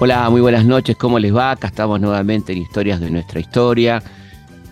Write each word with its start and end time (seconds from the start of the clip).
Hola, 0.00 0.30
muy 0.30 0.40
buenas 0.40 0.64
noches, 0.64 0.96
¿cómo 0.96 1.18
les 1.18 1.34
va? 1.34 1.50
Acá 1.50 1.66
estamos 1.66 2.00
nuevamente 2.00 2.52
en 2.52 2.58
Historias 2.58 3.00
de 3.00 3.10
nuestra 3.10 3.40
historia. 3.40 4.00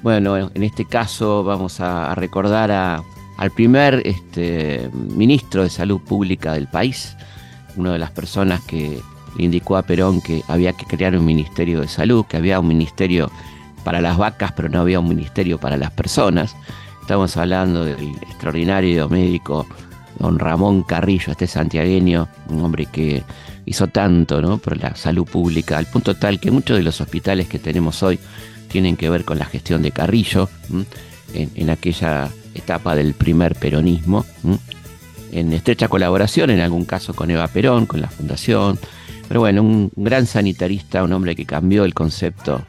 Bueno, 0.01 0.37
en 0.37 0.63
este 0.63 0.85
caso 0.85 1.43
vamos 1.43 1.81
a 1.81 2.15
recordar 2.15 2.71
al 2.71 3.51
primer 3.51 4.03
este, 4.05 4.89
ministro 4.93 5.65
de 5.65 5.71
Salud 5.71 6.01
Pública 6.01 6.53
del 6.53 6.69
país, 6.69 7.17
una 7.75 7.93
de 7.93 7.99
las 7.99 8.13
personas 8.13 8.61
que 8.61 9.01
indicó 9.37 9.77
a 9.77 9.83
Perón 9.83 10.21
que 10.21 10.45
había 10.47 10.75
que 10.75 10.87
crear 10.87 11.17
un 11.17 11.25
ministerio 11.25 11.81
de 11.81 11.89
salud, 11.89 12.25
que 12.27 12.37
había 12.37 12.61
un 12.61 12.69
ministerio 12.69 13.29
para 13.83 14.01
las 14.01 14.17
vacas, 14.19 14.53
pero 14.53 14.69
no 14.69 14.81
había 14.81 15.01
un 15.01 15.09
ministerio 15.09 15.59
para 15.59 15.77
las 15.77 15.91
personas. 15.91 16.55
Estamos 17.01 17.37
hablando 17.37 17.85
del 17.85 18.11
extraordinario 18.23 19.09
médico 19.09 19.67
don 20.21 20.39
Ramón 20.39 20.85
Carrillo, 20.85 21.33
este 21.33 21.49
santiagueño, 21.49 22.29
un 22.49 22.65
hombre 22.65 22.87
que 22.87 23.25
hizo 23.67 23.89
tanto 23.89 24.41
¿no? 24.41 24.59
por 24.59 24.81
la 24.81 24.95
salud 24.97 25.27
pública, 25.27 25.77
al 25.77 25.87
punto 25.87 26.15
tal 26.15 26.41
que 26.41 26.51
muchos 26.51 26.77
de 26.77 26.83
los 26.83 27.01
hospitales 27.01 27.49
que 27.49 27.59
tenemos 27.59 28.03
hoy 28.03 28.19
tienen 28.69 28.97
que 28.97 29.11
ver 29.11 29.25
con 29.25 29.39
la 29.39 29.45
gestión 29.45 29.83
de 29.83 29.91
Carrillo, 29.91 30.49
en, 31.35 31.71
aquella 31.71 32.31
etapa 32.55 32.95
del 32.95 33.15
primer 33.15 33.55
peronismo, 33.57 34.25
en 35.33 35.53
estrecha 35.53 35.89
colaboración 35.89 36.51
en 36.51 36.61
algún 36.61 36.85
caso 36.85 37.15
con 37.15 37.31
Eva 37.31 37.49
Perón, 37.49 37.87
con 37.87 38.01
la 38.01 38.09
fundación, 38.09 38.79
pero 39.29 39.41
bueno, 39.41 39.63
un 39.63 39.91
gran 39.97 40.27
sanitarista, 40.27 41.03
un 41.03 41.13
hombre 41.13 41.35
que 41.35 41.45
cambió 41.45 41.85
el 41.85 41.95
concepto 41.95 42.65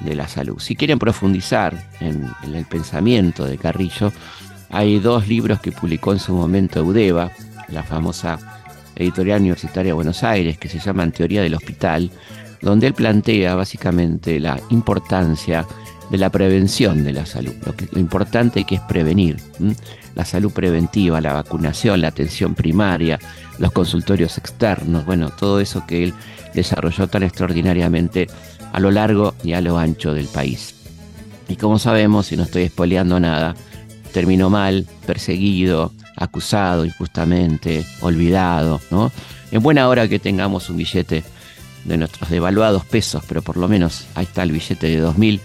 de 0.00 0.14
la 0.14 0.28
salud. 0.28 0.58
Si 0.60 0.76
quieren 0.76 0.98
profundizar 0.98 1.90
en 2.00 2.28
el 2.54 2.64
pensamiento 2.66 3.44
de 3.44 3.58
Carrillo, 3.58 4.12
hay 4.70 5.00
dos 5.00 5.26
libros 5.26 5.60
que 5.60 5.72
publicó 5.72 6.12
en 6.12 6.18
su 6.20 6.32
momento 6.34 6.80
Eudeva, 6.80 7.32
la 7.68 7.82
famosa 7.82 8.38
editorial 8.98 9.40
universitaria 9.40 9.90
de 9.90 9.94
Buenos 9.94 10.22
Aires, 10.24 10.58
que 10.58 10.68
se 10.68 10.78
llaman 10.78 11.12
Teoría 11.12 11.42
del 11.42 11.54
Hospital, 11.54 12.10
donde 12.60 12.88
él 12.88 12.94
plantea 12.94 13.54
básicamente 13.54 14.40
la 14.40 14.60
importancia 14.70 15.66
de 16.10 16.18
la 16.18 16.30
prevención 16.30 17.04
de 17.04 17.12
la 17.12 17.26
salud, 17.26 17.54
lo, 17.64 17.76
que, 17.76 17.88
lo 17.92 18.00
importante 18.00 18.64
que 18.64 18.76
es 18.76 18.80
prevenir, 18.82 19.36
la 20.14 20.24
salud 20.24 20.52
preventiva, 20.52 21.20
la 21.20 21.34
vacunación, 21.34 22.00
la 22.00 22.08
atención 22.08 22.54
primaria, 22.54 23.18
los 23.58 23.72
consultorios 23.72 24.38
externos, 24.38 25.04
bueno, 25.04 25.30
todo 25.30 25.60
eso 25.60 25.84
que 25.86 26.04
él 26.04 26.14
desarrolló 26.54 27.08
tan 27.08 27.22
extraordinariamente 27.22 28.26
a 28.72 28.80
lo 28.80 28.90
largo 28.90 29.34
y 29.44 29.52
a 29.52 29.60
lo 29.60 29.78
ancho 29.78 30.14
del 30.14 30.26
país. 30.26 30.74
Y 31.48 31.56
como 31.56 31.78
sabemos, 31.78 32.32
y 32.32 32.36
no 32.36 32.42
estoy 32.42 32.64
espoleando 32.64 33.20
nada, 33.20 33.54
terminó 34.08 34.50
mal, 34.50 34.86
perseguido, 35.06 35.92
acusado 36.16 36.84
injustamente, 36.84 37.84
olvidado, 38.00 38.80
¿no? 38.90 39.12
En 39.50 39.62
buena 39.62 39.88
hora 39.88 40.08
que 40.08 40.18
tengamos 40.18 40.68
un 40.68 40.76
billete 40.76 41.24
de 41.84 41.96
nuestros 41.96 42.28
devaluados 42.28 42.84
pesos, 42.84 43.22
pero 43.26 43.42
por 43.42 43.56
lo 43.56 43.68
menos 43.68 44.06
ahí 44.14 44.24
está 44.24 44.42
el 44.42 44.52
billete 44.52 44.88
de 44.88 44.98
2000 44.98 45.40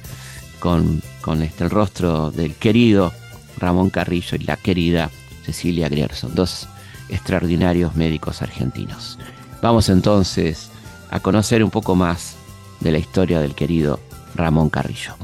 con, 0.60 1.02
con 1.22 1.42
este, 1.42 1.64
el 1.64 1.70
rostro 1.70 2.32
del 2.32 2.56
querido 2.56 3.14
Ramón 3.58 3.90
Carrillo 3.90 4.36
y 4.36 4.44
la 4.44 4.58
querida 4.58 5.10
Cecilia 5.46 5.90
Grierson, 5.90 6.36
dos 6.36 6.68
extraordinarios 7.10 7.96
médicos 7.96 8.42
argentinos. 8.42 9.20
Vamos 9.62 9.90
entonces 9.90 10.70
a 11.10 11.20
conocer 11.20 11.64
un 11.64 11.70
poco 11.70 11.96
más 11.96 12.36
de 12.80 12.92
la 12.92 12.98
historia 12.98 13.40
del 13.40 13.56
querido 13.56 14.00
Ramón 14.36 14.70
Carrillo. 14.70 15.16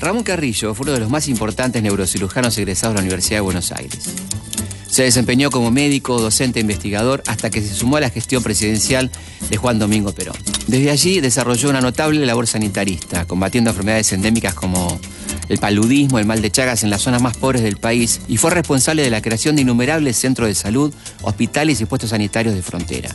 Ramón 0.00 0.22
Carrillo 0.22 0.74
fue 0.74 0.84
uno 0.84 0.92
de 0.92 1.00
los 1.00 1.10
más 1.10 1.28
importantes 1.28 1.82
neurocirujanos 1.82 2.56
egresados 2.58 2.94
de 2.94 2.98
la 2.98 3.02
Universidad 3.02 3.38
de 3.38 3.42
Buenos 3.42 3.72
Aires. 3.72 4.10
Se 4.88 5.02
desempeñó 5.02 5.50
como 5.50 5.70
médico, 5.70 6.20
docente 6.20 6.60
e 6.60 6.62
investigador 6.62 7.22
hasta 7.26 7.50
que 7.50 7.60
se 7.60 7.74
sumó 7.74 7.96
a 7.96 8.00
la 8.00 8.10
gestión 8.10 8.42
presidencial 8.42 9.10
de 9.50 9.56
Juan 9.56 9.78
Domingo 9.78 10.12
Perón. 10.12 10.36
Desde 10.66 10.90
allí 10.90 11.20
desarrolló 11.20 11.70
una 11.70 11.80
notable 11.80 12.24
labor 12.24 12.46
sanitarista, 12.46 13.26
combatiendo 13.26 13.70
enfermedades 13.70 14.12
endémicas 14.12 14.54
como 14.54 14.98
el 15.48 15.58
paludismo, 15.58 16.18
el 16.18 16.26
mal 16.26 16.40
de 16.40 16.50
Chagas 16.50 16.82
en 16.82 16.90
las 16.90 17.02
zonas 17.02 17.22
más 17.22 17.36
pobres 17.36 17.62
del 17.62 17.76
país 17.76 18.20
y 18.28 18.36
fue 18.36 18.50
responsable 18.50 19.02
de 19.02 19.10
la 19.10 19.22
creación 19.22 19.56
de 19.56 19.62
innumerables 19.62 20.16
centros 20.16 20.48
de 20.48 20.54
salud, 20.54 20.92
hospitales 21.22 21.80
y 21.80 21.84
puestos 21.86 22.10
sanitarios 22.10 22.54
de 22.54 22.62
frontera. 22.62 23.14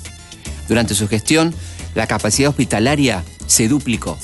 Durante 0.68 0.94
su 0.94 1.08
gestión, 1.08 1.54
la 1.96 2.08
capacidad 2.08 2.50
hospitalaria 2.50 3.24
se 3.48 3.68
duplicó 3.68 4.18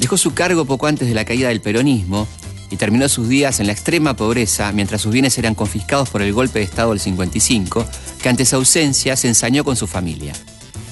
Dejó 0.00 0.16
su 0.16 0.32
cargo 0.32 0.64
poco 0.64 0.86
antes 0.86 1.06
de 1.06 1.14
la 1.14 1.26
caída 1.26 1.48
del 1.48 1.60
peronismo 1.60 2.26
y 2.70 2.76
terminó 2.76 3.06
sus 3.10 3.28
días 3.28 3.60
en 3.60 3.66
la 3.66 3.74
extrema 3.74 4.16
pobreza 4.16 4.72
mientras 4.72 5.02
sus 5.02 5.12
bienes 5.12 5.36
eran 5.36 5.54
confiscados 5.54 6.08
por 6.08 6.22
el 6.22 6.32
golpe 6.32 6.58
de 6.58 6.64
Estado 6.64 6.90
del 6.90 7.00
55, 7.00 7.86
que 8.22 8.28
ante 8.30 8.46
su 8.46 8.56
ausencia 8.56 9.14
se 9.14 9.28
ensañó 9.28 9.62
con 9.62 9.76
su 9.76 9.86
familia. 9.86 10.32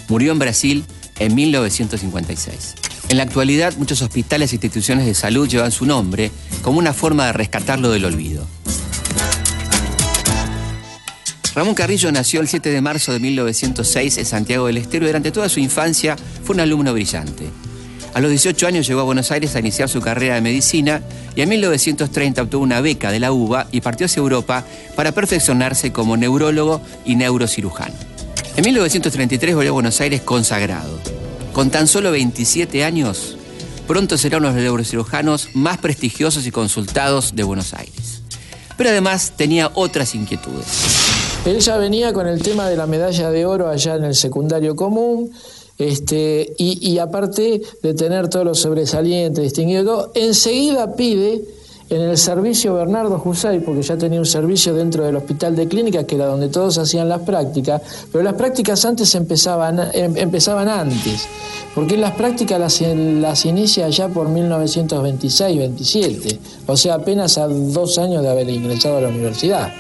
Murió 0.09 0.33
en 0.33 0.39
Brasil 0.39 0.85
en 1.19 1.35
1956. 1.35 2.75
En 3.09 3.17
la 3.17 3.23
actualidad, 3.23 3.75
muchos 3.79 4.03
hospitales 4.03 4.53
e 4.53 4.57
instituciones 4.57 5.07
de 5.07 5.15
salud 5.15 5.49
llevan 5.49 5.73
su 5.73 5.87
nombre 5.87 6.31
como 6.61 6.79
una 6.79 6.93
forma 6.93 7.25
de 7.27 7.33
rescatarlo 7.33 7.91
del 7.91 8.05
olvido. 8.05 8.47
Ramón 11.55 11.75
Carrillo 11.75 12.13
nació 12.13 12.43
el 12.43 12.49
7 12.49 12.69
de 12.69 12.81
marzo 12.83 13.13
de 13.13 13.21
1906 13.21 14.19
en 14.19 14.27
Santiago 14.27 14.67
del 14.67 14.77
Estero 14.77 15.07
y 15.07 15.09
durante 15.09 15.33
toda 15.33 15.49
su 15.49 15.61
infancia 15.61 16.15
fue 16.45 16.55
un 16.55 16.61
alumno 16.61 16.93
brillante. 16.93 17.49
A 18.15 18.21
los 18.21 18.31
18 18.31 18.67
años 18.67 18.87
llegó 18.87 19.01
a 19.01 19.05
Buenos 19.05 19.31
Aires 19.31 19.55
a 19.55 19.61
iniciar 19.61 19.89
su 19.89 20.01
carrera 20.01 20.35
de 20.35 20.41
medicina 20.41 21.03
y 21.37 21.43
en 21.43 21.49
1930 21.49 22.43
obtuvo 22.43 22.63
una 22.63 22.81
beca 22.81 23.13
de 23.13 23.21
la 23.21 23.33
UBA 23.33 23.69
y 23.71 23.81
partió 23.81 24.07
hacia 24.07 24.21
Europa 24.21 24.65
para 24.97 25.13
perfeccionarse 25.13 25.93
como 25.93 26.17
neurólogo 26.17 26.81
y 27.05 27.17
neurocirujano. 27.17 27.95
En 28.57 28.65
1933 28.65 29.55
volvió 29.55 29.71
a 29.71 29.75
Buenos 29.75 30.01
Aires 30.01 30.23
consagrado. 30.23 30.99
Con 31.53 31.71
tan 31.71 31.87
solo 31.87 32.11
27 32.11 32.83
años, 32.83 33.37
pronto 33.87 34.19
será 34.19 34.39
uno 34.39 34.49
de 34.49 34.55
los 34.55 34.63
neurocirujanos 34.63 35.51
más 35.55 35.79
prestigiosos 35.79 36.47
y 36.47 36.51
consultados 36.51 37.37
de 37.37 37.43
Buenos 37.43 37.75
Aires. 37.75 38.23
Pero 38.77 38.91
además 38.91 39.33
tenía 39.37 39.71
otras 39.75 40.15
inquietudes. 40.15 40.67
Él 41.45 41.61
ya 41.61 41.77
venía 41.77 42.13
con 42.13 42.27
el 42.27 42.43
tema 42.43 42.69
de 42.69 42.77
la 42.77 42.87
medalla 42.87 43.31
de 43.31 43.47
oro 43.47 43.69
allá 43.69 43.95
en 43.95 44.05
el 44.05 44.15
secundario 44.15 44.75
común 44.75 45.31
este, 45.79 46.55
y, 46.59 46.99
aparte 46.99 47.63
de 47.83 47.95
tener 47.95 48.29
todos 48.29 48.45
los 48.45 48.59
sobresalientes, 48.59 49.45
distinguidos, 49.45 50.11
enseguida 50.15 50.97
pide 50.97 51.45
en 51.89 52.03
el 52.03 52.19
servicio 52.19 52.75
Bernardo 52.75 53.19
Jusay, 53.19 53.61
porque 53.61 53.81
ya 53.83 53.97
tenía 53.97 54.19
un 54.19 54.27
servicio 54.27 54.75
dentro 54.75 55.05
del 55.05 55.15
hospital 55.17 55.57
de 55.57 55.69
clínica, 55.69 56.05
que 56.05 56.17
era 56.17 56.27
donde 56.27 56.49
todos 56.49 56.77
hacían 56.79 57.09
las 57.09 57.23
prácticas, 57.23 57.81
pero 58.13 58.25
las 58.25 58.35
prácticas 58.35 58.85
antes 58.85 59.15
empezaban, 59.15 59.79
em, 59.95 60.15
empezaban 60.17 60.69
antes, 60.69 61.27
porque 61.75 61.97
las 61.97 62.13
prácticas 62.13 62.61
las, 62.61 62.83
las 62.83 63.47
inicia 63.47 63.89
ya 63.89 64.09
por 64.09 64.29
1926-27, 64.29 66.39
o 66.67 66.77
sea, 66.77 66.95
apenas 66.95 67.39
a 67.39 67.49
dos 67.49 67.97
años 67.99 68.23
de 68.23 68.29
haber 68.29 68.51
ingresado 68.51 68.99
a 68.99 69.01
la 69.01 69.09
universidad. 69.09 69.73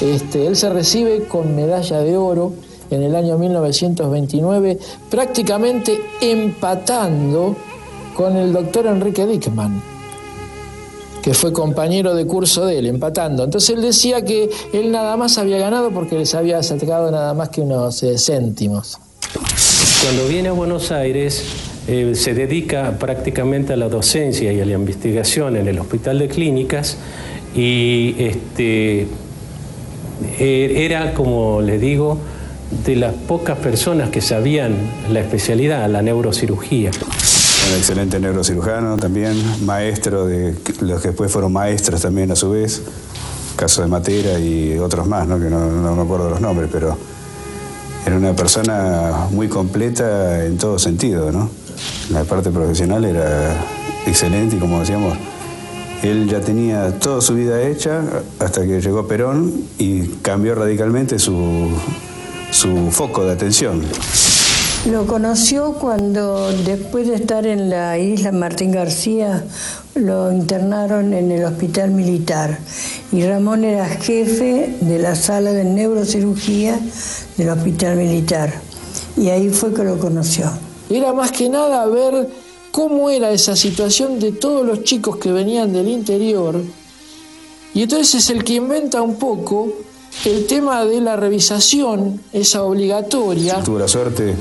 Este, 0.00 0.46
él 0.46 0.56
se 0.56 0.70
recibe 0.70 1.24
con 1.24 1.54
medalla 1.54 1.98
de 1.98 2.16
oro, 2.16 2.54
en 2.96 3.02
el 3.02 3.16
año 3.16 3.38
1929, 3.38 4.78
prácticamente 5.10 5.98
empatando 6.20 7.56
con 8.14 8.36
el 8.36 8.52
doctor 8.52 8.86
Enrique 8.86 9.26
Dickman, 9.26 9.82
que 11.22 11.34
fue 11.34 11.52
compañero 11.52 12.14
de 12.14 12.26
curso 12.26 12.66
de 12.66 12.78
él, 12.78 12.86
empatando. 12.86 13.44
Entonces 13.44 13.70
él 13.76 13.82
decía 13.82 14.24
que 14.24 14.50
él 14.72 14.90
nada 14.90 15.16
más 15.16 15.38
había 15.38 15.58
ganado 15.58 15.90
porque 15.90 16.18
les 16.18 16.34
había 16.34 16.62
sacado 16.62 17.10
nada 17.10 17.34
más 17.34 17.48
que 17.48 17.60
unos 17.60 18.02
eh, 18.02 18.18
céntimos. 18.18 18.98
Cuando 20.02 20.26
viene 20.28 20.48
a 20.48 20.52
Buenos 20.52 20.90
Aires, 20.90 21.44
eh, 21.86 22.12
se 22.14 22.34
dedica 22.34 22.96
prácticamente 22.98 23.72
a 23.72 23.76
la 23.76 23.88
docencia 23.88 24.52
y 24.52 24.60
a 24.60 24.64
la 24.64 24.72
investigación 24.72 25.56
en 25.56 25.66
el 25.66 25.78
Hospital 25.78 26.18
de 26.18 26.28
Clínicas 26.28 26.96
y 27.54 28.14
este, 28.18 29.06
eh, 30.38 30.84
era, 30.84 31.12
como 31.14 31.60
le 31.60 31.78
digo, 31.78 32.18
de 32.84 32.96
las 32.96 33.14
pocas 33.14 33.58
personas 33.58 34.10
que 34.10 34.20
sabían 34.20 34.74
la 35.10 35.20
especialidad, 35.20 35.88
la 35.88 36.02
neurocirugía. 36.02 36.90
Un 37.68 37.76
excelente 37.76 38.18
neurocirujano 38.18 38.96
también, 38.96 39.36
maestro 39.64 40.26
de 40.26 40.54
los 40.80 41.00
que 41.00 41.08
después 41.08 41.30
fueron 41.30 41.52
maestros 41.52 42.02
también 42.02 42.30
a 42.32 42.36
su 42.36 42.50
vez, 42.50 42.82
caso 43.56 43.82
de 43.82 43.88
Matera 43.88 44.38
y 44.38 44.78
otros 44.78 45.06
más, 45.06 45.28
¿no? 45.28 45.38
que 45.38 45.48
no, 45.48 45.94
me 45.94 46.02
acuerdo 46.02 46.30
los 46.30 46.40
nombres, 46.40 46.68
pero 46.72 46.96
era 48.04 48.16
una 48.16 48.34
persona 48.34 49.28
muy 49.30 49.48
completa 49.48 50.44
en 50.44 50.58
todo 50.58 50.78
sentido, 50.78 51.30
¿no? 51.30 51.48
La 52.10 52.24
parte 52.24 52.50
profesional 52.50 53.04
era 53.04 53.54
excelente 54.06 54.56
y 54.56 54.58
como 54.58 54.80
decíamos, 54.80 55.16
él 56.02 56.28
ya 56.28 56.40
tenía 56.40 56.98
toda 56.98 57.20
su 57.20 57.34
vida 57.34 57.62
hecha 57.62 58.02
hasta 58.40 58.62
que 58.62 58.80
llegó 58.80 59.06
Perón 59.06 59.52
y 59.78 60.08
cambió 60.22 60.56
radicalmente 60.56 61.20
su, 61.20 61.68
su 62.52 62.90
foco 62.90 63.24
de 63.24 63.32
atención. 63.32 63.82
Lo 64.90 65.06
conoció 65.06 65.72
cuando 65.74 66.52
después 66.52 67.08
de 67.08 67.14
estar 67.14 67.46
en 67.46 67.70
la 67.70 67.98
isla 67.98 68.30
Martín 68.30 68.72
García 68.72 69.44
lo 69.94 70.32
internaron 70.32 71.14
en 71.14 71.30
el 71.30 71.44
hospital 71.44 71.92
militar 71.92 72.58
y 73.10 73.22
Ramón 73.22 73.64
era 73.64 73.88
jefe 73.88 74.76
de 74.80 74.98
la 74.98 75.14
sala 75.14 75.52
de 75.52 75.64
neurocirugía 75.64 76.78
del 77.36 77.48
hospital 77.48 77.96
militar 77.96 78.52
y 79.16 79.30
ahí 79.30 79.48
fue 79.48 79.72
que 79.72 79.84
lo 79.84 79.98
conoció. 79.98 80.50
Era 80.90 81.12
más 81.12 81.32
que 81.32 81.48
nada 81.48 81.86
ver 81.86 82.28
cómo 82.70 83.08
era 83.08 83.30
esa 83.30 83.56
situación 83.56 84.18
de 84.18 84.32
todos 84.32 84.66
los 84.66 84.82
chicos 84.82 85.16
que 85.16 85.32
venían 85.32 85.72
del 85.72 85.88
interior 85.88 86.60
y 87.72 87.82
entonces 87.82 88.16
es 88.16 88.30
el 88.30 88.44
que 88.44 88.54
inventa 88.54 89.00
un 89.00 89.16
poco 89.16 89.72
el 90.24 90.46
tema 90.46 90.84
de 90.84 91.00
la 91.00 91.16
revisación, 91.16 92.20
esa 92.32 92.62
obligatoria. 92.62 93.62
Tuvo 93.62 93.78
la 93.78 93.88
suerte 93.88 94.34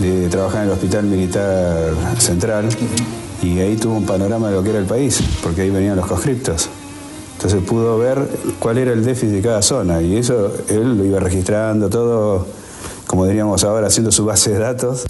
de 0.00 0.28
trabajar 0.28 0.62
en 0.62 0.68
el 0.68 0.72
Hospital 0.74 1.04
Militar 1.04 1.92
Central 2.18 2.68
y 3.42 3.58
ahí 3.58 3.76
tuvo 3.76 3.96
un 3.96 4.06
panorama 4.06 4.48
de 4.48 4.56
lo 4.56 4.62
que 4.62 4.70
era 4.70 4.78
el 4.78 4.86
país, 4.86 5.20
porque 5.42 5.62
ahí 5.62 5.70
venían 5.70 5.96
los 5.96 6.06
conscriptos. 6.06 6.68
Entonces 7.36 7.62
pudo 7.62 7.98
ver 7.98 8.26
cuál 8.58 8.78
era 8.78 8.92
el 8.92 9.04
déficit 9.04 9.34
de 9.34 9.42
cada 9.42 9.60
zona 9.60 10.00
y 10.00 10.16
eso 10.16 10.52
él 10.68 10.96
lo 10.96 11.04
iba 11.04 11.20
registrando 11.20 11.90
todo, 11.90 12.46
como 13.06 13.26
diríamos 13.26 13.64
ahora, 13.64 13.88
haciendo 13.88 14.10
su 14.10 14.24
base 14.24 14.52
de 14.52 14.58
datos. 14.60 15.04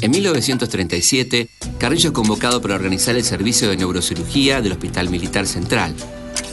En 0.00 0.10
1937, 0.10 1.50
Carrillo 1.78 2.08
es 2.08 2.14
convocado 2.14 2.60
para 2.62 2.74
organizar 2.74 3.14
el 3.16 3.22
servicio 3.22 3.68
de 3.68 3.76
neurocirugía 3.76 4.62
del 4.62 4.72
Hospital 4.72 5.10
Militar 5.10 5.46
Central. 5.46 5.94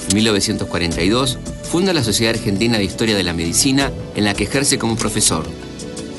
En 0.09 0.15
1942, 0.15 1.37
funda 1.63 1.91
la 1.91 2.03
Sociedad 2.03 2.35
Argentina 2.35 2.77
de 2.77 2.83
Historia 2.85 3.15
de 3.15 3.23
la 3.23 3.33
Medicina, 3.33 3.91
en 4.15 4.23
la 4.23 4.33
que 4.33 4.45
ejerce 4.45 4.79
como 4.79 4.95
profesor. 4.95 5.45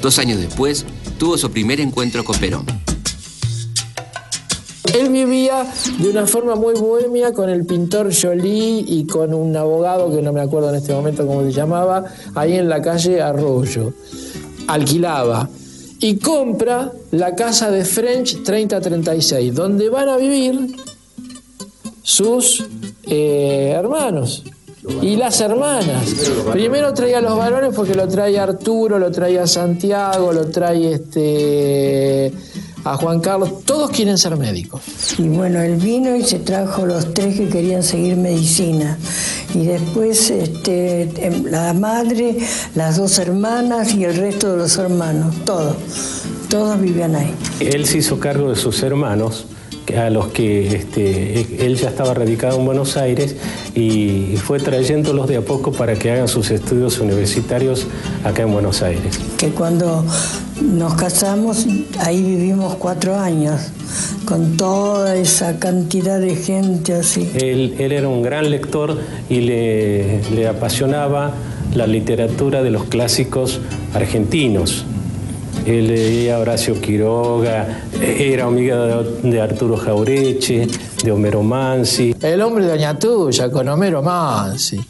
Dos 0.02 0.18
años 0.18 0.40
después, 0.40 0.84
tuvo 1.18 1.38
su 1.38 1.50
primer 1.50 1.80
encuentro 1.80 2.22
con 2.22 2.38
Perón. 2.38 2.66
Él 4.94 5.10
vivía 5.10 5.66
de 5.98 6.08
una 6.08 6.26
forma 6.26 6.54
muy 6.54 6.74
bohemia 6.74 7.32
con 7.32 7.48
el 7.48 7.64
pintor 7.64 8.10
Jolie 8.14 8.84
y 8.86 9.06
con 9.06 9.32
un 9.32 9.56
abogado 9.56 10.10
que 10.14 10.22
no 10.22 10.32
me 10.32 10.40
acuerdo 10.40 10.70
en 10.70 10.76
este 10.76 10.92
momento 10.92 11.26
cómo 11.26 11.42
se 11.42 11.52
llamaba, 11.52 12.04
ahí 12.34 12.54
en 12.54 12.68
la 12.68 12.82
calle 12.82 13.22
Arroyo. 13.22 13.92
Alquilaba 14.66 15.48
y 16.00 16.18
compra 16.18 16.92
la 17.10 17.34
casa 17.34 17.70
de 17.70 17.84
French 17.84 18.42
3036, 18.42 19.54
donde 19.54 19.88
van 19.88 20.08
a 20.08 20.16
vivir 20.16 20.76
sus 22.08 22.64
eh, 23.02 23.74
hermanos 23.76 24.42
y 25.02 25.16
las 25.16 25.42
hermanas. 25.42 26.14
Primero 26.52 26.94
traía 26.94 27.18
a 27.18 27.20
los 27.20 27.36
varones 27.36 27.74
porque 27.76 27.94
lo 27.94 28.08
trae 28.08 28.38
Arturo, 28.38 28.98
lo 28.98 29.10
traía 29.10 29.46
Santiago, 29.46 30.32
lo 30.32 30.46
trae 30.46 30.94
este 30.94 32.32
a 32.84 32.96
Juan 32.96 33.20
Carlos, 33.20 33.62
todos 33.66 33.90
quieren 33.90 34.16
ser 34.16 34.38
médicos. 34.38 34.80
Y 35.18 35.28
bueno, 35.28 35.60
él 35.60 35.76
vino 35.76 36.16
y 36.16 36.22
se 36.22 36.38
trajo 36.38 36.86
los 36.86 37.12
tres 37.12 37.36
que 37.36 37.48
querían 37.50 37.82
seguir 37.82 38.16
medicina. 38.16 38.96
Y 39.54 39.66
después 39.66 40.30
este, 40.30 41.26
em, 41.26 41.44
la 41.44 41.74
madre, 41.74 42.38
las 42.74 42.96
dos 42.96 43.18
hermanas 43.18 43.94
y 43.94 44.04
el 44.04 44.16
resto 44.16 44.52
de 44.52 44.56
los 44.56 44.78
hermanos, 44.78 45.34
todos, 45.44 45.76
todos 46.48 46.80
vivían 46.80 47.16
ahí. 47.16 47.34
Él 47.60 47.84
se 47.84 47.98
hizo 47.98 48.18
cargo 48.18 48.48
de 48.48 48.56
sus 48.56 48.82
hermanos 48.82 49.44
a 49.96 50.10
los 50.10 50.28
que 50.28 50.76
este, 50.76 51.64
él 51.64 51.76
ya 51.76 51.88
estaba 51.88 52.14
radicado 52.14 52.58
en 52.58 52.66
Buenos 52.66 52.96
Aires 52.96 53.36
y 53.74 54.34
fue 54.36 54.58
trayéndolos 54.58 55.28
de 55.28 55.36
a 55.36 55.40
poco 55.40 55.72
para 55.72 55.94
que 55.94 56.10
hagan 56.10 56.28
sus 56.28 56.50
estudios 56.50 57.00
universitarios 57.00 57.86
acá 58.24 58.42
en 58.42 58.52
Buenos 58.52 58.82
Aires. 58.82 59.18
Que 59.36 59.50
cuando 59.50 60.04
nos 60.60 60.94
casamos, 60.94 61.66
ahí 62.00 62.22
vivimos 62.22 62.74
cuatro 62.76 63.16
años, 63.16 63.60
con 64.24 64.56
toda 64.56 65.16
esa 65.16 65.58
cantidad 65.58 66.20
de 66.20 66.36
gente 66.36 66.94
así. 66.94 67.30
Él, 67.34 67.76
era 67.78 68.08
un 68.08 68.22
gran 68.22 68.50
lector 68.50 68.98
y 69.28 69.40
le, 69.40 70.22
le 70.30 70.48
apasionaba 70.48 71.32
la 71.74 71.86
literatura 71.86 72.62
de 72.62 72.70
los 72.70 72.84
clásicos 72.84 73.60
argentinos. 73.94 74.84
Él 75.68 75.88
leía 75.88 76.36
a 76.36 76.38
Horacio 76.38 76.80
Quiroga, 76.80 77.82
era 78.00 78.46
amiga 78.46 79.02
de 79.02 79.38
Arturo 79.38 79.76
Jaureche, 79.76 80.66
de 81.04 81.12
Homero 81.12 81.42
Mansi. 81.42 82.16
El 82.22 82.40
hombre 82.40 82.64
de 82.64 82.72
Añatuya 82.72 83.50
con 83.50 83.68
Homero 83.68 84.02
Mansi. 84.02 84.80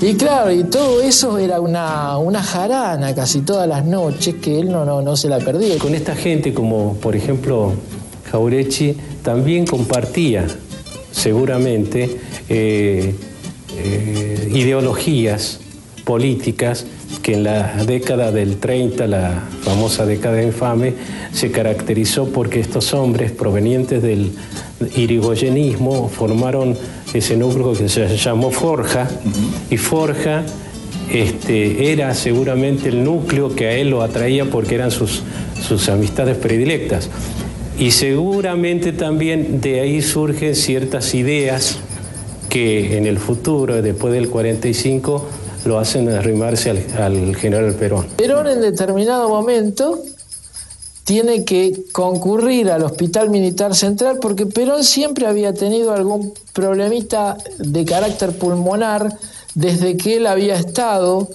Y 0.00 0.14
claro, 0.14 0.50
y 0.50 0.64
todo 0.64 1.00
eso 1.00 1.38
era 1.38 1.60
una, 1.60 2.18
una 2.18 2.42
jarana 2.42 3.14
casi 3.14 3.42
todas 3.42 3.68
las 3.68 3.84
noches 3.84 4.34
que 4.42 4.58
él 4.58 4.72
no, 4.72 4.84
no, 4.84 5.00
no 5.00 5.16
se 5.16 5.28
la 5.28 5.38
perdía. 5.38 5.78
Con 5.78 5.94
esta 5.94 6.16
gente, 6.16 6.52
como 6.52 6.94
por 6.96 7.14
ejemplo 7.14 7.74
Jaurechi, 8.32 8.96
también 9.22 9.64
compartía 9.64 10.44
seguramente 11.12 12.18
eh, 12.48 13.14
eh, 13.78 14.50
ideologías 14.52 15.60
políticas 16.04 16.84
que 17.22 17.34
en 17.34 17.44
la 17.44 17.84
década 17.84 18.32
del 18.32 18.56
30, 18.56 19.06
la 19.06 19.42
famosa 19.62 20.06
década 20.06 20.42
infame, 20.42 20.94
se 21.32 21.50
caracterizó 21.50 22.28
porque 22.30 22.60
estos 22.60 22.94
hombres 22.94 23.32
provenientes 23.32 24.02
del 24.02 24.32
irigoyenismo 24.96 26.08
formaron 26.08 26.76
ese 27.14 27.36
núcleo 27.36 27.72
que 27.72 27.88
se 27.88 28.16
llamó 28.16 28.50
Forja, 28.50 29.08
y 29.70 29.76
Forja 29.76 30.44
este, 31.12 31.92
era 31.92 32.14
seguramente 32.14 32.88
el 32.88 33.04
núcleo 33.04 33.54
que 33.54 33.66
a 33.66 33.72
él 33.72 33.90
lo 33.90 34.02
atraía 34.02 34.44
porque 34.46 34.74
eran 34.74 34.90
sus, 34.90 35.22
sus 35.66 35.88
amistades 35.88 36.36
predilectas. 36.36 37.10
Y 37.78 37.90
seguramente 37.90 38.92
también 38.92 39.60
de 39.60 39.80
ahí 39.80 40.02
surgen 40.02 40.54
ciertas 40.54 41.14
ideas 41.14 41.78
que 42.48 42.96
en 42.96 43.06
el 43.06 43.18
futuro, 43.18 43.82
después 43.82 44.14
del 44.14 44.28
45, 44.28 45.28
lo 45.66 45.78
hacen 45.78 46.08
arrimarse 46.08 46.70
al, 46.70 47.36
general 47.36 47.74
Perón. 47.74 48.06
Perón 48.16 48.46
en 48.46 48.60
determinado 48.60 49.28
momento 49.28 50.00
tiene 51.04 51.44
que 51.44 51.84
concurrir 51.92 52.70
al 52.70 52.82
Hospital 52.82 53.30
Militar 53.30 53.74
Central 53.74 54.18
porque 54.20 54.46
Perón 54.46 54.82
siempre 54.84 55.26
había 55.26 55.52
tenido 55.52 55.92
algún 55.92 56.34
problemita 56.52 57.36
de 57.58 57.84
carácter 57.84 58.36
pulmonar 58.36 59.16
desde 59.54 59.96
que 59.96 60.16
él 60.16 60.26
había 60.26 60.56
estado 60.56 61.28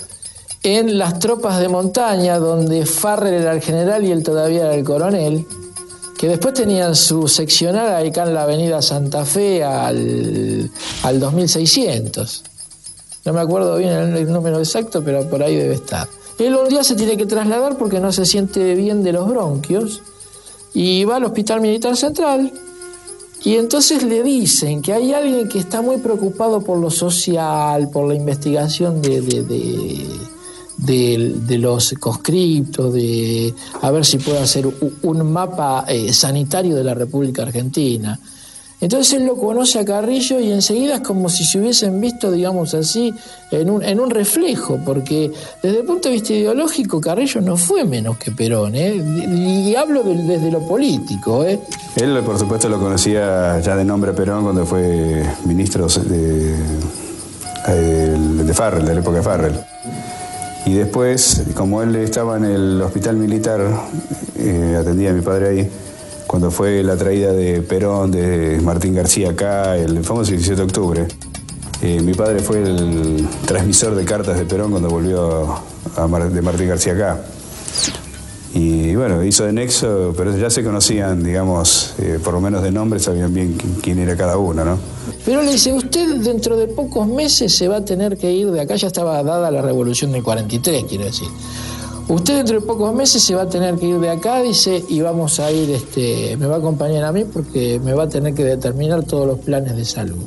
en 0.63 0.98
las 0.98 1.19
tropas 1.19 1.60
de 1.60 1.69
montaña, 1.69 2.38
donde 2.38 2.86
Farrell 2.86 3.33
era 3.33 3.54
el 3.54 3.62
general 3.62 4.06
y 4.06 4.12
él 4.12 4.24
todavía 4.24 4.66
era 4.66 4.75
el 4.75 4.83
coronel, 4.83 5.45
que 6.18 6.28
después 6.28 6.54
tenían 6.54 6.95
su 6.95 7.28
seccional 7.28 8.06
acá 8.06 8.23
en 8.23 8.33
la 8.35 8.44
avenida 8.44 8.81
Santa 8.81 9.26
Fe 9.26 9.64
al, 9.64 10.69
al 11.02 11.19
2600. 11.19 12.44
No 13.25 13.33
me 13.33 13.40
acuerdo 13.40 13.78
bien 13.78 13.92
el, 13.92 14.31
número 14.31 14.59
exacto, 14.59 15.04
pero 15.04 15.30
por 15.30 15.44
ahí 15.44 15.56
debe 15.56 15.75
estar. 15.75 16.07
Él 16.40 16.56
un 16.56 16.69
día 16.69 16.83
se 16.83 16.95
tiene 16.95 17.18
que 17.18 17.25
trasladar 17.25 17.78
porque 17.78 17.99
no 17.99 18.11
se 18.11 18.25
siente 18.25 18.73
bien 18.75 19.04
de 19.04 19.13
los 19.13 19.28
bronquios 19.28 20.01
y 20.73 21.04
va 21.04 21.18
al 21.18 21.25
Hospital 21.25 21.61
Militar 21.61 21.95
Central 21.95 22.51
y 23.44 23.56
entonces 23.56 24.04
le 24.04 24.21
dicen 24.21 24.81
que 24.81 24.94
hay 24.94 25.13
alguien 25.13 25.49
que 25.49 25.57
está 25.57 25.81
muy 25.81 25.97
preocupado 25.97 26.61
por 26.61 26.78
lo 26.78 26.92
social, 26.92 27.90
por 27.90 28.07
la 28.07 28.13
investigación 28.13 29.01
de, 29.01 29.21
de, 30.78 31.57
los 31.57 31.94
conscriptos, 31.99 32.94
de 32.94 33.54
a 33.81 33.90
ver 33.90 34.06
si 34.06 34.19
puede 34.19 34.40
hacer 34.40 34.68
un, 35.01 35.31
mapa 35.31 35.85
eh, 35.87 36.13
sanitario 36.13 36.75
de 36.75 36.83
la 36.83 36.94
República 36.94 37.42
Argentina. 37.42 38.19
Entonces 38.81 39.14
él 39.14 39.28
lo 39.28 39.38
conoce 39.38 39.78
a 39.78 39.85
Carrillo 39.85 40.40
y 40.40 40.52
enseguida 40.52 40.95
es 40.95 41.02
como 41.02 41.30
si 41.30 41.45
se 41.45 41.59
hubiesen 41.59 42.02
visto, 42.02 42.31
digamos 42.31 42.73
así, 42.73 43.14
en 43.52 43.69
un, 43.69 43.83
en 43.83 44.00
un 44.00 44.09
reflejo, 44.09 44.80
porque 44.83 45.31
desde 45.61 45.81
el 45.81 45.85
punto 45.85 46.09
de 46.09 46.16
vista 46.16 46.33
ideológico 46.33 47.00
Carrillo 47.00 47.42
no 47.42 47.57
fue 47.57 47.85
menos 47.85 48.18
que 48.18 48.31
Perón, 48.31 48.73
¿eh? 48.73 48.95
y 48.95 49.76
hablo 49.76 50.02
desde 50.04 50.50
lo 50.50 50.61
político. 50.68 51.45
¿eh? 51.45 51.59
Él, 51.95 52.19
por 52.26 52.40
supuesto, 52.40 52.69
lo 52.69 52.80
conocía 52.80 53.59
ya 53.59 53.76
de 53.76 53.85
nombre 53.85 54.14
Perón 54.14 54.44
cuando 54.44 54.66
fue 54.66 55.23
ministro 55.45 55.85
de, 55.88 56.56
Farrell, 58.56 58.85
de 58.85 58.95
la 58.95 59.00
época 59.00 59.18
de 59.18 59.23
Farrell. 59.23 59.59
Y 60.66 60.73
después, 60.73 61.44
como 61.54 61.83
él 61.83 61.95
estaba 61.97 62.38
en 62.38 62.45
el 62.45 62.81
hospital 62.81 63.16
militar, 63.16 63.61
eh, 64.38 64.76
atendía 64.80 65.11
a 65.11 65.14
mi 65.14 65.21
padre 65.21 65.50
ahí, 65.50 65.69
cuando 66.31 66.50
fue 66.50 66.81
la 66.81 66.95
traída 66.95 67.33
de 67.33 67.61
Perón, 67.61 68.09
de 68.09 68.61
Martín 68.64 68.95
García 68.95 69.31
acá, 69.31 69.76
el 69.76 70.02
famoso 70.02 70.31
17 70.31 70.56
de 70.56 70.64
octubre. 70.64 71.07
Eh, 71.81 72.00
mi 72.02 72.14
padre 72.14 72.40
fue 72.40 72.61
el 72.64 73.28
transmisor 73.45 73.95
de 73.95 74.06
cartas 74.06 74.38
de 74.38 74.45
Perón 74.45 74.71
cuando 74.71 74.88
volvió 74.88 75.59
de 76.31 76.42
Martín 76.42 76.69
García 76.69 76.94
acá. 76.94 77.21
Y 78.54 78.95
bueno, 78.95 79.21
hizo 79.26 79.44
de 79.44 79.52
nexo, 79.52 80.14
pero 80.16 80.33
ya 80.38 80.50
se 80.50 80.64
conocían, 80.64 81.21
digamos, 81.21 81.95
eh, 82.00 82.18
por 82.23 82.33
lo 82.33 82.40
menos 82.40 82.64
de 82.64 82.71
nombre, 82.71 83.02
sabían 83.02 83.33
bien 83.33 83.57
quién 83.81 84.00
era 84.00 84.16
cada 84.16 84.38
uno, 84.38 84.64
¿no? 84.64 84.80
Pero 85.26 85.42
le 85.42 85.52
dice, 85.52 85.73
usted 85.73 86.16
dentro 86.21 86.56
de 86.56 86.69
pocos 86.69 87.09
meses 87.09 87.54
se 87.54 87.68
va 87.68 87.78
a 87.78 87.85
tener 87.85 88.18
que 88.18 88.31
ir 88.31 88.52
de 88.52 88.61
acá, 88.61 88.78
ya 88.78 88.88
estaba 88.88 89.21
dada 89.21 89.52
la 89.52 89.61
revolución 89.61 90.14
del 90.14 90.23
43, 90.23 90.85
quiero 90.88 91.04
decir. 91.04 91.28
Usted 92.11 92.35
dentro 92.35 92.59
de 92.59 92.68
pocos 92.68 92.94
meses 92.94 93.23
se 93.23 93.35
va 93.35 93.44
a 93.44 93.49
tener 93.49 93.75
que 93.75 93.87
ir 93.87 93.97
de 93.97 94.09
acá, 94.09 94.41
dice, 94.41 94.83
y 94.89 94.99
vamos 94.99 95.39
a 95.39 95.49
ir, 95.49 95.69
este, 95.69 96.35
me 96.35 96.45
va 96.45 96.56
a 96.56 96.57
acompañar 96.57 97.06
a 97.06 97.13
mí 97.13 97.23
porque 97.23 97.80
me 97.81 97.94
va 97.94 98.03
a 98.03 98.09
tener 98.09 98.33
que 98.33 98.44
determinar 98.44 99.03
todos 99.03 99.25
los 99.25 99.39
planes 99.39 99.77
de 99.77 99.85
salud. 99.85 100.18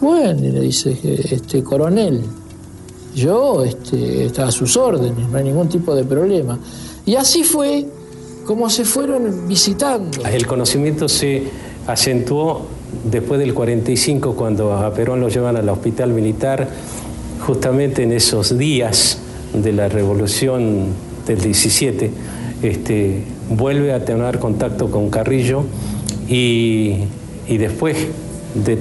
Bueno, 0.00 0.40
le 0.40 0.60
dice, 0.60 0.98
este 1.30 1.62
coronel, 1.62 2.22
yo 3.14 3.62
este, 3.64 4.32
a 4.40 4.50
sus 4.50 4.78
órdenes, 4.78 5.28
no 5.28 5.36
hay 5.36 5.44
ningún 5.44 5.68
tipo 5.68 5.94
de 5.94 6.04
problema. 6.04 6.58
Y 7.04 7.16
así 7.16 7.44
fue 7.44 7.86
como 8.46 8.70
se 8.70 8.86
fueron 8.86 9.46
visitando. 9.46 10.24
El 10.26 10.46
conocimiento 10.46 11.06
se 11.06 11.42
acentuó 11.86 12.62
después 13.10 13.38
del 13.38 13.52
45, 13.52 14.34
cuando 14.34 14.72
a 14.72 14.90
Perón 14.94 15.20
lo 15.20 15.28
llevan 15.28 15.54
al 15.54 15.68
hospital 15.68 16.14
militar, 16.14 16.66
justamente 17.46 18.04
en 18.04 18.12
esos 18.12 18.56
días 18.56 19.18
de 19.52 19.72
la 19.72 19.88
revolución 19.88 20.86
del 21.26 21.40
17, 21.40 22.10
este, 22.62 23.22
vuelve 23.50 23.92
a 23.92 24.04
tener 24.04 24.38
contacto 24.38 24.90
con 24.90 25.10
Carrillo 25.10 25.64
y, 26.28 26.96
y 27.48 27.58
después 27.58 27.96
de 28.54 28.78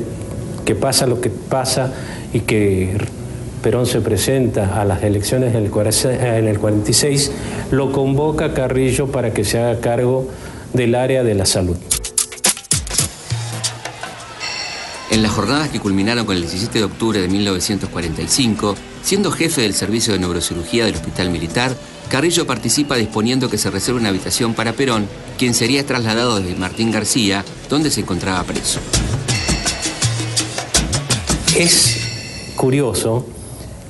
que 0.66 0.76
pasa 0.76 1.08
lo 1.08 1.22
que 1.22 1.30
pasa 1.30 1.94
y 2.34 2.42
que 2.42 2.98
Perón 3.62 3.86
se 3.86 4.02
presenta 4.02 4.82
a 4.82 4.86
las 4.86 5.04
elecciones 5.04 5.54
en 5.54 5.64
el 6.48 6.60
46, 6.60 7.32
lo 7.72 7.92
convoca 7.92 8.54
Carrillo 8.54 9.08
para 9.08 9.34
que 9.34 9.44
se 9.44 9.60
haga 9.60 9.80
cargo 9.80 10.28
del 10.74 10.96
área 10.96 11.24
de 11.24 11.36
la 11.36 11.46
salud. 11.46 11.78
En 15.12 15.22
las 15.22 15.34
jornadas 15.34 15.68
que 15.68 15.82
culminaron 15.82 16.26
con 16.26 16.38
el 16.38 16.44
17 16.44 16.80
de 16.80 16.86
octubre 16.86 17.20
de 17.20 17.28
1945, 17.28 18.76
siendo 19.04 19.30
jefe 19.30 19.60
del 19.60 19.74
servicio 19.74 20.14
de 20.14 20.20
neurocirugía 20.20 20.86
del 20.86 20.96
Hospital 20.96 21.30
Militar, 21.30 21.76
Carrillo 22.08 22.48
participa 22.48 22.96
disponiendo 22.96 23.50
que 23.50 23.58
se 23.58 23.70
reserve 23.70 24.00
una 24.00 24.08
habitación 24.08 24.54
para 24.54 24.72
Perón, 24.72 25.08
quien 25.38 25.54
sería 25.54 25.86
trasladado 25.86 26.40
desde 26.40 26.56
Martín 26.56 26.92
García, 26.92 27.44
donde 27.70 27.92
se 27.92 28.00
encontraba 28.00 28.42
preso. 28.46 28.80
Es 31.58 31.98
curioso 32.56 33.26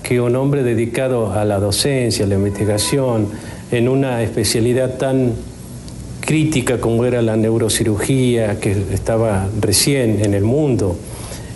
que 0.01 0.19
un 0.19 0.35
hombre 0.35 0.63
dedicado 0.63 1.33
a 1.33 1.45
la 1.45 1.59
docencia, 1.59 2.25
a 2.25 2.27
la 2.27 2.35
investigación, 2.35 3.27
en 3.71 3.89
una 3.89 4.23
especialidad 4.23 4.97
tan 4.97 5.33
crítica 6.19 6.79
como 6.79 7.05
era 7.05 7.21
la 7.21 7.35
neurocirugía, 7.35 8.59
que 8.59 8.71
estaba 8.91 9.47
recién 9.59 10.25
en 10.25 10.33
el 10.33 10.43
mundo, 10.43 10.97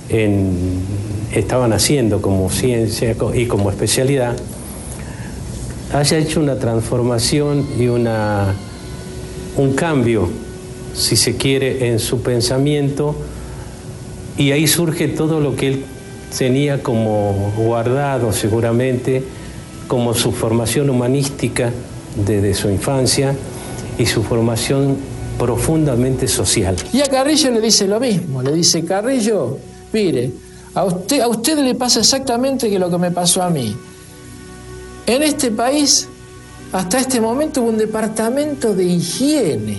estaban 0.09 1.73
haciendo 1.73 2.21
como 2.21 2.49
ciencia 2.49 3.15
y 3.33 3.45
como 3.45 3.69
especialidad, 3.69 4.35
haya 5.93 6.17
hecho 6.17 6.39
una 6.39 6.57
transformación 6.57 7.65
y 7.79 7.87
una, 7.87 8.53
un 9.57 9.73
cambio, 9.73 10.29
si 10.93 11.15
se 11.15 11.35
quiere, 11.35 11.89
en 11.89 11.99
su 11.99 12.21
pensamiento, 12.21 13.15
y 14.37 14.51
ahí 14.51 14.67
surge 14.67 15.07
todo 15.07 15.39
lo 15.39 15.55
que 15.55 15.67
él 15.67 15.85
tenía 16.37 16.83
como 16.83 17.53
guardado 17.57 18.33
seguramente, 18.33 19.23
como 19.87 20.13
su 20.13 20.31
formación 20.31 20.89
humanística 20.89 21.71
desde 22.25 22.53
su 22.53 22.69
infancia 22.69 23.35
y 23.97 24.05
su 24.05 24.23
formación 24.23 24.97
profundamente 25.37 26.27
social. 26.27 26.75
Y 26.91 27.01
a 27.01 27.05
Carrillo 27.07 27.51
le 27.51 27.61
dice 27.61 27.87
lo 27.87 27.99
mismo, 27.99 28.41
le 28.41 28.53
dice, 28.53 28.83
Carrillo, 28.83 29.57
mire, 29.95 30.29
a 30.73 30.83
usted, 30.83 31.21
a 31.21 31.27
usted 31.29 31.57
le 31.59 31.73
pasa 31.73 32.01
exactamente 32.01 32.69
que 32.69 32.77
lo 32.77 32.89
que 32.89 32.97
me 32.97 33.11
pasó 33.11 33.41
a 33.41 33.49
mí. 33.49 33.73
En 35.07 35.23
este 35.23 35.51
país, 35.51 36.09
hasta 36.73 36.99
este 36.99 37.21
momento, 37.21 37.61
hubo 37.61 37.69
un 37.69 37.77
departamento 37.77 38.73
de 38.73 38.83
higiene. 38.83 39.77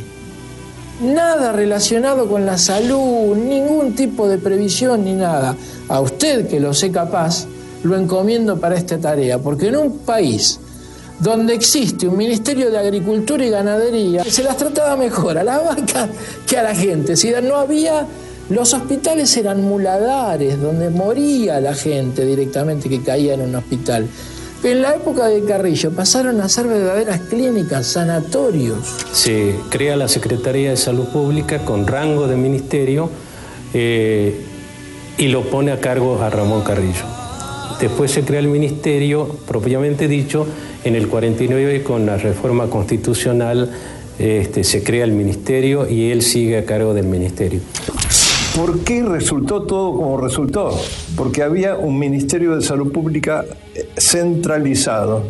Nada 1.02 1.52
relacionado 1.52 2.26
con 2.28 2.46
la 2.46 2.56
salud, 2.56 3.37
ningún 3.37 3.94
tipo 3.94 4.26
de 4.26 4.38
previsión 4.38 5.04
ni 5.04 5.12
nada. 5.12 5.54
A 5.88 6.00
usted, 6.00 6.49
que 6.49 6.61
lo 6.61 6.73
sé 6.73 6.90
capaz, 6.90 7.46
lo 7.82 7.94
encomiendo 7.94 8.58
para 8.58 8.76
esta 8.76 8.99
tarea, 8.99 9.38
porque 9.38 9.68
en 9.68 9.76
un 9.76 9.99
país 9.99 10.58
donde 11.20 11.52
existe 11.52 12.08
un 12.08 12.16
Ministerio 12.16 12.70
de 12.70 12.78
Agricultura 12.78 13.44
y 13.44 13.50
Ganadería, 13.50 14.25
se 14.25 14.42
las 14.42 14.56
trataba 14.56 14.96
mejor 14.96 15.37
a 15.37 15.44
la 15.44 15.58
vaca 15.58 16.08
que 16.46 16.56
a 16.56 16.62
la 16.62 16.75
gente. 16.75 17.16
Si 17.16 17.30
no 17.42 17.56
había 17.56 18.06
los 18.49 18.75
hospitales 18.75 19.37
eran 19.37 19.62
muladares, 19.62 20.61
donde 20.61 20.91
moría 20.91 21.61
la 21.61 21.75
gente 21.75 22.25
directamente 22.25 22.88
que 22.88 23.03
caía 23.03 23.35
en 23.35 23.41
un 23.41 23.55
hospital. 23.57 24.07
En 24.62 24.83
la 24.83 24.95
época 24.95 25.26
de 25.26 25.45
Carrillo 25.45 25.91
pasaron 25.91 26.41
a 26.41 26.49
ser 26.49 26.67
verdaderas 26.67 27.21
clínicas, 27.23 27.87
sanatorios. 27.88 28.79
Se 29.12 29.55
crea 29.69 29.97
la 29.97 30.09
Secretaría 30.09 30.71
de 30.71 30.76
Salud 30.76 31.07
Pública 31.09 31.59
con 31.65 31.87
rango 31.87 32.26
de 32.26 32.37
ministerio 32.37 33.11
eh, 33.75 34.41
y 35.19 35.29
lo 35.29 35.50
pone 35.50 35.73
a 35.73 35.81
cargo 35.81 36.21
a 36.23 36.31
Ramón 36.31 36.62
Carrillo. 36.62 37.05
Después 37.81 38.11
se 38.11 38.23
crea 38.23 38.41
el 38.41 38.49
ministerio, 38.49 39.29
propiamente 39.47 40.09
dicho, 40.09 40.47
en 40.85 40.95
el 40.95 41.09
49 41.09 41.83
con 41.83 42.07
la 42.07 42.17
reforma 42.17 42.71
constitucional 42.71 43.71
este, 44.19 44.65
se 44.65 44.83
crea 44.83 45.05
el 45.05 45.12
ministerio 45.12 45.88
y 45.88 46.11
él 46.11 46.23
sigue 46.23 46.59
a 46.59 46.65
cargo 46.65 46.95
del 46.95 47.07
ministerio. 47.07 47.61
¿Por 48.56 48.78
qué 48.84 49.02
resultó 49.02 49.64
todo 49.64 49.94
como 49.94 50.16
resultó? 50.16 50.70
Porque 51.14 51.42
había 51.42 51.76
un 51.76 51.98
Ministerio 51.98 52.56
de 52.56 52.62
Salud 52.62 52.90
Pública 52.90 53.44
eh, 53.75 53.86
centralizado. 53.98 55.25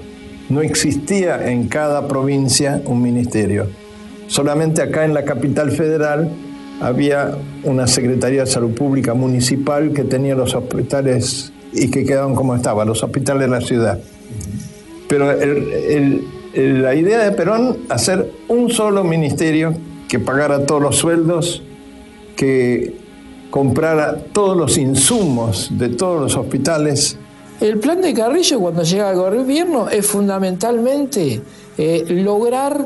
No 0.48 0.62
existía 0.62 1.50
en 1.50 1.66
cada 1.66 2.06
provincia 2.06 2.80
un 2.84 3.02
ministerio. 3.02 3.66
Solamente 4.28 4.80
acá 4.80 5.04
en 5.04 5.12
la 5.12 5.24
capital 5.24 5.72
federal 5.72 6.30
había 6.80 7.36
una 7.64 7.88
Secretaría 7.88 8.42
de 8.42 8.46
Salud 8.46 8.70
Pública 8.70 9.12
municipal 9.12 9.92
que 9.92 10.04
tenía 10.04 10.36
los 10.36 10.54
hospitales 10.54 11.52
y 11.72 11.90
que 11.90 12.04
quedaban 12.04 12.36
como 12.36 12.54
estaban, 12.54 12.86
los 12.86 13.02
hospitales 13.02 13.42
de 13.42 13.48
la 13.48 13.60
ciudad. 13.60 13.98
Pero 15.08 15.32
la 16.54 16.94
idea 16.94 17.24
de 17.24 17.32
Perón, 17.32 17.78
hacer 17.88 18.30
un 18.46 18.70
solo 18.70 19.02
ministerio 19.02 19.74
que 20.08 20.20
pagara 20.20 20.64
todos 20.64 20.80
los 20.80 20.94
sueldos, 20.94 21.64
que 22.36 23.05
comprara 23.56 24.14
todos 24.34 24.54
los 24.54 24.76
insumos 24.76 25.68
de 25.70 25.88
todos 25.88 26.20
los 26.20 26.36
hospitales. 26.36 27.16
El 27.58 27.78
plan 27.78 28.02
de 28.02 28.12
Carrillo 28.12 28.60
cuando 28.60 28.82
llega 28.82 29.08
al 29.08 29.16
gobierno 29.16 29.88
es 29.88 30.06
fundamentalmente 30.06 31.40
eh, 31.78 32.04
lograr, 32.06 32.84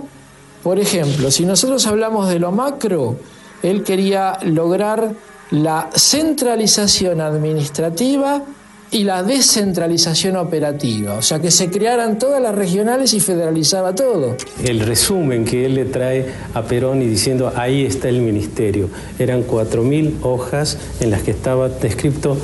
por 0.63 0.79
ejemplo, 0.79 1.33
si 1.33 1.45
nosotros 1.45 1.85
hablamos 1.89 2.29
de 2.29 2.39
lo 2.39 2.53
macro, 2.53 3.17
él 3.65 3.83
quería 3.83 4.39
lograr 4.45 5.13
la 5.51 5.91
centralización 5.93 7.21
administrativa 7.21 8.45
y 8.91 9.05
la 9.05 9.23
descentralización 9.23 10.37
operativa, 10.37 11.15
o 11.15 11.23
sea, 11.23 11.41
que 11.41 11.51
se 11.51 11.71
crearan 11.71 12.19
todas 12.19 12.43
las 12.43 12.55
regionales 12.55 13.15
y 13.15 13.21
federalizaba 13.21 13.95
todo. 13.95 14.37
El 14.65 14.81
resumen 14.81 15.45
que 15.45 15.67
él 15.67 15.75
le 15.75 15.85
trae 15.85 16.27
a 16.55 16.63
Perón 16.63 17.03
y 17.03 17.07
diciendo, 17.07 17.53
ahí 17.55 17.85
está 17.85 18.09
el 18.09 18.21
ministerio, 18.21 18.89
eran 19.19 19.47
4.000 19.47 20.15
hojas 20.23 20.79
en 21.01 21.11
las 21.11 21.23
que 21.23 21.31
estaba 21.31 21.69
descrito 21.69 22.37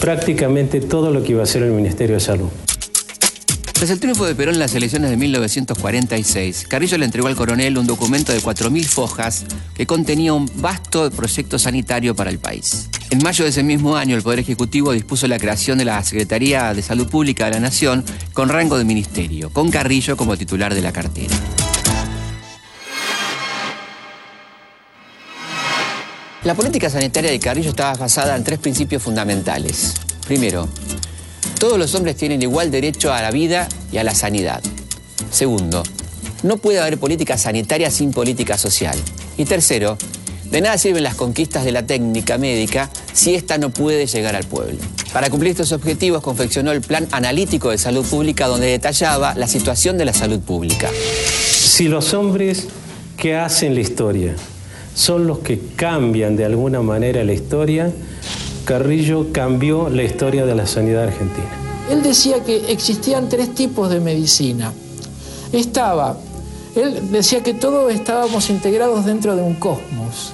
prácticamente 0.00 0.80
todo 0.80 1.10
lo 1.10 1.22
que 1.22 1.32
iba 1.32 1.42
a 1.42 1.46
ser 1.46 1.62
el 1.62 1.72
Ministerio 1.72 2.16
de 2.16 2.20
Salud. 2.20 2.48
Tras 3.84 3.92
el 3.92 4.00
triunfo 4.00 4.24
de 4.24 4.34
Perón 4.34 4.54
en 4.54 4.60
las 4.60 4.74
elecciones 4.74 5.10
de 5.10 5.18
1946, 5.18 6.68
Carrillo 6.68 6.96
le 6.96 7.04
entregó 7.04 7.28
al 7.28 7.36
coronel 7.36 7.76
un 7.76 7.86
documento 7.86 8.32
de 8.32 8.40
4.000 8.40 8.82
fojas 8.86 9.44
que 9.74 9.86
contenía 9.86 10.32
un 10.32 10.50
vasto 10.54 11.10
proyecto 11.10 11.58
sanitario 11.58 12.16
para 12.16 12.30
el 12.30 12.38
país. 12.38 12.88
En 13.10 13.22
mayo 13.22 13.44
de 13.44 13.50
ese 13.50 13.62
mismo 13.62 13.94
año, 13.94 14.16
el 14.16 14.22
Poder 14.22 14.38
Ejecutivo 14.38 14.92
dispuso 14.92 15.26
la 15.26 15.38
creación 15.38 15.76
de 15.76 15.84
la 15.84 16.02
Secretaría 16.02 16.72
de 16.72 16.80
Salud 16.80 17.10
Pública 17.10 17.44
de 17.44 17.50
la 17.50 17.60
Nación 17.60 18.02
con 18.32 18.48
rango 18.48 18.78
de 18.78 18.86
ministerio, 18.86 19.50
con 19.50 19.70
Carrillo 19.70 20.16
como 20.16 20.34
titular 20.38 20.74
de 20.74 20.80
la 20.80 20.90
cartera. 20.90 21.34
La 26.42 26.54
política 26.54 26.88
sanitaria 26.88 27.30
de 27.30 27.38
Carrillo 27.38 27.68
estaba 27.68 27.92
basada 27.92 28.34
en 28.34 28.44
tres 28.44 28.60
principios 28.60 29.02
fundamentales. 29.02 29.92
Primero, 30.26 30.70
todos 31.64 31.78
los 31.78 31.94
hombres 31.94 32.14
tienen 32.16 32.42
igual 32.42 32.70
derecho 32.70 33.10
a 33.10 33.22
la 33.22 33.30
vida 33.30 33.66
y 33.90 33.96
a 33.96 34.04
la 34.04 34.14
sanidad. 34.14 34.62
Segundo, 35.30 35.82
no 36.42 36.58
puede 36.58 36.78
haber 36.78 36.98
política 36.98 37.38
sanitaria 37.38 37.90
sin 37.90 38.12
política 38.12 38.58
social. 38.58 38.98
Y 39.38 39.46
tercero, 39.46 39.96
de 40.50 40.60
nada 40.60 40.76
sirven 40.76 41.02
las 41.02 41.14
conquistas 41.14 41.64
de 41.64 41.72
la 41.72 41.86
técnica 41.86 42.36
médica 42.36 42.90
si 43.14 43.34
ésta 43.34 43.56
no 43.56 43.70
puede 43.70 44.06
llegar 44.06 44.36
al 44.36 44.44
pueblo. 44.44 44.76
Para 45.10 45.30
cumplir 45.30 45.52
estos 45.52 45.72
objetivos 45.72 46.22
confeccionó 46.22 46.70
el 46.70 46.82
Plan 46.82 47.08
Analítico 47.12 47.70
de 47.70 47.78
Salud 47.78 48.04
Pública 48.04 48.46
donde 48.46 48.66
detallaba 48.66 49.34
la 49.34 49.46
situación 49.46 49.96
de 49.96 50.04
la 50.04 50.12
salud 50.12 50.40
pública. 50.40 50.90
Si 51.50 51.88
los 51.88 52.12
hombres 52.12 52.66
que 53.16 53.36
hacen 53.36 53.74
la 53.74 53.80
historia 53.80 54.34
son 54.94 55.26
los 55.26 55.38
que 55.38 55.58
cambian 55.76 56.36
de 56.36 56.44
alguna 56.44 56.82
manera 56.82 57.24
la 57.24 57.32
historia, 57.32 57.90
Carrillo 58.64 59.26
cambió 59.32 59.88
la 59.90 60.02
historia 60.02 60.46
de 60.46 60.54
la 60.54 60.66
sanidad 60.66 61.04
argentina. 61.04 61.48
Él 61.90 62.02
decía 62.02 62.42
que 62.42 62.72
existían 62.72 63.28
tres 63.28 63.54
tipos 63.54 63.90
de 63.90 64.00
medicina. 64.00 64.72
estaba, 65.52 66.16
él 66.74 67.12
decía 67.12 67.42
que 67.42 67.54
todos 67.54 67.92
estábamos 67.92 68.48
integrados 68.50 69.04
dentro 69.04 69.36
de 69.36 69.42
un 69.42 69.54
cosmos, 69.54 70.32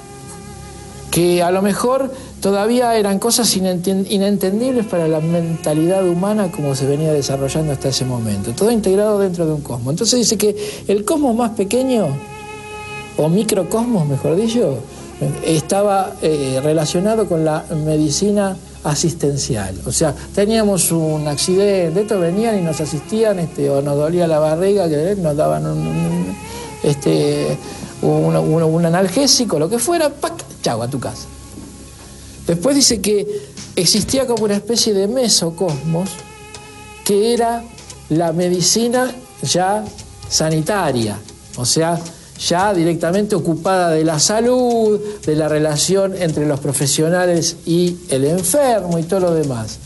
que 1.11 1.43
a 1.43 1.51
lo 1.51 1.61
mejor 1.61 2.11
todavía 2.39 2.95
eran 2.95 3.19
cosas 3.19 3.55
inentendibles 3.55 4.85
para 4.85 5.07
la 5.07 5.19
mentalidad 5.19 6.07
humana 6.07 6.49
como 6.51 6.73
se 6.73 6.87
venía 6.87 7.11
desarrollando 7.11 7.73
hasta 7.73 7.89
ese 7.89 8.05
momento, 8.05 8.53
todo 8.53 8.71
integrado 8.71 9.19
dentro 9.19 9.45
de 9.45 9.53
un 9.53 9.61
cosmos. 9.61 9.91
Entonces 9.91 10.19
dice 10.19 10.37
que 10.37 10.55
el 10.87 11.03
cosmos 11.03 11.35
más 11.35 11.51
pequeño, 11.51 12.07
o 13.17 13.27
microcosmos 13.27 14.07
mejor 14.07 14.37
dicho, 14.37 14.77
estaba 15.43 16.15
eh, 16.21 16.59
relacionado 16.63 17.27
con 17.27 17.45
la 17.45 17.65
medicina 17.85 18.57
asistencial. 18.83 19.79
O 19.85 19.91
sea, 19.91 20.15
teníamos 20.33 20.91
un 20.91 21.27
accidente, 21.27 22.01
estos 22.01 22.19
venían 22.19 22.59
y 22.59 22.61
nos 22.61 22.81
asistían, 22.81 23.39
este, 23.39 23.69
o 23.69 23.81
nos 23.81 23.95
dolía 23.95 24.27
la 24.27 24.39
barriga, 24.39 24.87
nos 25.17 25.35
daban 25.35 25.65
un, 25.67 26.35
este, 26.83 27.57
un, 28.01 28.85
analgésico, 28.85 29.59
lo 29.59 29.69
que 29.69 29.79
fuera, 29.79 30.09
¡pac! 30.09 30.33
chau, 30.61 30.81
a 30.81 30.87
tu 30.87 30.99
casa. 30.99 31.27
Después 32.47 32.75
dice 32.75 33.01
que 33.01 33.27
existía 33.75 34.25
como 34.25 34.45
una 34.45 34.55
especie 34.55 34.93
de 34.93 35.07
mesocosmos 35.07 36.09
que 37.05 37.33
era 37.33 37.63
la 38.09 38.33
medicina 38.33 39.11
ya 39.43 39.83
sanitaria, 40.27 41.17
o 41.57 41.65
sea, 41.65 41.99
ya 42.47 42.73
directamente 42.73 43.35
ocupada 43.35 43.91
de 43.91 44.03
la 44.03 44.19
salud, 44.19 44.99
de 45.25 45.35
la 45.35 45.47
relación 45.47 46.15
entre 46.19 46.45
los 46.47 46.59
profesionales 46.59 47.57
y 47.65 47.97
el 48.09 48.25
enfermo 48.25 48.97
y 48.97 49.03
todo 49.03 49.19
lo 49.19 49.33
demás. 49.33 49.77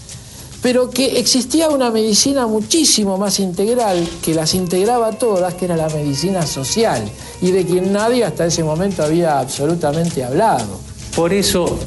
Pero 0.62 0.90
que 0.90 1.20
existía 1.20 1.70
una 1.70 1.92
medicina 1.92 2.48
muchísimo 2.48 3.18
más 3.18 3.40
integral, 3.40 4.08
que 4.24 4.34
las 4.34 4.56
integraba 4.56 5.12
todas, 5.12 5.54
que 5.54 5.66
era 5.66 5.78
la 5.78 5.90
medicina 5.90 6.46
social, 6.48 7.04
y 7.42 7.52
de 7.52 7.66
quien 7.66 7.94
nadie 7.94 8.24
hasta 8.24 8.48
ese 8.48 8.64
momento 8.64 9.04
había 9.04 9.40
absolutamente 9.40 10.24
hablado. 10.24 10.80
Por 11.16 11.34
eso 11.34 11.78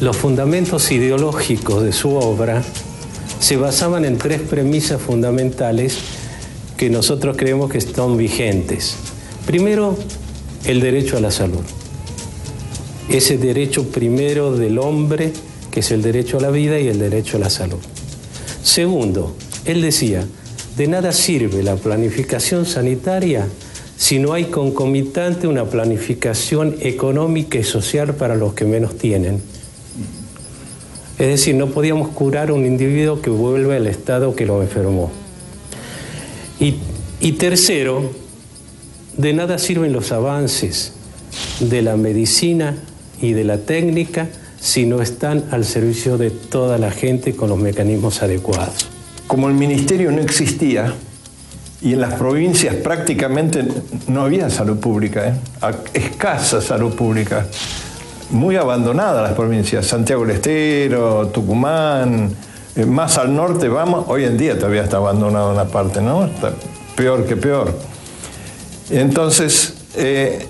los 0.00 0.16
fundamentos 0.16 0.92
ideológicos 0.92 1.82
de 1.82 1.92
su 1.92 2.14
obra 2.14 2.62
se 3.40 3.56
basaban 3.56 4.04
en 4.04 4.18
tres 4.18 4.40
premisas 4.40 5.00
fundamentales 5.00 5.98
que 6.76 6.90
nosotros 6.90 7.36
creemos 7.36 7.70
que 7.70 7.78
están 7.78 8.16
vigentes. 8.16 8.96
Primero, 9.46 9.96
el 10.64 10.80
derecho 10.80 11.16
a 11.16 11.20
la 11.20 11.30
salud. 11.30 11.62
Ese 13.08 13.38
derecho 13.38 13.84
primero 13.84 14.56
del 14.56 14.78
hombre, 14.78 15.32
que 15.70 15.80
es 15.80 15.92
el 15.92 16.02
derecho 16.02 16.38
a 16.38 16.40
la 16.40 16.50
vida 16.50 16.80
y 16.80 16.88
el 16.88 16.98
derecho 16.98 17.36
a 17.36 17.40
la 17.40 17.50
salud. 17.50 17.78
Segundo, 18.64 19.36
él 19.64 19.82
decía, 19.82 20.26
de 20.76 20.88
nada 20.88 21.12
sirve 21.12 21.62
la 21.62 21.76
planificación 21.76 22.66
sanitaria 22.66 23.46
si 23.96 24.18
no 24.18 24.32
hay 24.32 24.46
concomitante 24.46 25.46
una 25.46 25.64
planificación 25.64 26.76
económica 26.80 27.58
y 27.58 27.64
social 27.64 28.14
para 28.14 28.34
los 28.34 28.52
que 28.54 28.64
menos 28.64 28.98
tienen. 28.98 29.40
Es 31.18 31.28
decir, 31.28 31.54
no 31.54 31.68
podíamos 31.68 32.08
curar 32.08 32.50
a 32.50 32.52
un 32.52 32.66
individuo 32.66 33.22
que 33.22 33.30
vuelve 33.30 33.76
al 33.76 33.86
estado 33.86 34.34
que 34.34 34.44
lo 34.44 34.60
enfermó. 34.60 35.10
Y, 36.58 36.74
y 37.20 37.32
tercero, 37.32 38.10
de 39.16 39.32
nada 39.32 39.58
sirven 39.58 39.92
los 39.92 40.12
avances 40.12 40.92
de 41.60 41.82
la 41.82 41.96
medicina 41.96 42.76
y 43.20 43.32
de 43.32 43.44
la 43.44 43.58
técnica 43.58 44.28
si 44.60 44.84
no 44.86 45.00
están 45.00 45.44
al 45.50 45.64
servicio 45.64 46.18
de 46.18 46.30
toda 46.30 46.78
la 46.78 46.90
gente 46.90 47.34
con 47.34 47.48
los 47.48 47.58
mecanismos 47.58 48.22
adecuados. 48.22 48.88
Como 49.26 49.48
el 49.48 49.54
ministerio 49.54 50.10
no 50.10 50.20
existía 50.20 50.94
y 51.80 51.92
en 51.92 52.00
las 52.00 52.14
provincias 52.14 52.74
prácticamente 52.76 53.64
no 54.08 54.22
había 54.22 54.50
salud 54.50 54.78
pública, 54.78 55.28
¿eh? 55.28 55.34
escasa 55.94 56.60
salud 56.60 56.94
pública, 56.94 57.46
muy 58.30 58.56
abandonada 58.56 59.22
las 59.22 59.32
provincias, 59.32 59.86
Santiago 59.86 60.24
del 60.24 60.36
Estero, 60.36 61.28
Tucumán, 61.28 62.30
eh, 62.74 62.84
más 62.84 63.18
al 63.18 63.34
norte 63.34 63.68
vamos, 63.68 64.06
hoy 64.08 64.24
en 64.24 64.36
día 64.36 64.58
todavía 64.58 64.82
está 64.82 64.96
abandonada 64.96 65.52
una 65.52 65.64
parte, 65.66 66.00
¿no? 66.00 66.26
Está 66.26 66.52
peor 66.96 67.24
que 67.24 67.36
peor. 67.36 67.95
Entonces, 68.90 69.74
eh, 69.96 70.46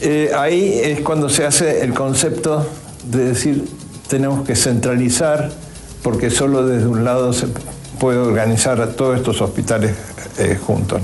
eh, 0.00 0.30
ahí 0.36 0.80
es 0.82 1.00
cuando 1.00 1.28
se 1.28 1.44
hace 1.44 1.82
el 1.82 1.92
concepto 1.92 2.66
de 3.04 3.24
decir 3.26 3.64
tenemos 4.08 4.46
que 4.46 4.56
centralizar 4.56 5.52
porque 6.02 6.30
solo 6.30 6.66
desde 6.66 6.86
un 6.86 7.04
lado 7.04 7.32
se 7.32 7.46
puede 7.98 8.18
organizar 8.18 8.80
a 8.80 8.92
todos 8.92 9.18
estos 9.18 9.40
hospitales 9.40 9.94
eh, 10.38 10.58
juntos. 10.60 11.00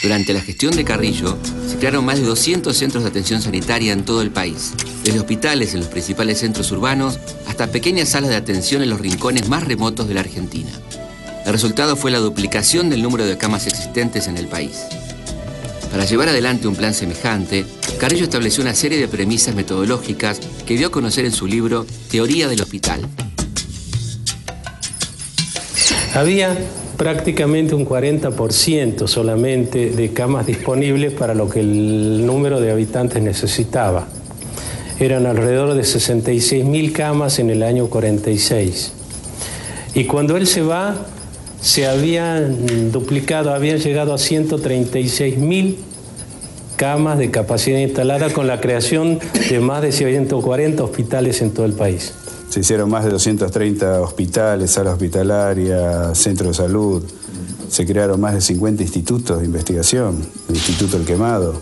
Durante 0.00 0.32
la 0.32 0.40
gestión 0.40 0.76
de 0.76 0.84
Carrillo 0.84 1.36
se 1.68 1.76
crearon 1.78 2.04
más 2.04 2.20
de 2.20 2.26
200 2.26 2.76
centros 2.76 3.02
de 3.02 3.10
atención 3.10 3.42
sanitaria 3.42 3.92
en 3.92 4.04
todo 4.04 4.22
el 4.22 4.30
país, 4.30 4.72
desde 5.02 5.18
hospitales 5.18 5.74
en 5.74 5.80
los 5.80 5.88
principales 5.88 6.38
centros 6.38 6.70
urbanos 6.70 7.18
hasta 7.48 7.66
pequeñas 7.66 8.10
salas 8.10 8.30
de 8.30 8.36
atención 8.36 8.82
en 8.82 8.90
los 8.90 9.00
rincones 9.00 9.48
más 9.48 9.64
remotos 9.64 10.06
de 10.06 10.14
la 10.14 10.20
Argentina. 10.20 10.70
El 11.46 11.52
resultado 11.52 11.94
fue 11.94 12.10
la 12.10 12.18
duplicación 12.18 12.90
del 12.90 13.04
número 13.04 13.24
de 13.24 13.38
camas 13.38 13.68
existentes 13.68 14.26
en 14.26 14.36
el 14.36 14.48
país. 14.48 14.84
Para 15.92 16.04
llevar 16.04 16.28
adelante 16.28 16.66
un 16.66 16.74
plan 16.74 16.92
semejante, 16.92 17.64
Carrillo 18.00 18.24
estableció 18.24 18.64
una 18.64 18.74
serie 18.74 18.98
de 18.98 19.06
premisas 19.06 19.54
metodológicas 19.54 20.40
que 20.66 20.76
dio 20.76 20.88
a 20.88 20.90
conocer 20.90 21.24
en 21.24 21.30
su 21.30 21.46
libro 21.46 21.86
Teoría 22.10 22.48
del 22.48 22.60
Hospital. 22.60 23.00
Había 26.14 26.58
prácticamente 26.96 27.76
un 27.76 27.86
40% 27.86 29.06
solamente 29.06 29.90
de 29.90 30.12
camas 30.12 30.46
disponibles 30.46 31.12
para 31.12 31.32
lo 31.32 31.48
que 31.48 31.60
el 31.60 32.26
número 32.26 32.60
de 32.60 32.72
habitantes 32.72 33.22
necesitaba. 33.22 34.08
Eran 34.98 35.26
alrededor 35.26 35.74
de 35.74 35.82
66.000 35.82 36.92
camas 36.92 37.38
en 37.38 37.50
el 37.50 37.62
año 37.62 37.86
46. 37.86 38.92
Y 39.94 40.04
cuando 40.06 40.36
él 40.36 40.48
se 40.48 40.62
va, 40.62 41.06
se 41.60 41.86
habían 41.86 42.92
duplicado, 42.92 43.52
habían 43.52 43.78
llegado 43.78 44.14
a 44.14 44.18
136 44.18 45.38
mil 45.38 45.78
camas 46.76 47.18
de 47.18 47.30
capacidad 47.30 47.78
instalada 47.78 48.32
con 48.32 48.46
la 48.46 48.60
creación 48.60 49.18
de 49.48 49.60
más 49.60 49.82
de 49.82 49.92
140 49.92 50.82
hospitales 50.82 51.40
en 51.42 51.50
todo 51.50 51.66
el 51.66 51.72
país. 51.72 52.12
Se 52.50 52.60
hicieron 52.60 52.90
más 52.90 53.04
de 53.04 53.10
230 53.10 54.00
hospitales, 54.00 54.70
salas 54.70 54.94
hospitalarias, 54.94 56.16
centros 56.16 56.56
de 56.56 56.62
salud. 56.62 57.02
Se 57.68 57.84
crearon 57.84 58.20
más 58.20 58.34
de 58.34 58.40
50 58.40 58.82
institutos 58.82 59.40
de 59.40 59.46
investigación, 59.46 60.24
el 60.48 60.54
Instituto 60.54 60.96
El 60.96 61.04
Quemado. 61.04 61.60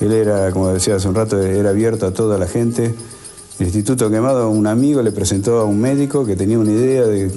Él 0.00 0.12
era, 0.12 0.50
como 0.52 0.72
decía 0.72 0.96
hace 0.96 1.08
un 1.08 1.14
rato, 1.14 1.40
era 1.40 1.70
abierto 1.70 2.06
a 2.06 2.12
toda 2.12 2.38
la 2.38 2.46
gente. 2.46 2.94
El 3.58 3.66
Instituto 3.66 4.10
Quemado, 4.10 4.50
un 4.50 4.66
amigo 4.66 5.02
le 5.02 5.12
presentó 5.12 5.58
a 5.60 5.64
un 5.64 5.80
médico 5.80 6.24
que 6.24 6.36
tenía 6.36 6.58
una 6.58 6.72
idea 6.72 7.02
de 7.02 7.30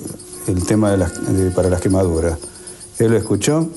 el 0.47 0.63
tema 0.65 0.91
de 0.91 0.97
las, 0.97 1.11
para 1.55 1.69
las 1.69 1.81
quemaduras. 1.81 2.37
Él 2.99 3.11
lo 3.11 3.17
escuchó 3.17 3.69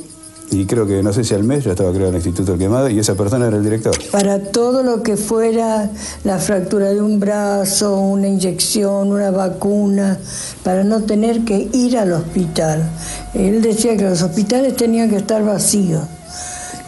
y 0.51 0.65
creo 0.65 0.87
que, 0.87 1.03
no 1.03 1.13
sé 1.13 1.25
si 1.25 1.35
al 1.35 1.45
mes 1.45 1.65
ya 1.65 1.73
estaba 1.73 1.91
creado 1.91 2.09
el 2.09 2.17
Instituto 2.17 2.53
del 2.53 2.61
Quemado 2.61 2.89
y 2.89 2.99
esa 2.99 3.15
persona 3.15 3.49
era 3.49 3.57
el 3.57 3.65
director. 3.65 3.95
Para 4.11 4.39
todo 4.45 4.83
lo 4.83 5.03
que 5.03 5.17
fuera 5.17 5.91
la 6.25 6.39
fractura 6.39 6.89
de 6.89 7.03
un 7.03 7.21
brazo, 7.21 7.99
una 7.99 8.29
inyección, 8.29 9.09
una 9.09 9.31
vacuna, 9.31 10.19
para 10.63 10.85
no 10.85 11.03
tener 11.03 11.45
que 11.45 11.69
ir 11.73 11.99
al 11.99 12.13
hospital. 12.13 12.83
Él 13.35 13.61
decía 13.61 13.97
que 13.97 14.05
los 14.05 14.23
hospitales 14.23 14.75
tenían 14.77 15.11
que 15.11 15.17
estar 15.17 15.45
vacíos, 15.45 16.03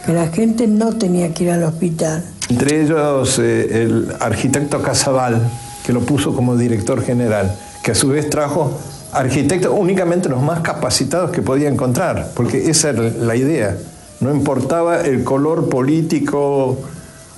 que 0.05 0.13
la 0.13 0.27
gente 0.29 0.67
no 0.67 0.93
tenía 0.93 1.31
que 1.33 1.43
ir 1.43 1.51
al 1.51 1.63
hospital. 1.63 2.23
Entre 2.49 2.81
ellos 2.81 3.37
eh, 3.37 3.83
el 3.83 4.15
arquitecto 4.19 4.81
Casabal, 4.81 5.39
que 5.85 5.93
lo 5.93 6.01
puso 6.01 6.33
como 6.33 6.57
director 6.57 7.03
general, 7.03 7.55
que 7.83 7.91
a 7.91 7.95
su 7.95 8.09
vez 8.09 8.29
trajo 8.29 8.71
arquitectos 9.13 9.73
únicamente 9.75 10.29
los 10.29 10.41
más 10.41 10.61
capacitados 10.61 11.31
que 11.31 11.41
podía 11.41 11.69
encontrar, 11.69 12.31
porque 12.35 12.69
esa 12.69 12.89
era 12.89 13.03
la 13.03 13.35
idea. 13.35 13.77
No 14.19 14.31
importaba 14.31 15.01
el 15.01 15.23
color 15.23 15.69
político 15.69 16.77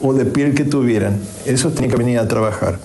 o 0.01 0.13
de 0.13 0.25
piel 0.25 0.53
que 0.53 0.65
tuvieran, 0.65 1.17
eso 1.45 1.71
tenía 1.71 1.89
que 1.89 1.97
venir 1.97 2.19
a 2.19 2.27
trabajar. 2.27 2.77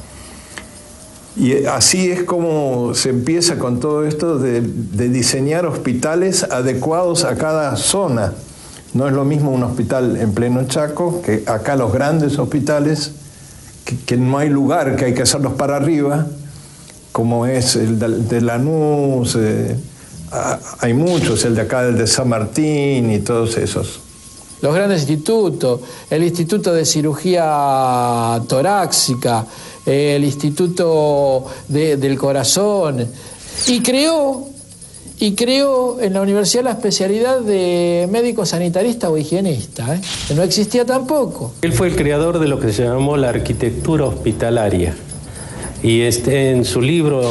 Y 1.36 1.66
así 1.66 2.10
es 2.10 2.24
como 2.24 2.94
se 2.94 3.10
empieza 3.10 3.58
con 3.58 3.78
todo 3.78 4.04
esto 4.04 4.38
de, 4.38 4.60
diseñar 4.60 5.66
hospitales 5.66 6.42
adecuados 6.44 7.24
a 7.24 7.36
cada 7.36 7.76
zona. 7.76 8.32
No 8.92 9.06
es 9.06 9.12
lo 9.12 9.24
mismo 9.24 9.52
un 9.52 9.62
hospital 9.62 10.16
en 10.16 10.32
pleno 10.32 10.64
Chaco 10.66 11.22
que 11.22 11.44
acá 11.46 11.76
los 11.76 11.92
grandes 11.92 12.38
hospitales, 12.38 13.12
que 14.06 14.16
no 14.16 14.38
hay 14.38 14.48
lugar, 14.48 14.96
que 14.96 15.04
hay 15.04 15.14
que 15.14 15.22
hacerlos 15.22 15.52
para 15.52 15.76
arriba, 15.76 16.26
como 17.12 17.46
es 17.46 17.76
el 17.76 17.98
de 17.98 18.40
Lanús, 18.40 19.36
eh, 19.36 19.76
hay 20.80 20.94
muchos, 20.94 21.44
el 21.44 21.54
de 21.54 21.62
acá, 21.62 21.86
el 21.86 21.96
de 21.96 22.06
San 22.06 22.28
Martín 22.28 23.10
y 23.10 23.20
todos 23.20 23.56
esos. 23.56 24.00
Los 24.60 24.74
grandes 24.74 25.02
institutos, 25.02 25.80
el 26.10 26.24
Instituto 26.24 26.72
de 26.72 26.84
Cirugía 26.84 28.40
Torácica, 28.48 29.46
el 29.86 30.24
Instituto 30.24 31.46
del 31.68 32.18
Corazón, 32.18 33.06
y 33.68 33.80
creó 33.80 34.48
y 35.20 35.34
creó 35.34 36.00
en 36.00 36.12
la 36.12 36.22
universidad 36.22 36.64
la 36.64 36.70
especialidad 36.72 37.40
de 37.40 38.08
médico 38.10 38.46
sanitarista 38.46 39.10
o 39.10 39.18
higienista, 39.18 39.96
¿eh? 39.96 40.00
que 40.28 40.34
no 40.34 40.42
existía 40.42 40.84
tampoco. 40.84 41.54
Él 41.62 41.72
fue 41.72 41.88
el 41.88 41.96
creador 41.96 42.38
de 42.38 42.46
lo 42.46 42.60
que 42.60 42.72
se 42.72 42.84
llamó 42.84 43.16
la 43.16 43.30
arquitectura 43.30 44.04
hospitalaria 44.04 44.94
y 45.82 46.02
este, 46.02 46.50
en 46.50 46.64
su 46.64 46.80
libro 46.80 47.22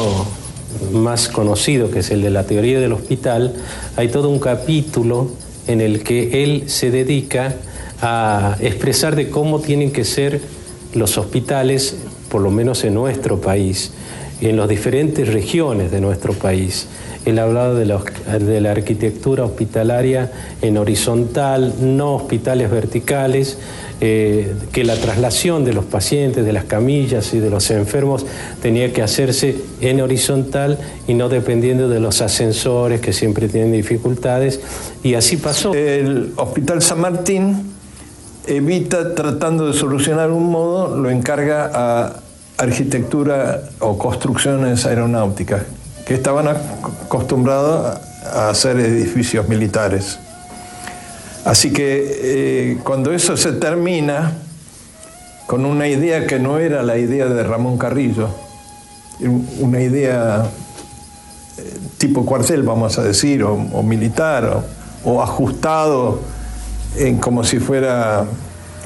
más 0.92 1.28
conocido, 1.28 1.90
que 1.90 2.00
es 2.00 2.10
el 2.10 2.22
de 2.22 2.30
la 2.30 2.44
teoría 2.44 2.80
del 2.80 2.92
hospital, 2.92 3.54
hay 3.96 4.08
todo 4.08 4.28
un 4.28 4.38
capítulo 4.38 5.30
en 5.66 5.80
el 5.80 6.02
que 6.02 6.42
él 6.42 6.64
se 6.66 6.90
dedica 6.90 7.56
a 8.00 8.56
expresar 8.60 9.16
de 9.16 9.28
cómo 9.28 9.60
tienen 9.60 9.92
que 9.92 10.04
ser 10.04 10.40
los 10.94 11.18
hospitales, 11.18 11.96
por 12.30 12.40
lo 12.40 12.50
menos 12.50 12.84
en 12.84 12.94
nuestro 12.94 13.40
país, 13.40 13.92
en 14.40 14.56
las 14.56 14.68
diferentes 14.68 15.28
regiones 15.28 15.90
de 15.90 16.00
nuestro 16.00 16.32
país. 16.32 16.86
Él 17.24 17.38
ha 17.38 17.42
hablado 17.42 17.74
de 17.74 17.84
la, 17.84 18.00
de 18.38 18.60
la, 18.60 18.70
arquitectura 18.70 19.44
hospitalaria 19.44 20.32
en 20.62 20.78
horizontal, 20.78 21.74
no 21.80 22.14
hospitales 22.14 22.70
verticales, 22.70 23.58
eh, 24.00 24.54
que 24.72 24.84
la 24.84 24.96
traslación 24.96 25.64
de 25.64 25.72
los 25.72 25.84
pacientes, 25.84 26.44
de 26.44 26.52
las 26.52 26.64
camillas 26.64 27.34
y 27.34 27.40
de 27.40 27.50
los 27.50 27.70
enfermos 27.70 28.24
tenía 28.62 28.92
que 28.92 29.02
hacerse 29.02 29.56
en 29.80 30.00
horizontal 30.00 30.78
y 31.08 31.14
no 31.14 31.28
dependiendo 31.28 31.88
de 31.88 31.98
los 31.98 32.22
ascensores 32.22 33.00
que 33.00 33.12
siempre 33.12 33.48
tienen 33.48 33.72
dificultades. 33.72 34.60
Y 35.02 35.14
así 35.14 35.36
pasó. 35.36 35.74
El 35.74 36.32
Hospital 36.36 36.80
San 36.82 37.00
Martín 37.00 37.72
evita, 38.46 39.14
tratando 39.14 39.66
de 39.66 39.72
solucionar 39.74 40.30
un 40.30 40.50
modo, 40.50 40.96
lo 40.96 41.10
encarga 41.10 41.70
a 41.74 42.20
arquitectura 42.58 43.62
o 43.78 43.96
construcciones 43.96 44.84
aeronáuticas, 44.84 45.62
que 46.08 46.14
estaban 46.14 46.48
acostumbrados 46.48 47.98
a 48.24 48.48
hacer 48.48 48.80
edificios 48.80 49.46
militares. 49.46 50.18
Así 51.44 51.70
que 51.70 52.72
eh, 52.72 52.78
cuando 52.82 53.12
eso 53.12 53.36
se 53.36 53.52
termina, 53.52 54.32
con 55.46 55.66
una 55.66 55.86
idea 55.86 56.26
que 56.26 56.38
no 56.38 56.58
era 56.58 56.82
la 56.82 56.96
idea 56.96 57.26
de 57.26 57.42
Ramón 57.42 57.76
Carrillo, 57.76 58.30
una 59.60 59.82
idea 59.82 60.46
eh, 61.58 61.78
tipo 61.98 62.24
cuartel, 62.24 62.62
vamos 62.62 62.98
a 62.98 63.02
decir, 63.02 63.44
o, 63.44 63.82
militar, 63.82 64.62
o, 65.04 65.22
ajustado 65.22 66.20
como 67.20 67.44
si 67.44 67.60
fuera, 67.60 68.24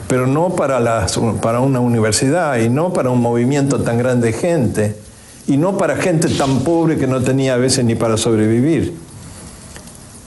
pero 0.09 0.27
no 0.27 0.57
para 0.57 1.61
una 1.61 1.79
universidad 1.79 2.57
y 2.59 2.69
no 2.69 2.93
para 2.93 3.11
un 3.11 3.21
movimiento 3.21 3.81
tan 3.81 3.97
grande 3.97 4.29
de 4.29 4.33
gente, 4.33 5.02
y 5.47 5.57
no 5.57 5.77
para 5.77 5.97
gente 5.97 6.29
tan 6.29 6.61
pobre 6.61 6.97
que 6.99 7.07
no 7.07 7.23
tenía 7.23 7.55
a 7.55 7.57
veces 7.57 7.85
ni 7.85 7.95
para 7.95 8.17
sobrevivir. 8.17 8.95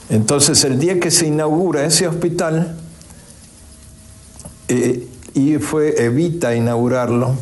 Entonces 0.08 0.62
el 0.64 0.78
día 0.78 1.00
que 1.00 1.10
se 1.10 1.26
inaugura 1.26 1.84
ese 1.84 2.06
hospital, 2.06 2.76
eh, 4.68 5.08
y 5.34 5.56
fue 5.58 6.04
Evita 6.04 6.48
a 6.48 6.54
inaugurarlo, 6.54 7.34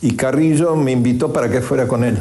y 0.00 0.12
Carrillo 0.12 0.76
me 0.76 0.92
invitó 0.92 1.32
para 1.32 1.50
que 1.50 1.60
fuera 1.60 1.88
con 1.88 2.04
él. 2.04 2.18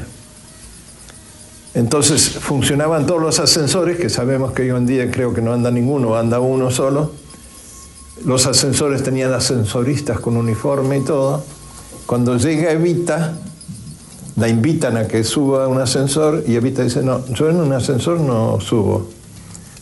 Entonces 1.73 2.29
funcionaban 2.29 3.05
todos 3.05 3.21
los 3.21 3.39
ascensores, 3.39 3.99
que 3.99 4.09
sabemos 4.09 4.53
que 4.53 4.63
hoy 4.63 4.69
en 4.69 4.87
día 4.87 5.11
creo 5.11 5.33
que 5.33 5.41
no 5.41 5.53
anda 5.53 5.69
ninguno, 5.69 6.15
anda 6.15 6.39
uno 6.39 6.71
solo. 6.71 7.11
Los 8.25 8.47
ascensores 8.47 9.03
tenían 9.03 9.31
ascensoristas 9.31 10.19
con 10.19 10.37
uniforme 10.37 10.97
y 10.97 11.01
todo. 11.01 11.43
Cuando 12.07 12.35
llega 12.37 12.71
Evita, 12.71 13.37
la 14.37 14.47
invitan 14.47 14.97
a 14.97 15.07
que 15.07 15.23
suba 15.23 15.65
a 15.65 15.67
un 15.67 15.81
ascensor 15.81 16.43
y 16.47 16.55
Evita 16.55 16.83
dice, 16.83 17.01
no, 17.01 17.25
yo 17.33 17.49
en 17.49 17.57
un 17.57 17.73
ascensor 17.73 18.19
no 18.19 18.59
subo 18.61 19.07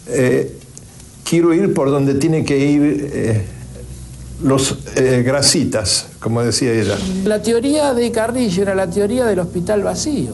eh, 0.07 0.55
quiero 1.23 1.53
ir 1.53 1.73
por 1.73 1.89
donde 1.89 2.15
tiene 2.15 2.45
que 2.45 2.57
ir 2.57 3.09
eh, 3.13 3.45
los 4.43 4.75
eh, 4.95 5.23
grasitas, 5.25 6.07
como 6.19 6.41
decía 6.41 6.71
ella. 6.71 6.97
La 7.23 7.41
teoría 7.41 7.93
de 7.93 8.11
Carrillo 8.11 8.61
era 8.61 8.75
la 8.75 8.89
teoría 8.89 9.25
del 9.25 9.39
hospital 9.39 9.83
vacío. 9.83 10.33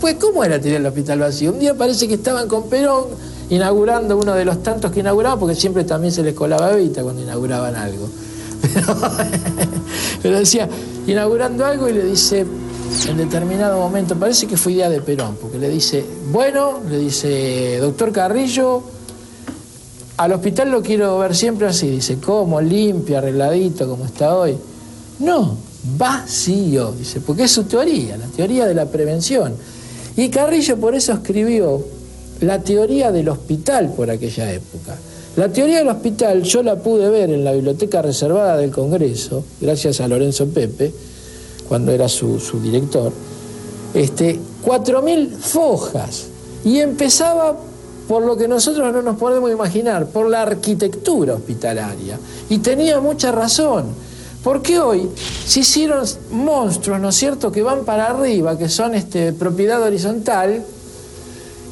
Pues, 0.00 0.16
¿cómo 0.16 0.44
era 0.44 0.56
la 0.56 0.62
teoría 0.62 0.78
del 0.78 0.86
hospital 0.86 1.20
vacío? 1.20 1.52
Un 1.52 1.58
día 1.58 1.74
parece 1.74 2.06
que 2.06 2.14
estaban 2.14 2.48
con 2.48 2.68
Perón 2.68 3.04
inaugurando 3.48 4.18
uno 4.18 4.34
de 4.34 4.44
los 4.44 4.62
tantos 4.62 4.90
que 4.90 5.00
inauguraban, 5.00 5.38
porque 5.38 5.54
siempre 5.54 5.84
también 5.84 6.12
se 6.12 6.22
les 6.22 6.34
colaba 6.34 6.72
Evita 6.72 7.02
cuando 7.02 7.22
inauguraban 7.22 7.74
algo. 7.74 8.08
pero 10.22 10.38
decía, 10.38 10.68
inaugurando 11.06 11.64
algo 11.64 11.88
y 11.88 11.92
le 11.92 12.04
dice, 12.04 12.44
en 13.04 13.18
determinado 13.18 13.78
momento, 13.78 14.16
parece 14.16 14.46
que 14.46 14.56
fue 14.56 14.72
idea 14.72 14.88
de 14.88 15.00
Perón, 15.00 15.36
porque 15.40 15.58
le 15.58 15.68
dice, 15.68 16.04
bueno, 16.32 16.80
le 16.88 16.98
dice, 16.98 17.78
doctor 17.78 18.10
Carrillo, 18.10 18.82
al 20.16 20.32
hospital 20.32 20.70
lo 20.70 20.82
quiero 20.82 21.18
ver 21.18 21.36
siempre 21.36 21.66
así, 21.66 21.88
dice, 21.88 22.18
¿cómo? 22.18 22.60
Limpio, 22.60 23.18
arregladito, 23.18 23.86
como 23.86 24.06
está 24.06 24.34
hoy. 24.34 24.56
No, 25.18 25.56
vacío, 25.98 26.92
dice, 26.92 27.20
porque 27.20 27.44
es 27.44 27.50
su 27.50 27.64
teoría, 27.64 28.16
la 28.16 28.26
teoría 28.26 28.66
de 28.66 28.74
la 28.74 28.86
prevención. 28.86 29.54
Y 30.16 30.30
Carrillo 30.30 30.78
por 30.78 30.94
eso 30.94 31.12
escribió 31.12 31.84
la 32.40 32.60
teoría 32.60 33.12
del 33.12 33.28
hospital 33.28 33.92
por 33.94 34.10
aquella 34.10 34.50
época. 34.50 34.96
La 35.36 35.52
teoría 35.52 35.78
del 35.78 35.88
hospital 35.88 36.42
yo 36.42 36.62
la 36.62 36.76
pude 36.76 37.10
ver 37.10 37.28
en 37.30 37.44
la 37.44 37.52
biblioteca 37.52 38.00
reservada 38.00 38.56
del 38.56 38.70
Congreso, 38.70 39.44
gracias 39.60 40.00
a 40.00 40.08
Lorenzo 40.08 40.46
Pepe, 40.46 40.92
cuando 41.68 41.92
era 41.92 42.08
su, 42.08 42.38
su 42.40 42.60
director, 42.60 43.12
este, 43.94 44.38
4.000 44.64 45.30
fojas. 45.36 46.26
Y 46.64 46.80
empezaba 46.80 47.56
por 48.08 48.22
lo 48.22 48.36
que 48.36 48.48
nosotros 48.48 48.92
no 48.92 49.02
nos 49.02 49.16
podemos 49.16 49.50
imaginar, 49.50 50.06
por 50.06 50.28
la 50.28 50.42
arquitectura 50.42 51.34
hospitalaria. 51.34 52.18
Y 52.48 52.58
tenía 52.58 53.00
mucha 53.00 53.32
razón, 53.32 53.86
porque 54.44 54.78
hoy 54.78 55.08
se 55.46 55.60
hicieron 55.60 56.04
monstruos, 56.30 57.00
¿no 57.00 57.08
es 57.08 57.16
cierto?, 57.16 57.50
que 57.50 57.62
van 57.62 57.84
para 57.84 58.10
arriba, 58.10 58.56
que 58.56 58.68
son 58.68 58.94
este, 58.94 59.32
propiedad 59.32 59.82
horizontal, 59.82 60.64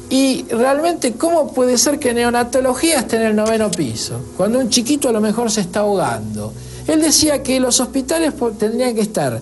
y 0.09 0.45
realmente, 0.49 1.13
¿cómo 1.13 1.51
puede 1.51 1.77
ser 1.77 1.97
que 1.97 2.13
neonatología 2.13 2.99
esté 2.99 3.15
en 3.15 3.23
el 3.23 3.35
noveno 3.35 3.71
piso? 3.71 4.19
Cuando 4.37 4.59
un 4.59 4.69
chiquito 4.69 5.09
a 5.09 5.11
lo 5.11 5.19
mejor 5.19 5.49
se 5.49 5.61
está 5.61 5.79
ahogando. 5.79 6.53
Él 6.87 7.01
decía 7.01 7.41
que 7.41 7.59
los 7.59 7.79
hospitales 7.79 8.33
tendrían 8.59 8.93
que 8.93 9.01
estar 9.01 9.41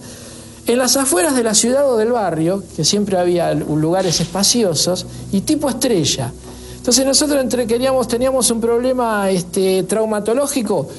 en 0.66 0.78
las 0.78 0.96
afueras 0.96 1.36
de 1.36 1.44
la 1.44 1.54
ciudad 1.54 1.90
o 1.90 1.98
del 1.98 2.12
barrio, 2.12 2.64
que 2.76 2.86
siempre 2.86 3.18
había 3.18 3.54
lugares 3.54 4.20
espaciosos, 4.22 5.06
y 5.32 5.42
tipo 5.42 5.70
estrella. 5.70 6.32
Entonces 6.78 7.06
nosotros 7.06 7.42
entre 7.42 7.66
queríamos, 7.66 8.10
teníamos 8.10 8.52
un 8.52 8.60
problema 8.60 9.30
este, 9.30 9.84
traumatológico 9.84 10.90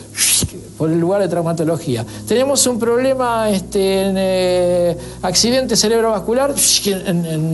por 0.78 0.90
el 0.90 0.98
lugar 0.98 1.20
de 1.20 1.28
traumatología. 1.28 2.06
Teníamos 2.26 2.66
un 2.66 2.78
problema 2.78 3.50
este, 3.50 4.02
en 4.02 4.14
eh, 4.16 4.96
accidente 5.20 5.76
cerebrovascular 5.76 6.54
en, 6.86 7.26
en, 7.26 7.52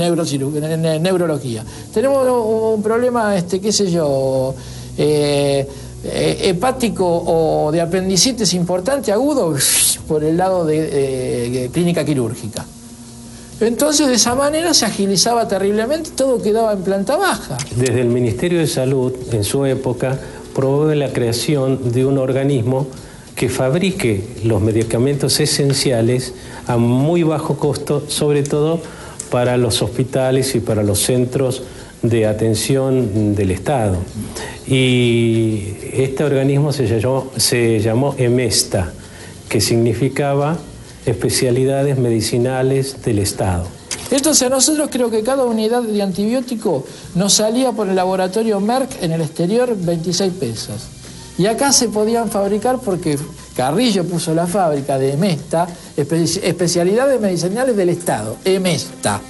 neurología. 1.03 1.65
Tenemos 1.93 2.27
un 2.29 2.83
problema, 2.83 3.37
este, 3.37 3.61
qué 3.61 3.73
sé 3.73 3.91
yo, 3.91 4.55
eh, 4.97 5.69
hepático 6.05 7.05
o 7.07 7.71
de 7.73 7.81
apendicitis 7.81 8.55
importante, 8.55 9.13
agudo, 9.13 9.55
por 10.09 10.25
el 10.25 10.37
lado 10.37 10.65
de 10.65 11.71
clínica 11.73 12.05
quirúrgica. 12.05 12.65
Entonces 13.61 14.09
de 14.09 14.15
esa 14.15 14.35
manera 14.35 14.73
se 14.73 14.87
agilizaba 14.87 15.47
terriblemente, 15.47 16.11
todo 16.17 16.41
quedaba 16.41 16.73
en 16.73 16.83
planta 16.83 17.17
baja. 17.17 17.59
Desde 17.77 18.01
el 18.01 18.09
Ministerio 18.09 18.59
de 18.59 18.67
Salud, 18.67 19.13
en 19.33 19.45
su 19.45 19.67
época, 19.67 20.19
promueve 20.55 20.97
la 20.97 21.13
creación 21.13 21.93
de 21.93 22.07
un 22.07 22.17
organismo 22.17 22.87
que 23.37 23.51
fabrique 23.51 24.25
los 24.45 24.63
medicamentos 24.63 25.41
esenciales 25.41 26.33
a 26.67 26.79
muy 26.79 27.23
bajo 27.23 27.57
costo, 27.59 28.03
sobre 28.09 28.43
todo 28.43 28.81
para 29.31 29.59
los 29.59 29.83
hospitales 29.83 30.55
y 30.55 30.61
para 30.61 30.83
los 30.83 31.01
centros 31.01 31.63
de 32.03 32.27
atención 32.27 33.35
del 33.35 33.51
Estado. 33.51 33.99
Y 34.67 35.75
este 35.93 36.25
organismo 36.25 36.73
se 36.73 36.87
llamó, 36.87 37.31
se 37.37 37.81
llamó 37.81 38.15
EMESTA, 38.17 38.93
que 39.49 39.61
significaba 39.61 40.59
especialidades 41.07 41.99
medicinales 41.99 43.03
del 43.03 43.19
Estado. 43.19 43.67
Entonces 44.11 44.47
a 44.47 44.51
nosotros 44.51 44.89
creo 44.91 45.11
que 45.11 45.23
cada 45.23 45.45
unidad 45.45 45.83
de 45.83 46.03
antibiótico 46.03 46.85
nos 47.15 47.35
salía 47.35 47.73
por 47.73 47.89
el 47.89 47.97
laboratorio 47.97 48.59
Merck 48.61 49.03
en 49.03 49.13
el 49.13 49.21
exterior 49.21 49.77
26 49.77 50.33
pesos. 50.35 50.89
Y 51.39 51.47
acá 51.47 51.73
se 51.73 51.89
podían 51.89 52.29
fabricar 52.29 52.81
porque 52.85 53.17
Carrillo 53.57 54.05
puso 54.05 54.35
la 54.35 54.47
fábrica 54.47 54.99
de 54.99 55.13
Emesta, 55.13 55.67
especialidades 55.97 57.21
medicinales 57.21 57.77
del 57.77 57.89
Estado, 57.89 58.37
Emesta. 58.45 59.21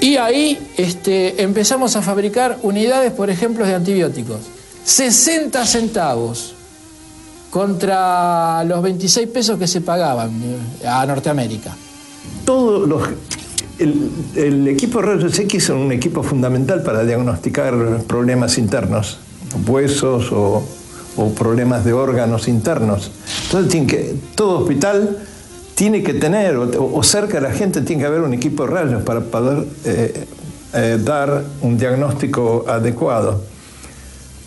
Y 0.00 0.16
ahí 0.16 0.58
este, 0.76 1.42
empezamos 1.42 1.96
a 1.96 2.02
fabricar 2.02 2.58
unidades, 2.62 3.12
por 3.12 3.30
ejemplo, 3.30 3.66
de 3.66 3.74
antibióticos. 3.74 4.40
60 4.84 5.66
centavos 5.66 6.54
contra 7.50 8.62
los 8.64 8.82
26 8.82 9.28
pesos 9.28 9.58
que 9.58 9.66
se 9.66 9.80
pagaban 9.80 10.30
eh, 10.42 10.86
a 10.86 11.04
Norteamérica. 11.06 11.76
Todos 12.44 12.88
los 12.88 13.02
el, 13.78 14.68
equipo 14.68 15.00
rayos 15.00 15.38
X 15.38 15.64
es 15.64 15.70
un 15.70 15.92
equipo 15.92 16.22
fundamental 16.22 16.82
para 16.82 17.04
diagnosticar 17.04 18.02
problemas 18.06 18.58
internos, 18.58 19.18
huesos 19.66 20.32
o, 20.32 20.64
problemas 21.36 21.84
de 21.84 21.92
órganos 21.92 22.46
internos. 22.46 23.10
Entonces, 23.46 24.14
todo 24.36 24.60
hospital 24.60 25.18
tiene 25.78 26.02
que 26.02 26.12
tener, 26.12 26.56
o, 26.56 27.02
cerca 27.04 27.40
de 27.40 27.42
la 27.48 27.54
gente 27.54 27.82
tiene 27.82 28.02
que 28.02 28.08
haber 28.08 28.22
un 28.22 28.34
equipo 28.34 28.64
de 28.64 28.70
rayos 28.70 29.02
para 29.04 29.20
poder 29.20 29.64
eh, 29.84 30.26
eh, 30.74 30.98
dar 31.00 31.44
un 31.62 31.78
diagnóstico 31.78 32.64
adecuado. 32.66 33.40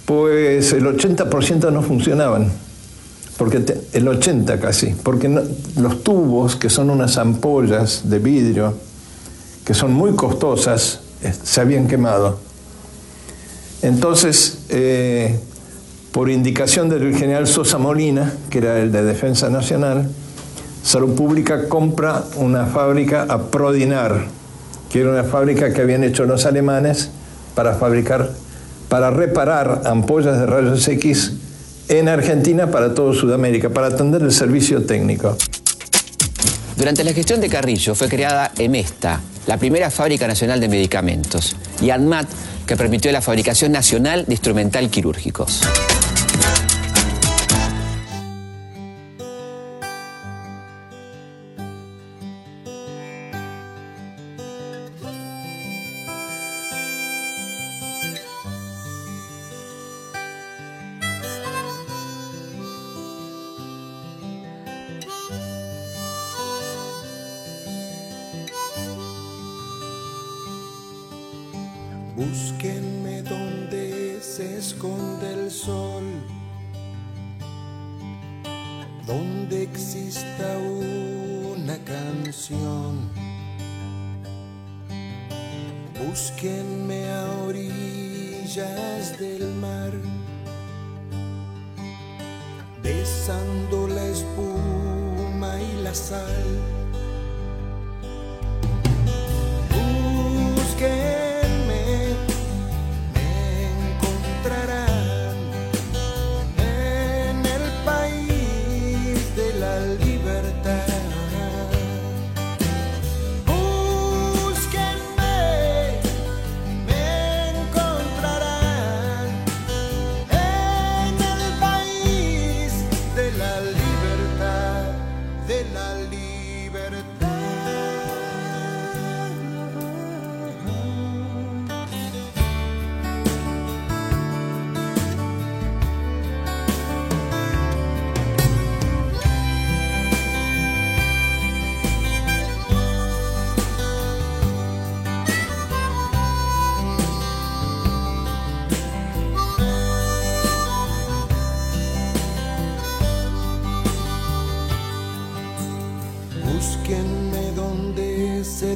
Pues 0.03 0.73
el 0.73 0.83
80% 0.83 1.71
no 1.71 1.83
funcionaban, 1.83 2.51
porque 3.37 3.63
el 3.93 4.07
80 4.09 4.59
casi, 4.59 4.87
porque 4.87 5.29
los 5.77 6.03
tubos, 6.03 6.57
que 6.57 6.69
son 6.69 6.89
unas 6.89 7.17
ampollas 7.17 8.09
de 8.09 8.19
vidrio, 8.19 8.73
que 9.63 9.73
son 9.73 9.93
muy 9.93 10.11
costosas, 10.17 10.99
se 11.43 11.61
habían 11.61 11.87
quemado. 11.87 12.39
Entonces, 13.83 14.65
eh, 14.67 15.39
por 16.11 16.29
indicación 16.29 16.89
del 16.89 17.15
general 17.15 17.47
Sosa 17.47 17.77
Molina, 17.77 18.33
que 18.49 18.57
era 18.57 18.79
el 18.79 18.91
de 18.91 19.01
Defensa 19.03 19.49
Nacional, 19.49 20.09
Salud 20.83 21.15
Pública 21.15 21.69
compra 21.69 22.23
una 22.37 22.65
fábrica 22.65 23.25
a 23.29 23.49
Prodinar, 23.51 24.25
que 24.89 25.01
era 25.01 25.11
una 25.11 25.23
fábrica 25.23 25.73
que 25.73 25.81
habían 25.81 26.03
hecho 26.03 26.25
los 26.25 26.45
alemanes 26.45 27.11
para 27.55 27.75
fabricar, 27.75 28.31
para 28.89 29.11
reparar 29.11 29.83
ampollas 29.85 30.39
de 30.39 30.45
rayos 30.47 30.87
X 30.87 31.33
en 31.87 32.09
Argentina 32.09 32.71
para 32.71 32.93
todo 32.93 33.13
Sudamérica, 33.13 33.69
para 33.69 33.87
atender 33.87 34.21
el 34.23 34.31
servicio 34.31 34.83
técnico. 34.83 35.37
Durante 36.75 37.03
la 37.03 37.13
gestión 37.13 37.39
de 37.41 37.47
Carrillo 37.47 37.93
fue 37.93 38.09
creada 38.09 38.51
EMESTA, 38.57 39.21
la 39.45 39.57
primera 39.57 39.91
fábrica 39.91 40.27
nacional 40.27 40.59
de 40.59 40.67
medicamentos, 40.67 41.55
y 41.79 41.91
ANMAT, 41.91 42.27
que 42.65 42.75
permitió 42.75 43.11
la 43.11 43.21
fabricación 43.21 43.71
nacional 43.71 44.25
de 44.25 44.33
instrumental 44.33 44.89
quirúrgicos. 44.89 45.61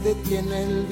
Detiene 0.06 0.64
el 0.64 0.85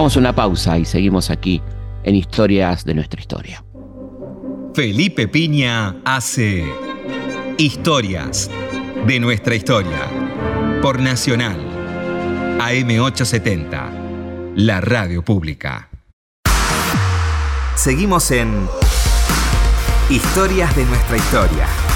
Vamos 0.00 0.16
a 0.16 0.20
una 0.20 0.34
pausa 0.34 0.78
y 0.78 0.86
seguimos 0.86 1.28
aquí 1.28 1.60
en 2.04 2.14
Historias 2.14 2.86
de 2.86 2.94
nuestra 2.94 3.20
historia. 3.20 3.62
Felipe 4.72 5.28
Piña 5.28 5.96
hace 6.06 6.64
Historias 7.58 8.50
de 9.06 9.20
nuestra 9.20 9.54
historia 9.54 10.08
por 10.80 11.00
Nacional 11.00 11.58
AM870, 12.60 14.54
la 14.56 14.80
radio 14.80 15.22
pública. 15.22 15.90
Seguimos 17.74 18.30
en 18.30 18.66
Historias 20.08 20.74
de 20.76 20.86
nuestra 20.86 21.18
historia. 21.18 21.89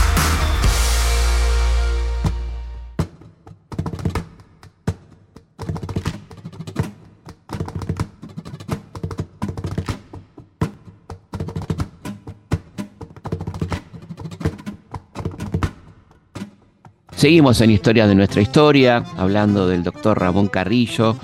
Seguimos 17.24 17.56
en 17.62 17.70
Historia 17.70 18.06
de 18.06 18.14
nuestra 18.14 18.42
historia, 18.42 19.02
hablando 19.16 19.66
del 19.66 19.82
doctor 19.82 20.20
Ramón 20.20 20.48
Carrillo. 20.48 21.16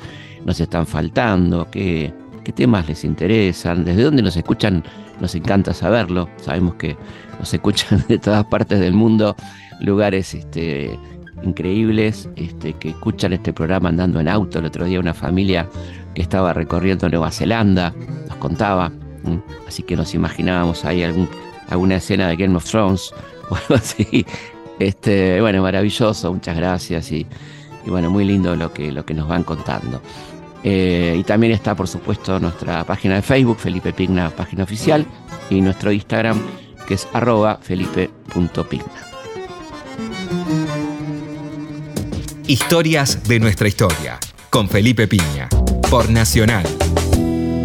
nos 0.47 0.59
están 0.59 0.87
faltando, 0.87 1.69
qué, 1.71 2.11
qué 2.43 2.53
temas 2.53 2.89
les 2.89 3.05
interesan, 3.05 3.85
desde 3.85 4.05
dónde 4.05 4.23
nos 4.23 4.35
escuchan, 4.35 4.83
nos 5.21 5.35
encanta 5.35 5.75
saberlo. 5.75 6.31
Sabemos 6.39 6.77
que 6.77 6.97
nos 7.39 7.53
escuchan 7.53 8.03
de 8.09 8.19
todas 8.19 8.47
partes 8.47 8.81
del 8.81 8.95
mundo, 8.95 9.37
lugares 9.81 10.33
este, 10.33 10.99
increíbles, 11.43 12.29
este, 12.37 12.75
que 12.75 12.91
escuchan 12.91 13.33
este 13.33 13.53
programa 13.53 13.89
andando 13.89 14.21
en 14.21 14.29
auto. 14.29 14.59
El 14.59 14.67
otro 14.67 14.85
día 14.85 15.01
una 15.01 15.15
familia 15.15 15.69
que 16.15 16.23
estaba 16.23 16.53
recorriendo 16.53 17.09
Nueva 17.09 17.31
Zelanda 17.31 17.95
nos 18.29 18.37
contaba, 18.39 18.93
así 19.67 19.83
que 19.83 19.97
nos 19.97 20.15
imaginábamos 20.15 20.85
ahí 20.85 21.03
alguna 21.03 21.97
escena 21.97 22.29
de 22.29 22.37
Game 22.37 22.57
of 22.57 22.65
Thrones 22.65 23.13
o 23.51 23.57
algo 23.57 23.75
así. 23.75 24.27
Este, 24.79 25.41
bueno, 25.41 25.63
maravilloso, 25.63 26.33
muchas 26.33 26.57
gracias 26.57 27.11
y, 27.11 27.27
bueno, 27.87 28.11
muy 28.11 28.25
lindo 28.25 28.55
lo 28.55 28.73
que, 28.73 28.93
lo 28.93 29.05
que 29.05 29.15
nos 29.15 29.29
van 29.29 29.45
contando. 29.45 30.01
Eh, 30.65 31.17
y 31.19 31.23
también 31.25 31.53
está, 31.53 31.75
por 31.75 31.89
supuesto, 31.89 32.39
nuestra 32.41 32.85
página 32.85 33.17
de 33.17 33.23
Facebook, 33.23 33.59
Felipe 33.59 33.93
Pigna, 33.93 34.31
página 34.31 34.65
oficial, 34.65 35.07
y 35.51 35.61
nuestro 35.61 35.93
Instagram, 35.93 36.41
que 36.87 36.95
es 36.95 37.07
felipe.pigna. 37.63 38.85
Historias 42.49 43.25
de 43.25 43.41
nuestra 43.41 43.69
historia, 43.69 44.19
con 44.49 44.71
Felipe 44.71 45.07
Piña, 45.07 45.51
por 45.91 46.09
Nacional, 46.09 46.65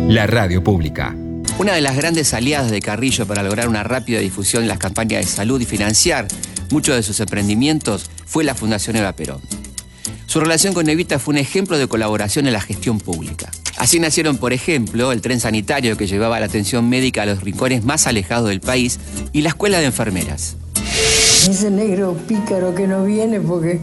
la 0.10 0.28
radio 0.28 0.62
pública. 0.62 1.16
Una 1.58 1.72
de 1.72 1.80
las 1.80 1.96
grandes 1.96 2.34
aliadas 2.34 2.70
de 2.70 2.82
Carrillo 2.82 3.26
para 3.26 3.44
lograr 3.44 3.70
una 3.70 3.84
rápida 3.84 4.20
difusión 4.20 4.62
en 4.62 4.68
las 4.68 4.80
campañas 4.80 5.26
de 5.26 5.32
salud 5.32 5.62
y 5.62 5.66
financiar 5.66 6.28
muchos 6.70 6.98
de 6.98 7.04
sus 7.04 7.22
emprendimientos 7.22 8.10
fue 8.26 8.44
la 8.44 8.56
Fundación 8.56 8.98
Eva 8.98 9.14
Perón. 9.14 9.40
Su 10.26 10.42
relación 10.42 10.74
con 10.74 10.90
Evita 10.90 11.18
fue 11.18 11.36
un 11.36 11.38
ejemplo 11.38 11.78
de 11.78 11.88
colaboración 11.88 12.48
en 12.48 12.54
la 12.54 12.60
gestión 12.60 13.00
pública. 13.00 13.52
Así 13.78 14.02
nacieron, 14.02 14.36
por 14.36 14.52
ejemplo, 14.52 15.14
el 15.14 15.22
tren 15.22 15.40
sanitario 15.40 15.96
que 15.96 16.08
llevaba 16.08 16.42
la 16.42 16.48
atención 16.48 16.90
médica 16.90 17.22
a 17.22 17.26
los 17.26 17.42
rincones 17.42 17.86
más 17.86 18.06
alejados 18.06 18.50
del 18.50 18.60
país 18.60 19.00
y 19.32 19.44
la 19.44 19.50
escuela 19.50 19.80
de 19.80 19.86
enfermeras. 19.86 20.58
Ese 21.50 21.70
negro 21.70 22.16
pícaro 22.28 22.74
que 22.74 22.88
no 22.88 23.04
viene 23.04 23.42
porque 23.42 23.82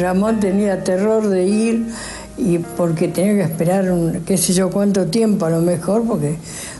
Ramón 0.00 0.38
tenía 0.38 0.84
terror 0.84 1.28
de 1.28 1.46
ir 1.46 1.86
y 2.36 2.58
porque 2.58 3.08
tenía 3.08 3.34
que 3.34 3.52
esperar 3.52 3.90
un, 3.90 4.22
qué 4.26 4.36
sé 4.36 4.52
yo 4.52 4.70
cuánto 4.70 5.06
tiempo 5.06 5.46
a 5.46 5.50
lo 5.50 5.60
mejor 5.60 6.04
porque 6.06 6.36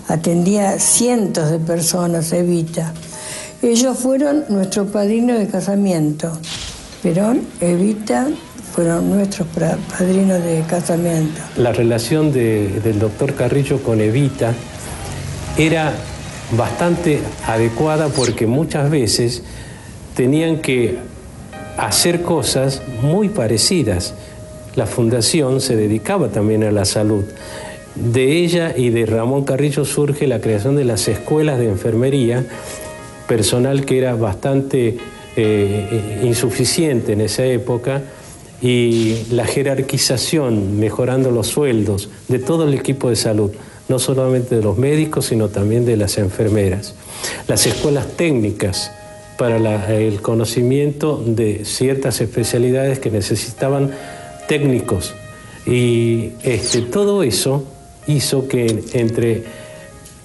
atendía 0.09 0.79
cientos 0.79 1.51
de 1.51 1.59
personas, 1.59 2.33
Evita. 2.33 2.93
Ellos 3.63 3.99
fueron 3.99 4.45
nuestro 4.49 4.87
padrino 4.87 5.39
de 5.39 5.47
casamiento. 5.47 6.33
Perón, 7.03 7.43
Evita, 7.61 8.29
fueron 8.75 9.11
nuestros 9.11 9.49
padrinos 9.49 10.43
de 10.45 10.63
casamiento. 10.69 11.41
La 11.57 11.73
relación 11.73 12.33
del 12.33 12.99
doctor 12.99 13.35
Carrillo 13.35 13.83
con 13.83 14.01
Evita 14.01 14.53
era 15.57 15.93
bastante 16.57 17.21
adecuada 17.47 18.09
porque 18.09 18.47
muchas 18.47 18.91
veces 18.91 19.43
tenían 20.15 20.59
que 20.59 20.99
hacer 21.77 22.23
cosas 22.23 22.83
muy 23.03 23.29
parecidas. 23.29 24.15
La 24.77 24.87
fundación 24.87 25.61
se 25.61 25.77
dedicaba 25.77 26.29
también 26.29 26.65
a 26.65 26.71
la 26.71 26.85
salud. 26.85 27.25
De 27.95 28.39
ella 28.39 28.75
y 28.77 28.91
de 28.91 29.07
Ramón 29.07 29.45
Carrillo 29.45 29.85
surge 29.85 30.27
la 30.27 30.41
creación 30.41 30.77
de 30.77 30.85
las 30.85 31.09
escuelas 31.09 31.59
de 31.59 31.69
enfermería, 31.69 32.45
personal 33.27 33.85
que 33.85 33.99
era 33.99 34.15
bastante 34.15 34.99
eh, 35.37 36.21
insuficiente 36.23 37.13
en 37.13 37.21
esa 37.21 37.45
época, 37.47 38.03
y 38.63 39.25
la 39.31 39.47
jerarquización, 39.47 40.79
mejorando 40.79 41.31
los 41.31 41.47
sueldos 41.49 42.11
de 42.29 42.39
todo 42.39 42.69
el 42.69 42.75
equipo 42.75 43.09
de 43.09 43.17
salud, 43.17 43.51
no 43.89 43.99
solamente 43.99 44.57
de 44.57 44.63
los 44.63 44.77
médicos, 44.77 45.27
sino 45.27 45.49
también 45.49 45.85
de 45.85 45.97
las 45.97 46.19
enfermeras. 46.19 46.95
Las 47.49 47.67
escuelas 47.67 48.07
técnicas 48.17 48.93
para 49.41 49.57
el 49.97 50.21
conocimiento 50.21 51.25
de 51.25 51.65
ciertas 51.65 52.21
especialidades 52.21 52.99
que 52.99 53.11
necesitaban 53.11 53.91
técnicos. 54.49 55.15
Y 55.65 56.33
este, 56.43 56.83
todo 56.83 57.23
eso 57.23 57.65
hizo 58.07 58.49
que 58.49 58.85
entre 58.93 59.45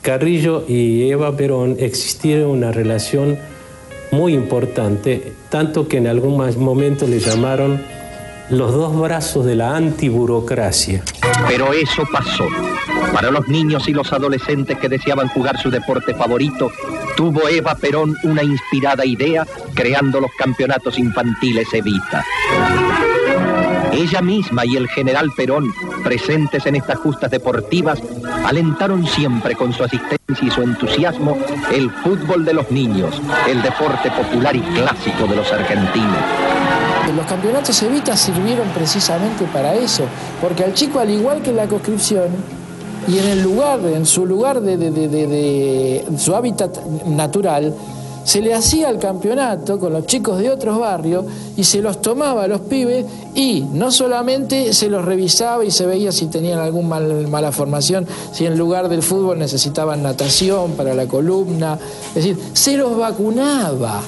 Carrillo 0.01 0.65
y 0.67 1.09
Eva 1.09 1.37
Perón 1.37 1.77
existiera 1.79 2.45
una 2.49 2.73
relación 2.73 3.37
muy 4.11 4.33
importante, 4.33 5.31
tanto 5.47 5.87
que 5.87 5.95
en 5.95 6.07
algún 6.07 6.35
momento 6.57 7.07
le 7.07 7.19
llamaron 7.21 7.81
los 8.49 8.73
dos 8.73 8.99
brazos 8.99 9.45
de 9.45 9.55
la 9.55 9.77
antiburocracia. 9.77 11.05
Pero 11.47 11.71
eso 11.71 12.03
pasó. 12.11 12.49
Para 13.15 13.31
los 13.31 13.47
niños 13.47 13.87
y 13.87 13.93
los 13.93 14.11
adolescentes 14.11 14.77
que 14.77 14.89
deseaban 14.89 15.29
jugar 15.29 15.57
su 15.57 15.71
deporte 15.71 16.13
favorito, 16.13 16.69
tuvo 17.15 17.47
Eva 17.47 17.73
Perón 17.75 18.13
una 18.23 18.43
inspirada 18.43 19.05
idea 19.05 19.47
creando 19.73 20.19
los 20.19 20.31
campeonatos 20.37 20.99
infantiles 20.99 21.73
Evita. 21.73 22.25
Ella 23.93 24.21
misma 24.21 24.65
y 24.65 24.75
el 24.75 24.89
general 24.89 25.31
Perón, 25.33 25.71
presentes 26.03 26.65
en 26.65 26.75
estas 26.75 26.99
justas 26.99 27.31
deportivas, 27.31 28.01
alentaron 28.43 29.07
siempre 29.07 29.55
con 29.55 29.71
su 29.71 29.85
asistencia 29.85 30.47
y 30.47 30.51
su 30.51 30.61
entusiasmo 30.61 31.37
el 31.71 31.89
fútbol 31.89 32.43
de 32.43 32.53
los 32.53 32.69
niños, 32.69 33.21
el 33.47 33.61
deporte 33.61 34.11
popular 34.11 34.53
y 34.57 34.59
clásico 34.59 35.25
de 35.25 35.37
los 35.37 35.49
argentinos. 35.53 36.19
Los 37.15 37.25
campeonatos 37.27 37.81
Evita 37.81 38.17
sirvieron 38.17 38.67
precisamente 38.71 39.45
para 39.53 39.73
eso, 39.73 40.05
porque 40.41 40.65
al 40.65 40.73
chico, 40.73 40.99
al 40.99 41.11
igual 41.11 41.41
que 41.41 41.53
la 41.53 41.65
conscripción, 41.65 42.64
y 43.07 43.19
en 43.19 43.25
el 43.25 43.43
lugar, 43.43 43.79
en 43.85 44.05
su 44.05 44.25
lugar 44.25 44.61
de, 44.61 46.03
su 46.17 46.35
hábitat 46.35 46.85
natural, 47.05 47.73
se 48.23 48.41
le 48.41 48.55
hacía 48.55 48.89
el 48.89 48.97
campeonato 48.97 49.77
con 49.77 49.93
los 49.93 50.07
chicos 50.07 50.39
de 50.39 50.49
otros 50.49 50.79
barrios 50.79 51.25
y 51.55 51.63
se 51.63 51.81
los 51.81 52.01
tomaba 52.01 52.45
a 52.45 52.47
los 52.47 52.61
pibes 52.61 53.05
y 53.35 53.63
no 53.71 53.91
solamente 53.91 54.73
se 54.73 54.89
los 54.89 55.05
revisaba 55.05 55.63
y 55.63 55.69
se 55.69 55.85
veía 55.85 56.11
si 56.11 56.25
tenían 56.25 56.57
alguna 56.57 56.99
mala 57.29 57.51
formación, 57.51 58.07
si 58.31 58.47
en 58.47 58.57
lugar 58.57 58.89
del 58.89 59.03
fútbol 59.03 59.37
necesitaban 59.37 60.01
natación 60.01 60.71
para 60.71 60.95
la 60.95 61.05
columna, 61.05 61.77
es 62.09 62.15
decir, 62.15 62.37
se 62.53 62.77
los 62.77 62.97
vacunaba. 62.97 64.01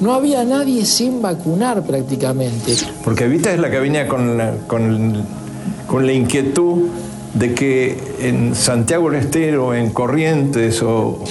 No 0.00 0.12
había 0.12 0.44
nadie 0.44 0.84
sin 0.84 1.22
vacunar 1.22 1.82
prácticamente. 1.82 2.76
Porque 3.02 3.24
Evita 3.24 3.52
es 3.52 3.60
la 3.60 3.70
que 3.70 3.78
venía 3.78 4.06
con 4.06 4.36
la 4.36 6.12
inquietud 6.12 6.90
de 7.34 7.54
que 7.54 7.98
en 8.20 8.54
Santiago 8.54 9.10
del 9.10 9.20
Estero, 9.20 9.74
en 9.74 9.90
Corrientes 9.90 10.82
o 10.82 11.22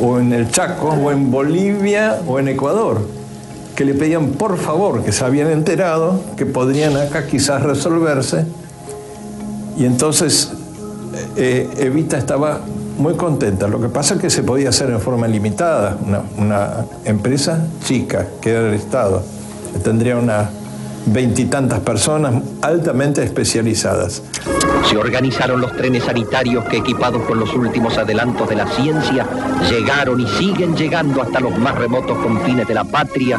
o 0.00 0.18
en 0.18 0.32
el 0.32 0.50
Chaco, 0.50 0.88
o 0.88 1.10
en 1.10 1.30
Bolivia, 1.30 2.20
o 2.26 2.38
en 2.38 2.48
Ecuador, 2.48 3.00
que 3.74 3.84
le 3.84 3.94
pedían 3.94 4.30
por 4.30 4.58
favor, 4.58 5.04
que 5.04 5.12
se 5.12 5.24
habían 5.24 5.50
enterado, 5.50 6.20
que 6.36 6.46
podrían 6.46 6.96
acá 6.96 7.26
quizás 7.26 7.62
resolverse. 7.62 8.44
Y 9.76 9.84
entonces 9.84 10.50
eh, 11.36 11.68
Evita 11.78 12.18
estaba 12.18 12.60
muy 12.98 13.14
contenta. 13.14 13.68
Lo 13.68 13.80
que 13.80 13.88
pasa 13.88 14.14
es 14.14 14.20
que 14.20 14.30
se 14.30 14.42
podía 14.42 14.70
hacer 14.70 14.90
en 14.90 15.00
forma 15.00 15.28
limitada, 15.28 15.96
una, 16.04 16.22
una 16.36 16.86
empresa 17.04 17.66
chica, 17.84 18.26
que 18.40 18.50
era 18.50 18.68
el 18.68 18.74
Estado, 18.74 19.22
tendría 19.84 20.16
una 20.16 20.50
veintitantas 21.12 21.80
personas 21.80 22.42
altamente 22.62 23.22
especializadas. 23.22 24.22
Se 24.88 24.96
organizaron 24.96 25.60
los 25.60 25.76
trenes 25.76 26.04
sanitarios 26.04 26.64
que 26.64 26.78
equipados 26.78 27.22
con 27.22 27.38
los 27.38 27.52
últimos 27.54 27.98
adelantos 27.98 28.48
de 28.48 28.56
la 28.56 28.66
ciencia, 28.66 29.26
llegaron 29.68 30.20
y 30.20 30.26
siguen 30.26 30.76
llegando 30.76 31.22
hasta 31.22 31.40
los 31.40 31.56
más 31.58 31.74
remotos 31.76 32.18
confines 32.18 32.66
de 32.66 32.74
la 32.74 32.84
patria, 32.84 33.38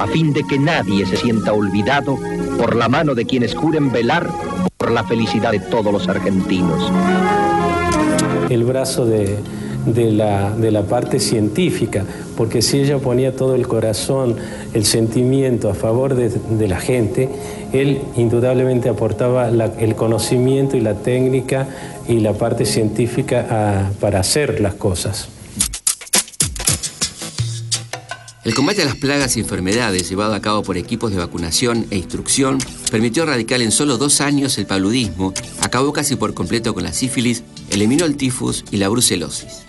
a 0.00 0.06
fin 0.06 0.32
de 0.32 0.44
que 0.44 0.58
nadie 0.58 1.06
se 1.06 1.16
sienta 1.16 1.52
olvidado 1.52 2.18
por 2.58 2.74
la 2.76 2.88
mano 2.88 3.14
de 3.14 3.24
quienes 3.24 3.54
juren 3.54 3.92
velar 3.92 4.28
por 4.76 4.90
la 4.90 5.04
felicidad 5.04 5.52
de 5.52 5.60
todos 5.60 5.92
los 5.92 6.08
argentinos. 6.08 6.90
El 8.48 8.64
brazo 8.64 9.04
de, 9.04 9.38
de 9.86 10.12
la, 10.12 10.50
de 10.56 10.70
la 10.70 10.82
parte 10.82 11.20
científica, 11.20 12.04
porque 12.36 12.62
si 12.62 12.80
ella 12.80 12.98
ponía 12.98 13.34
todo 13.34 13.54
el 13.54 13.66
corazón, 13.66 14.36
el 14.74 14.84
sentimiento 14.84 15.70
a 15.70 15.74
favor 15.74 16.14
de, 16.14 16.68
la 16.68 16.78
gente, 16.80 17.28
él 17.72 18.00
indudablemente 18.16 18.88
aportaba 18.88 19.48
el 19.48 19.94
conocimiento 19.94 20.76
y 20.76 20.80
la 20.80 20.94
técnica 20.94 21.68
y 22.08 22.20
la 22.20 22.32
parte 22.32 22.64
científica 22.64 23.90
para 24.00 24.20
hacer 24.20 24.60
las 24.60 24.74
cosas. 24.74 25.28
El 28.48 28.54
combate 28.54 28.80
a 28.80 28.86
las 28.86 28.96
plagas 28.96 29.36
y 29.36 29.40
enfermedades 29.40 30.08
llevado 30.08 30.32
a 30.32 30.40
cabo 30.40 30.62
por 30.62 30.78
equipos 30.78 31.10
de 31.10 31.18
vacunación 31.18 31.86
e 31.90 31.98
instrucción 31.98 32.56
permitió 32.90 33.24
erradicar 33.24 33.60
en 33.60 33.70
solo 33.70 33.98
dos 33.98 34.22
años 34.22 34.56
el 34.56 34.64
paludismo, 34.64 35.34
acabó 35.60 35.92
casi 35.92 36.16
por 36.16 36.32
completo 36.32 36.72
con 36.72 36.82
la 36.82 36.94
sífilis, 36.94 37.42
eliminó 37.70 38.06
el 38.06 38.16
tifus 38.16 38.64
y 38.70 38.78
la 38.78 38.88
brucelosis. 38.88 39.67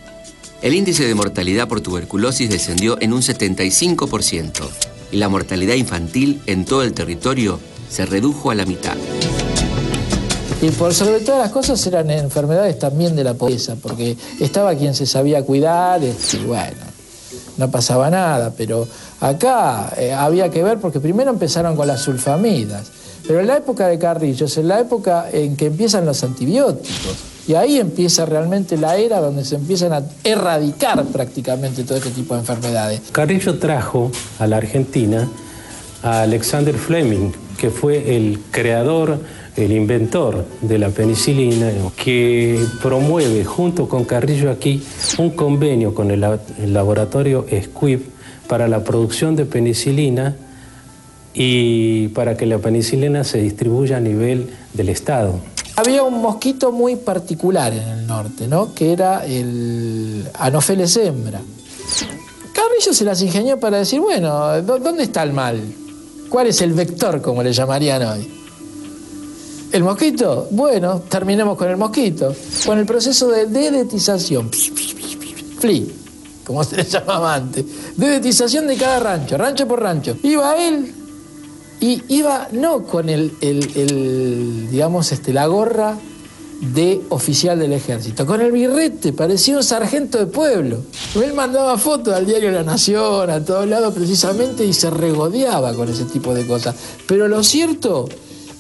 El 0.61 0.73
índice 0.73 1.07
de 1.07 1.15
mortalidad 1.15 1.69
por 1.69 1.79
tuberculosis 1.79 2.49
descendió 2.49 2.97
en 2.99 3.13
un 3.13 3.21
75% 3.21 4.67
y 5.09 5.15
la 5.15 5.29
mortalidad 5.29 5.75
infantil 5.75 6.41
en 6.47 6.65
todo 6.65 6.83
el 6.83 6.93
territorio 6.93 7.61
se 7.89 8.05
redujo 8.05 8.51
a 8.51 8.55
la 8.55 8.65
mitad. 8.65 8.97
Y 10.61 10.69
por 10.71 10.93
sobre 10.93 11.21
todas 11.21 11.39
las 11.39 11.51
cosas 11.51 11.85
eran 11.87 12.11
enfermedades 12.11 12.77
también 12.77 13.15
de 13.15 13.23
la 13.23 13.35
pobreza, 13.35 13.77
porque 13.81 14.17
estaba 14.41 14.75
quien 14.75 14.93
se 14.93 15.05
sabía 15.05 15.43
cuidar, 15.43 16.01
y 16.03 16.45
bueno, 16.45 16.81
no 17.55 17.71
pasaba 17.71 18.09
nada, 18.09 18.51
pero 18.57 18.85
acá 19.21 19.93
eh, 19.97 20.11
había 20.11 20.49
que 20.49 20.61
ver 20.61 20.79
porque 20.79 20.99
primero 20.99 21.31
empezaron 21.31 21.77
con 21.77 21.87
las 21.87 22.01
sulfamidas, 22.01 22.87
pero 23.25 23.39
en 23.39 23.47
la 23.47 23.55
época 23.55 23.87
de 23.87 23.97
Carrillo 23.97 24.45
es 24.45 24.57
en 24.57 24.67
la 24.67 24.81
época 24.81 25.29
en 25.31 25.55
que 25.55 25.67
empiezan 25.67 26.05
los 26.05 26.21
antibióticos. 26.21 27.38
Y 27.49 27.55
ahí 27.55 27.79
empieza 27.79 28.27
realmente 28.27 28.77
la 28.77 28.95
era 28.97 29.19
donde 29.19 29.43
se 29.43 29.55
empiezan 29.55 29.91
a 29.91 30.03
erradicar 30.23 31.03
prácticamente 31.05 31.83
todo 31.83 31.97
este 31.97 32.11
tipo 32.11 32.35
de 32.35 32.41
enfermedades. 32.41 33.01
Carrillo 33.11 33.57
trajo 33.57 34.11
a 34.37 34.45
la 34.45 34.57
Argentina 34.57 35.27
a 36.03 36.21
Alexander 36.21 36.75
Fleming, 36.75 37.31
que 37.57 37.71
fue 37.71 38.15
el 38.15 38.39
creador, 38.51 39.17
el 39.55 39.71
inventor 39.71 40.45
de 40.61 40.77
la 40.77 40.89
penicilina, 40.89 41.71
que 41.95 42.63
promueve 42.83 43.43
junto 43.45 43.89
con 43.89 44.05
Carrillo 44.05 44.51
aquí 44.51 44.83
un 45.17 45.31
convenio 45.31 45.95
con 45.95 46.11
el, 46.11 46.23
laboratorio 46.67 47.47
Squibb 47.49 48.01
para 48.47 48.67
la 48.67 48.83
producción 48.83 49.35
de 49.35 49.45
penicilina 49.45 50.35
y 51.33 52.09
para 52.09 52.37
que 52.37 52.45
la 52.45 52.59
penicilina 52.59 53.23
se 53.23 53.39
distribuya 53.39 53.97
a 53.97 54.01
nivel 54.01 54.51
del 54.75 54.89
Estado. 54.89 55.39
Había 55.79 56.03
un 56.03 56.21
mosquito 56.21 56.73
muy 56.73 56.97
particular 56.97 57.71
en 57.71 57.87
el 57.87 58.05
norte, 58.05 58.49
¿no? 58.49 58.73
que 58.73 58.91
era 58.91 59.25
el 59.25 60.27
Anopheles 60.33 60.97
hembra. 60.97 61.39
Carrillo 62.51 62.93
se 62.93 63.05
las 63.05 63.21
ingenió 63.21 63.57
para 63.57 63.77
decir, 63.77 64.01
bueno, 64.01 64.61
¿dónde 64.61 65.03
está 65.03 65.23
el 65.23 65.31
mal? 65.31 65.57
¿Cuál 66.27 66.47
es 66.47 66.61
el 66.61 66.73
vector, 66.73 67.21
como 67.21 67.41
le 67.41 67.53
llamarían 67.53 68.03
hoy? 68.03 68.29
¿El 69.71 69.85
mosquito? 69.85 70.49
Bueno, 70.51 71.03
terminemos 71.07 71.57
con 71.57 71.69
el 71.69 71.77
mosquito. 71.77 72.35
Con 72.65 72.77
el 72.77 72.85
proceso 72.85 73.29
de 73.29 73.45
dedetización. 73.45 74.51
Flea, 75.59 75.83
como 76.45 76.61
se 76.65 76.75
le 76.75 76.83
llamaba 76.83 77.35
antes. 77.35 77.63
Dedetización 77.95 78.67
de 78.67 78.75
cada 78.75 78.99
rancho, 78.99 79.37
rancho 79.37 79.65
por 79.65 79.81
rancho. 79.81 80.17
Iba 80.23 80.57
él 80.57 80.93
y 81.79 82.03
iba 82.09 82.47
no 82.51 82.83
con 82.83 83.09
el, 83.09 83.31
digamos, 84.69 85.11
este, 85.11 85.33
la 85.33 85.47
gorra 85.47 85.97
de 86.61 87.01
oficial 87.09 87.57
del 87.57 87.71
ejército, 87.71 88.25
con 88.25 88.41
el 88.41 88.51
birrete, 88.51 89.13
parecía 89.13 89.55
un 89.55 89.63
sargento 89.63 90.17
de 90.17 90.25
pueblo. 90.25 90.79
Él 91.15 91.33
mandaba 91.33 91.77
fotos 91.77 92.13
al 92.13 92.25
diario 92.25 92.51
La 92.51 92.63
Nación, 92.63 93.29
a 93.29 93.43
todos 93.43 93.65
lados 93.65 93.93
precisamente, 93.93 94.65
y 94.65 94.73
se 94.73 94.89
regodeaba 94.89 95.73
con 95.73 95.87
ese 95.87 96.03
tipo 96.05 96.33
de 96.33 96.45
cosas. 96.45 96.75
Pero 97.07 97.29
lo 97.29 97.43
cierto 97.43 98.09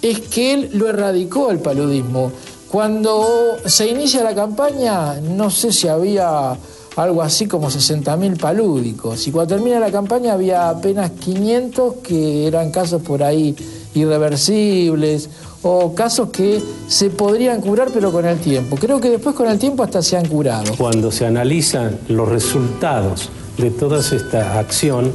es 0.01 0.21
que 0.21 0.53
él 0.53 0.69
lo 0.73 0.87
erradicó 0.87 1.51
el 1.51 1.59
paludismo. 1.59 2.31
Cuando 2.69 3.57
se 3.65 3.89
inicia 3.89 4.23
la 4.23 4.33
campaña, 4.33 5.19
no 5.19 5.49
sé 5.49 5.73
si 5.73 5.89
había 5.89 6.55
algo 7.03 7.21
así 7.21 7.47
como 7.47 7.69
60.000 7.69 8.37
palúdicos. 8.39 9.27
Y 9.27 9.31
cuando 9.31 9.55
termina 9.55 9.79
la 9.79 9.91
campaña 9.91 10.33
había 10.33 10.69
apenas 10.69 11.11
500 11.11 11.95
que 12.03 12.47
eran 12.47 12.71
casos 12.71 13.01
por 13.01 13.23
ahí 13.23 13.55
irreversibles 13.93 15.29
o 15.61 15.93
casos 15.93 16.29
que 16.29 16.61
se 16.87 17.09
podrían 17.09 17.61
curar 17.61 17.89
pero 17.93 18.11
con 18.11 18.25
el 18.25 18.37
tiempo. 18.39 18.77
Creo 18.77 18.99
que 18.99 19.09
después 19.09 19.35
con 19.35 19.49
el 19.49 19.59
tiempo 19.59 19.83
hasta 19.83 20.01
se 20.01 20.17
han 20.17 20.27
curado. 20.27 20.73
Cuando 20.77 21.11
se 21.11 21.25
analizan 21.25 21.97
los 22.07 22.29
resultados 22.29 23.29
de 23.57 23.71
toda 23.71 23.99
esta 23.99 24.59
acción, 24.59 25.11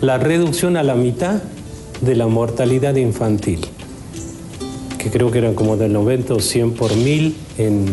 la 0.00 0.18
reducción 0.18 0.76
a 0.76 0.82
la 0.82 0.94
mitad 0.94 1.40
de 2.00 2.14
la 2.14 2.26
mortalidad 2.26 2.94
infantil, 2.96 3.60
que 4.98 5.10
creo 5.10 5.30
que 5.30 5.38
eran 5.38 5.54
como 5.54 5.76
del 5.76 5.92
90 5.92 6.34
o 6.34 6.40
100 6.40 6.72
por 6.72 6.94
mil 6.94 7.36
en, 7.56 7.86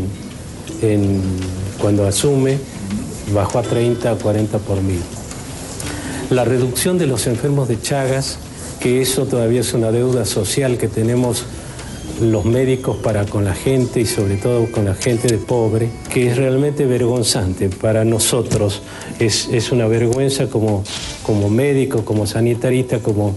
cuando 1.79 2.05
asume, 2.05 2.57
bajó 3.33 3.59
a 3.59 3.63
30 3.63 4.15
40 4.15 4.57
por 4.59 4.81
mil. 4.81 5.01
La 6.29 6.43
reducción 6.43 6.97
de 6.97 7.07
los 7.07 7.27
enfermos 7.27 7.67
de 7.67 7.79
Chagas, 7.79 8.37
que 8.79 9.01
eso 9.01 9.25
todavía 9.25 9.61
es 9.61 9.73
una 9.73 9.91
deuda 9.91 10.25
social 10.25 10.77
que 10.77 10.87
tenemos 10.87 11.45
los 12.21 12.45
médicos 12.45 12.97
para 12.97 13.25
con 13.25 13.43
la 13.43 13.53
gente 13.53 13.99
y 13.99 14.05
sobre 14.05 14.37
todo 14.37 14.71
con 14.71 14.85
la 14.85 14.95
gente 14.95 15.27
de 15.27 15.37
pobre, 15.37 15.89
que 16.11 16.27
es 16.27 16.37
realmente 16.37 16.85
vergonzante 16.85 17.69
para 17.69 18.05
nosotros. 18.05 18.81
Es, 19.19 19.49
es 19.51 19.71
una 19.71 19.87
vergüenza 19.87 20.47
como, 20.47 20.83
como 21.23 21.49
médico, 21.49 22.05
como 22.05 22.25
sanitarista, 22.25 22.99
como 22.99 23.35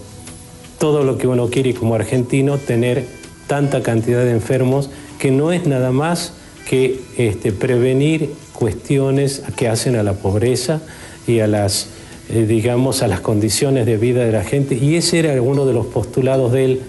todo 0.78 1.02
lo 1.02 1.18
que 1.18 1.26
uno 1.26 1.48
quiere 1.48 1.74
como 1.74 1.94
argentino, 1.94 2.56
tener 2.58 3.04
tanta 3.46 3.82
cantidad 3.82 4.24
de 4.24 4.30
enfermos 4.30 4.90
que 5.18 5.30
no 5.30 5.52
es 5.52 5.66
nada 5.66 5.90
más 5.90 6.32
que 6.68 7.00
este, 7.16 7.50
prevenir 7.50 8.30
cuestiones 8.52 9.42
que 9.56 9.68
hacen 9.68 9.96
a 9.96 10.02
la 10.02 10.12
pobreza 10.12 10.82
y 11.26 11.40
a 11.40 11.46
las, 11.46 11.86
eh, 12.28 12.44
digamos, 12.46 13.02
a 13.02 13.08
las 13.08 13.20
condiciones 13.20 13.86
de 13.86 13.96
vida 13.96 14.22
de 14.22 14.32
la 14.32 14.44
gente. 14.44 14.74
Y 14.74 14.96
ese 14.96 15.18
era 15.18 15.40
uno 15.40 15.64
de 15.64 15.72
los 15.72 15.86
postulados 15.86 16.52
de 16.52 16.64
él, 16.66 16.80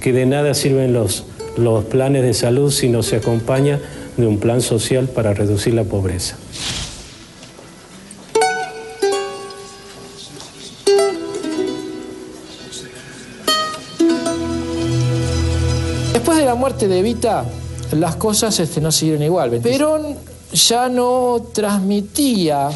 que 0.00 0.12
de 0.12 0.26
nada 0.26 0.54
sirven 0.54 0.92
los, 0.92 1.24
los 1.56 1.84
planes 1.86 2.22
de 2.22 2.34
salud 2.34 2.70
si 2.70 2.88
no 2.88 3.02
se 3.02 3.16
acompaña 3.16 3.80
de 4.16 4.26
un 4.28 4.38
plan 4.38 4.60
social 4.60 5.08
para 5.08 5.34
reducir 5.34 5.74
la 5.74 5.82
pobreza. 5.82 6.36
Después 16.12 16.38
de 16.38 16.44
la 16.44 16.54
muerte 16.54 16.86
de 16.86 17.00
Evita, 17.00 17.44
las 17.92 18.16
cosas 18.16 18.58
este, 18.60 18.80
no 18.80 18.90
siguieron 18.90 19.22
igual. 19.22 19.50
Perón 19.60 20.16
ya 20.52 20.88
no 20.88 21.42
transmitía 21.52 22.70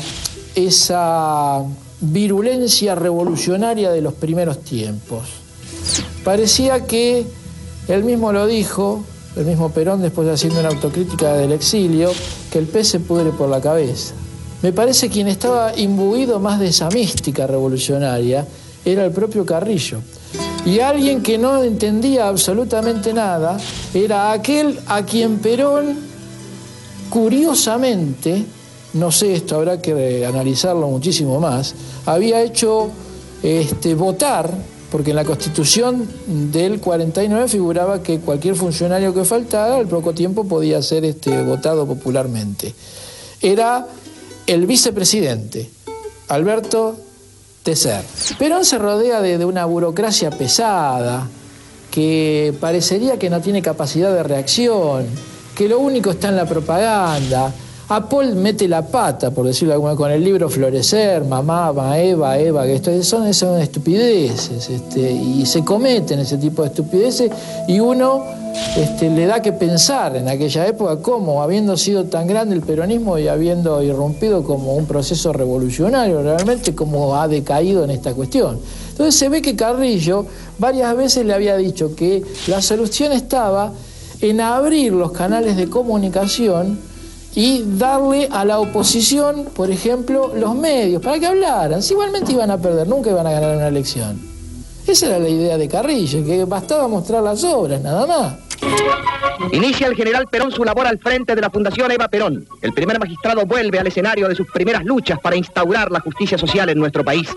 esa 0.54 1.64
virulencia 2.00 2.94
revolucionaria 2.94 3.90
de 3.90 4.00
los 4.00 4.14
primeros 4.14 4.60
tiempos. 4.60 5.22
Parecía 6.24 6.86
que, 6.86 7.26
él 7.88 8.04
mismo 8.04 8.32
lo 8.32 8.46
dijo, 8.46 9.04
el 9.36 9.46
mismo 9.46 9.70
Perón 9.70 10.02
después 10.02 10.26
de 10.26 10.34
haciendo 10.34 10.60
una 10.60 10.68
autocrítica 10.68 11.34
del 11.34 11.52
exilio, 11.52 12.10
que 12.50 12.58
el 12.58 12.66
pez 12.66 12.88
se 12.88 13.00
pudre 13.00 13.30
por 13.30 13.48
la 13.48 13.60
cabeza. 13.60 14.14
Me 14.62 14.72
parece 14.72 15.08
quien 15.08 15.28
estaba 15.28 15.76
imbuido 15.76 16.38
más 16.38 16.60
de 16.60 16.68
esa 16.68 16.88
mística 16.90 17.46
revolucionaria 17.46 18.46
era 18.84 19.04
el 19.04 19.12
propio 19.12 19.46
Carrillo. 19.46 20.00
Y 20.66 20.80
alguien 20.80 21.22
que 21.22 21.38
no 21.38 21.62
entendía 21.62 22.28
absolutamente 22.28 23.14
nada 23.14 23.58
era 23.94 24.32
aquel 24.32 24.78
a 24.86 25.04
quien 25.04 25.38
Perón, 25.38 25.96
curiosamente, 27.08 28.44
no 28.92 29.10
sé, 29.10 29.34
esto 29.34 29.56
habrá 29.56 29.80
que 29.80 30.26
analizarlo 30.26 30.86
muchísimo 30.88 31.40
más, 31.40 31.74
había 32.04 32.42
hecho 32.42 32.90
este, 33.42 33.94
votar, 33.94 34.52
porque 34.92 35.10
en 35.10 35.16
la 35.16 35.24
constitución 35.24 36.06
del 36.26 36.78
49 36.80 37.48
figuraba 37.48 38.02
que 38.02 38.20
cualquier 38.20 38.54
funcionario 38.54 39.14
que 39.14 39.24
faltara 39.24 39.76
al 39.76 39.86
poco 39.88 40.12
tiempo 40.12 40.44
podía 40.44 40.82
ser 40.82 41.04
este, 41.06 41.42
votado 41.42 41.86
popularmente. 41.86 42.74
Era 43.40 43.86
el 44.46 44.66
vicepresidente, 44.66 45.70
Alberto 46.28 46.96
ser. 47.76 48.04
Perón 48.38 48.64
se 48.64 48.78
rodea 48.78 49.20
de, 49.20 49.44
una 49.44 49.64
burocracia 49.64 50.30
pesada, 50.30 51.26
que 51.90 52.54
parecería 52.60 53.18
que 53.18 53.30
no 53.30 53.40
tiene 53.40 53.62
capacidad 53.62 54.12
de 54.12 54.22
reacción, 54.22 55.06
que 55.54 55.68
lo 55.68 55.78
único 55.78 56.10
está 56.10 56.28
en 56.28 56.36
la 56.36 56.46
propaganda. 56.46 57.52
A 57.92 58.08
Paul 58.08 58.36
mete 58.36 58.68
la 58.68 58.82
pata, 58.82 59.32
por 59.32 59.44
decirlo 59.44 59.74
alguna 59.74 59.96
con 59.96 60.12
el 60.12 60.22
libro 60.22 60.48
Florecer, 60.48 61.24
Mamá, 61.24 61.98
Eva, 61.98 62.38
Eva, 62.38 62.64
que 62.64 62.76
esto, 62.76 63.02
son, 63.02 63.34
son 63.34 63.60
estupideces, 63.60 64.70
este, 64.70 65.10
y 65.10 65.44
se 65.44 65.64
cometen 65.64 66.20
ese 66.20 66.38
tipo 66.38 66.62
de 66.62 66.68
estupideces, 66.68 67.32
y 67.66 67.80
uno 67.80 68.22
este, 68.76 69.10
le 69.10 69.26
da 69.26 69.42
que 69.42 69.52
pensar 69.52 70.14
en 70.14 70.28
aquella 70.28 70.68
época 70.68 71.02
cómo, 71.02 71.42
habiendo 71.42 71.76
sido 71.76 72.04
tan 72.04 72.28
grande 72.28 72.54
el 72.54 72.62
peronismo 72.62 73.18
y 73.18 73.26
habiendo 73.26 73.82
irrumpido 73.82 74.44
como 74.44 74.76
un 74.76 74.86
proceso 74.86 75.32
revolucionario, 75.32 76.22
realmente 76.22 76.76
cómo 76.76 77.16
ha 77.16 77.26
decaído 77.26 77.82
en 77.82 77.90
esta 77.90 78.14
cuestión. 78.14 78.60
Entonces 78.90 79.16
se 79.16 79.28
ve 79.28 79.42
que 79.42 79.56
Carrillo 79.56 80.26
varias 80.60 80.96
veces 80.96 81.26
le 81.26 81.34
había 81.34 81.56
dicho 81.56 81.96
que 81.96 82.22
la 82.46 82.62
solución 82.62 83.10
estaba 83.10 83.72
en 84.20 84.40
abrir 84.40 84.92
los 84.92 85.10
canales 85.10 85.56
de 85.56 85.68
comunicación 85.68 86.89
y 87.34 87.62
darle 87.78 88.28
a 88.30 88.44
la 88.44 88.58
oposición, 88.58 89.48
por 89.54 89.70
ejemplo, 89.70 90.32
los 90.34 90.54
medios 90.54 91.02
para 91.02 91.18
que 91.18 91.26
hablaran. 91.26 91.82
Si 91.82 91.94
igualmente 91.94 92.32
iban 92.32 92.50
a 92.50 92.58
perder, 92.58 92.88
nunca 92.88 93.10
iban 93.10 93.26
a 93.26 93.30
ganar 93.30 93.56
una 93.56 93.68
elección. 93.68 94.20
Esa 94.86 95.06
era 95.06 95.18
la 95.18 95.28
idea 95.28 95.56
de 95.56 95.68
Carrillo, 95.68 96.24
que 96.24 96.44
bastaba 96.44 96.88
mostrar 96.88 97.22
las 97.22 97.44
obras, 97.44 97.80
nada 97.80 98.06
más. 98.06 98.34
Inicia 99.52 99.86
el 99.86 99.94
general 99.94 100.26
Perón 100.26 100.52
su 100.52 100.64
labor 100.64 100.86
al 100.86 100.98
frente 100.98 101.34
de 101.34 101.40
la 101.40 101.50
Fundación 101.50 101.90
Eva 101.90 102.08
Perón. 102.08 102.46
El 102.60 102.72
primer 102.72 102.98
magistrado 102.98 103.46
vuelve 103.46 103.78
al 103.78 103.86
escenario 103.86 104.28
de 104.28 104.34
sus 104.34 104.46
primeras 104.50 104.84
luchas 104.84 105.18
para 105.20 105.36
instaurar 105.36 105.90
la 105.90 106.00
justicia 106.00 106.36
social 106.36 106.68
en 106.68 106.78
nuestro 106.78 107.04
país. 107.04 107.28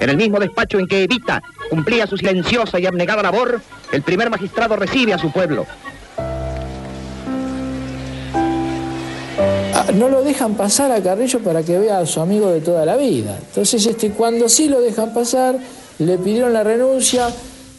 En 0.00 0.10
el 0.10 0.16
mismo 0.16 0.40
despacho 0.40 0.78
en 0.78 0.88
que 0.88 1.04
Evita 1.04 1.42
cumplía 1.70 2.06
su 2.06 2.16
silenciosa 2.16 2.80
y 2.80 2.86
abnegada 2.86 3.22
labor, 3.22 3.60
el 3.92 4.02
primer 4.02 4.30
magistrado 4.30 4.76
recibe 4.76 5.14
a 5.14 5.18
su 5.18 5.30
pueblo. 5.30 5.66
No 9.92 10.08
lo 10.08 10.22
dejan 10.22 10.54
pasar 10.54 10.90
a 10.92 11.02
Carrillo 11.02 11.40
para 11.40 11.62
que 11.62 11.78
vea 11.78 11.98
a 11.98 12.06
su 12.06 12.20
amigo 12.20 12.50
de 12.50 12.60
toda 12.60 12.86
la 12.86 12.96
vida. 12.96 13.38
Entonces, 13.48 13.84
este, 13.86 14.10
cuando 14.10 14.48
sí 14.48 14.68
lo 14.68 14.80
dejan 14.80 15.12
pasar, 15.12 15.58
le 15.98 16.18
pidieron 16.18 16.52
la 16.52 16.64
renuncia, 16.64 17.28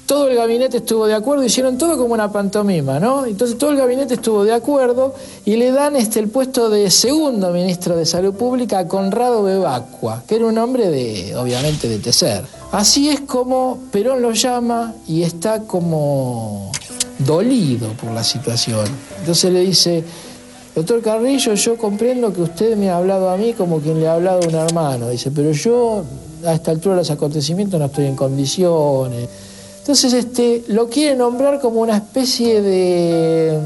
todo 0.06 0.28
el 0.28 0.36
gabinete 0.36 0.78
estuvo 0.78 1.08
de 1.08 1.16
acuerdo, 1.16 1.43
hicieron 1.43 1.78
todo 1.78 1.97
como 1.97 2.14
una 2.14 2.32
pantomima, 2.32 2.99
¿no? 2.99 3.26
Entonces 3.26 3.58
todo 3.58 3.72
el 3.72 3.78
gabinete 3.78 4.14
estuvo 4.16 4.43
de 4.43 4.53
acuerdo 4.53 5.16
y 5.45 5.56
le 5.56 5.72
dan 5.72 5.95
este, 5.95 6.20
el 6.20 6.30
puesto 6.30 6.70
de 6.70 6.91
segundo 6.91 7.51
ministro 7.51 7.95
de 7.95 8.06
Salud 8.06 8.36
Pública 8.36 8.80
a 8.80 8.88
Conrado 8.88 9.43
Bebacua, 9.43 10.24
que 10.28 10.36
era 10.36 10.45
un 10.45 10.58
hombre 10.58 10.89
de, 10.89 11.36
obviamente, 11.36 11.89
de 11.89 11.97
tecer. 11.97 12.43
Así 12.72 13.10
es 13.10 13.22
como 13.22 13.80
Perón 13.91 14.22
lo 14.22 14.32
llama 14.32 14.93
y 15.08 15.24
está 15.24 15.62
como 15.62 16.72
dolido 17.20 17.89
por 17.93 18.12
la 18.12 18.24
situación. 18.24 18.86
Entonces 19.20 19.51
le 19.51 19.62
dice, 19.62 20.03
doctor 20.76 21.01
Carrillo, 21.01 21.53
yo 21.53 21.78
comprendo 21.78 22.34
que 22.34 22.41
usted 22.41 22.76
me 22.76 22.89
ha 22.89 22.97
hablado 22.97 23.30
a 23.30 23.38
mí 23.38 23.53
como 23.53 23.80
quien 23.80 23.99
le 23.99 24.07
ha 24.07 24.13
hablado 24.13 24.41
a 24.43 24.47
un 24.47 24.55
hermano. 24.55 25.09
Dice, 25.09 25.32
pero 25.32 25.51
yo 25.51 26.03
a 26.45 26.53
esta 26.53 26.71
altura 26.71 26.95
de 26.95 27.01
los 27.01 27.11
acontecimientos 27.11 27.80
no 27.80 27.86
estoy 27.86 28.05
en 28.05 28.15
condiciones. 28.15 29.30
Entonces 29.80 30.13
este, 30.13 30.63
lo 30.67 30.89
quiere 30.89 31.15
nombrar 31.15 31.59
como 31.59 31.80
una 31.80 31.97
especie 31.97 32.61
de... 32.61 33.59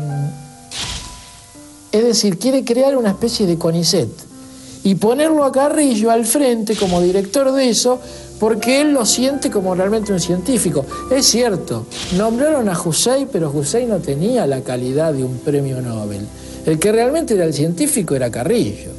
Es 1.91 2.03
decir, 2.03 2.37
quiere 2.37 2.63
crear 2.63 2.95
una 2.95 3.09
especie 3.09 3.47
de 3.47 3.57
CONICET 3.57 4.09
y 4.83 4.95
ponerlo 4.95 5.43
a 5.43 5.51
Carrillo 5.51 6.11
al 6.11 6.25
frente 6.25 6.75
como 6.75 7.01
director 7.01 7.51
de 7.51 7.69
eso 7.69 7.99
porque 8.39 8.81
él 8.81 8.93
lo 8.93 9.05
siente 9.05 9.49
como 9.49 9.75
realmente 9.75 10.13
un 10.13 10.19
científico. 10.19 10.85
Es 11.11 11.25
cierto, 11.25 11.85
nombraron 12.15 12.69
a 12.69 12.79
Hussein, 12.79 13.27
pero 13.31 13.51
Hussein 13.51 13.89
no 13.89 13.97
tenía 13.97 14.45
la 14.45 14.61
calidad 14.61 15.13
de 15.13 15.23
un 15.23 15.39
premio 15.39 15.81
Nobel. 15.81 16.25
El 16.65 16.79
que 16.79 16.91
realmente 16.91 17.33
era 17.33 17.45
el 17.45 17.53
científico 17.53 18.15
era 18.15 18.29
Carrillo. 18.29 18.91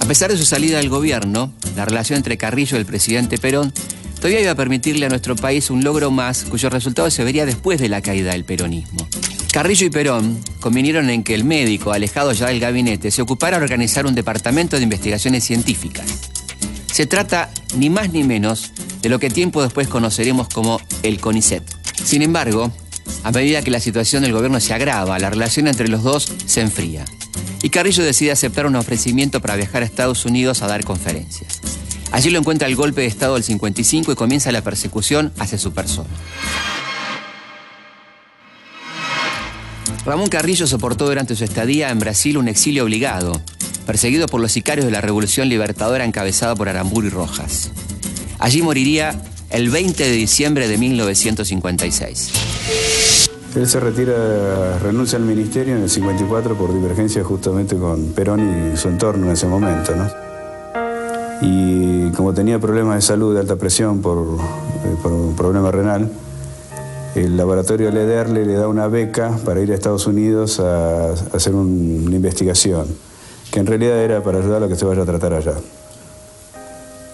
A 0.00 0.04
pesar 0.06 0.30
de 0.30 0.36
su 0.36 0.44
salida 0.44 0.78
del 0.78 0.88
gobierno, 0.88 1.52
la 1.76 1.84
relación 1.84 2.16
entre 2.16 2.36
Carrillo 2.36 2.76
y 2.76 2.80
el 2.80 2.86
presidente 2.86 3.38
Perón 3.38 3.72
todavía 4.16 4.40
iba 4.40 4.52
a 4.52 4.56
permitirle 4.56 5.06
a 5.06 5.08
nuestro 5.08 5.36
país 5.36 5.70
un 5.70 5.84
logro 5.84 6.10
más 6.10 6.44
cuyo 6.44 6.70
resultado 6.70 7.10
se 7.10 7.24
vería 7.24 7.46
después 7.46 7.80
de 7.80 7.88
la 7.88 8.00
caída 8.00 8.32
del 8.32 8.44
peronismo. 8.44 9.06
Carrillo 9.52 9.86
y 9.86 9.90
Perón 9.90 10.40
convinieron 10.60 11.10
en 11.10 11.22
que 11.22 11.34
el 11.34 11.44
médico, 11.44 11.92
alejado 11.92 12.32
ya 12.32 12.46
del 12.46 12.60
gabinete, 12.60 13.10
se 13.10 13.22
ocupara 13.22 13.58
de 13.58 13.64
organizar 13.64 14.06
un 14.06 14.14
departamento 14.14 14.76
de 14.76 14.82
investigaciones 14.82 15.44
científicas. 15.44 16.06
Se 16.90 17.06
trata 17.06 17.50
ni 17.76 17.90
más 17.90 18.12
ni 18.12 18.22
menos 18.22 18.72
de 19.02 19.08
lo 19.08 19.18
que 19.18 19.30
tiempo 19.30 19.62
después 19.62 19.88
conoceremos 19.88 20.48
como 20.48 20.80
el 21.02 21.20
CONICET. 21.20 21.62
Sin 22.02 22.22
embargo, 22.22 22.72
a 23.24 23.30
medida 23.30 23.62
que 23.62 23.70
la 23.70 23.80
situación 23.80 24.22
del 24.22 24.32
gobierno 24.32 24.60
se 24.60 24.74
agrava, 24.74 25.18
la 25.18 25.30
relación 25.30 25.68
entre 25.68 25.88
los 25.88 26.02
dos 26.02 26.30
se 26.46 26.60
enfría. 26.60 27.04
Y 27.62 27.70
Carrillo 27.70 28.02
decide 28.02 28.32
aceptar 28.32 28.66
un 28.66 28.76
ofrecimiento 28.76 29.40
para 29.40 29.56
viajar 29.56 29.82
a 29.82 29.86
Estados 29.86 30.24
Unidos 30.24 30.62
a 30.62 30.66
dar 30.66 30.84
conferencias. 30.84 31.60
Allí 32.10 32.30
lo 32.30 32.38
encuentra 32.38 32.68
el 32.68 32.76
golpe 32.76 33.02
de 33.02 33.06
Estado 33.06 33.34
del 33.34 33.44
55 33.44 34.12
y 34.12 34.16
comienza 34.16 34.52
la 34.52 34.62
persecución 34.62 35.32
hacia 35.38 35.58
su 35.58 35.72
persona. 35.72 36.10
Ramón 40.04 40.28
Carrillo 40.28 40.66
soportó 40.66 41.06
durante 41.06 41.36
su 41.36 41.44
estadía 41.44 41.90
en 41.90 42.00
Brasil 42.00 42.36
un 42.36 42.48
exilio 42.48 42.84
obligado, 42.84 43.40
perseguido 43.86 44.26
por 44.26 44.40
los 44.40 44.50
sicarios 44.50 44.84
de 44.84 44.92
la 44.92 45.00
Revolución 45.00 45.48
Libertadora 45.48 46.04
encabezada 46.04 46.56
por 46.56 46.68
Aramburu 46.68 47.06
y 47.06 47.10
Rojas. 47.10 47.70
Allí 48.40 48.62
moriría 48.62 49.22
el 49.50 49.70
20 49.70 50.02
de 50.02 50.12
diciembre 50.12 50.66
de 50.66 50.78
1956. 50.78 52.91
Él 53.54 53.66
se 53.66 53.80
retira, 53.80 54.78
renuncia 54.78 55.18
al 55.18 55.24
ministerio 55.24 55.76
en 55.76 55.82
el 55.82 55.90
54 55.90 56.54
por 56.54 56.72
divergencia 56.72 57.22
justamente 57.22 57.76
con 57.76 58.12
Perón 58.12 58.72
y 58.72 58.76
su 58.76 58.88
entorno 58.88 59.26
en 59.26 59.32
ese 59.32 59.46
momento, 59.46 59.94
¿no? 59.94 60.22
y 61.42 62.10
como 62.12 62.32
tenía 62.32 62.60
problemas 62.60 62.94
de 62.94 63.02
salud 63.02 63.34
de 63.34 63.40
alta 63.40 63.56
presión 63.56 64.00
por, 64.00 64.16
eh, 64.18 65.08
un 65.08 65.34
problema 65.36 65.72
renal, 65.72 66.08
el 67.16 67.36
laboratorio 67.36 67.90
Lederle 67.90 68.46
le 68.46 68.54
da 68.54 68.68
una 68.68 68.86
beca 68.86 69.36
para 69.44 69.60
ir 69.60 69.72
a 69.72 69.74
Estados 69.74 70.06
Unidos 70.06 70.60
a, 70.60 71.10
hacer 71.34 71.54
una 71.54 72.14
investigación, 72.14 72.86
que 73.50 73.60
en 73.60 73.66
realidad 73.66 73.98
era 73.98 74.22
para 74.22 74.38
ayudar 74.38 74.62
a 74.62 74.68
que 74.68 74.76
se 74.76 74.84
vaya 74.84 75.02
a 75.02 75.04
tratar 75.04 75.34
allá. 75.34 75.54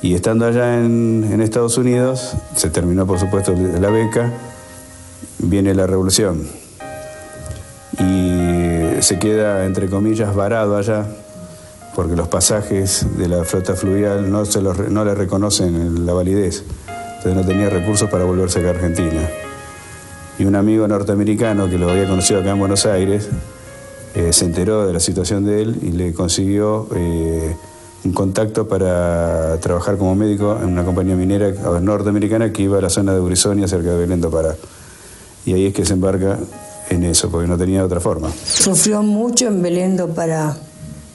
Y 0.03 0.14
estando 0.14 0.47
allá 0.47 0.78
en, 0.78 1.28
en 1.32 1.41
Estados 1.41 1.78
Unidos, 1.78 2.34
se 2.55 2.70
terminó 2.70 3.07
por 3.07 3.18
supuesto 3.18 3.55
la 3.55 3.89
beca, 3.89 4.30
viene 5.39 5.75
la 5.75 5.87
revolución 5.87 6.47
y 7.99 9.03
se 9.03 9.19
queda, 9.19 9.64
entre 9.66 9.89
comillas, 9.89 10.35
varado 10.35 10.77
allá 10.77 11.07
porque 11.99 12.14
los 12.14 12.29
pasajes 12.29 13.07
de 13.16 13.27
la 13.27 13.45
flota 13.45 13.75
fluvial 13.75 14.31
no, 14.31 14.45
se 14.45 14.62
no 14.62 15.05
le 15.05 15.14
reconocen 15.16 16.07
la 16.07 16.12
validez. 16.12 16.62
Entonces 17.16 17.35
no 17.35 17.45
tenía 17.45 17.69
recursos 17.69 18.09
para 18.09 18.23
volverse 18.23 18.64
a 18.64 18.71
Argentina. 18.71 19.29
Y 20.39 20.45
un 20.45 20.55
amigo 20.55 20.87
norteamericano 20.87 21.69
que 21.69 21.77
lo 21.77 21.91
había 21.91 22.09
conocido 22.09 22.39
acá 22.39 22.51
en 22.51 22.61
Buenos 22.61 22.87
Aires 22.87 23.29
eh, 24.14 24.33
se 24.33 24.45
enteró 24.45 24.87
de 24.87 24.93
la 24.93 25.01
situación 25.01 25.45
de 25.45 25.61
él 25.61 25.79
y 25.83 25.91
le 25.91 26.14
consiguió 26.14 26.87
eh, 26.95 27.57
un 28.05 28.12
contacto 28.12 28.69
para 28.69 29.59
trabajar 29.59 29.97
como 29.97 30.14
médico 30.14 30.57
en 30.62 30.69
una 30.69 30.85
compañía 30.85 31.16
minera 31.16 31.51
norteamericana 31.81 32.53
que 32.53 32.62
iba 32.62 32.79
a 32.79 32.81
la 32.81 32.91
zona 32.91 33.12
de 33.12 33.19
Urizonia, 33.19 33.66
cerca 33.66 33.91
de 33.91 33.99
Belén 33.99 34.21
do 34.21 34.31
Pará. 34.31 34.55
Y 35.45 35.55
ahí 35.55 35.66
es 35.66 35.74
que 35.74 35.84
se 35.84 35.95
embarca 35.95 36.39
en 36.91 37.05
eso, 37.05 37.30
porque 37.30 37.49
no 37.49 37.57
tenía 37.57 37.84
otra 37.84 38.01
forma. 38.01 38.30
Sufrió 38.45 39.03
mucho 39.03 39.47
en 39.47 39.62
Belén 39.62 39.97
do 39.97 40.09
Pará 40.09 40.57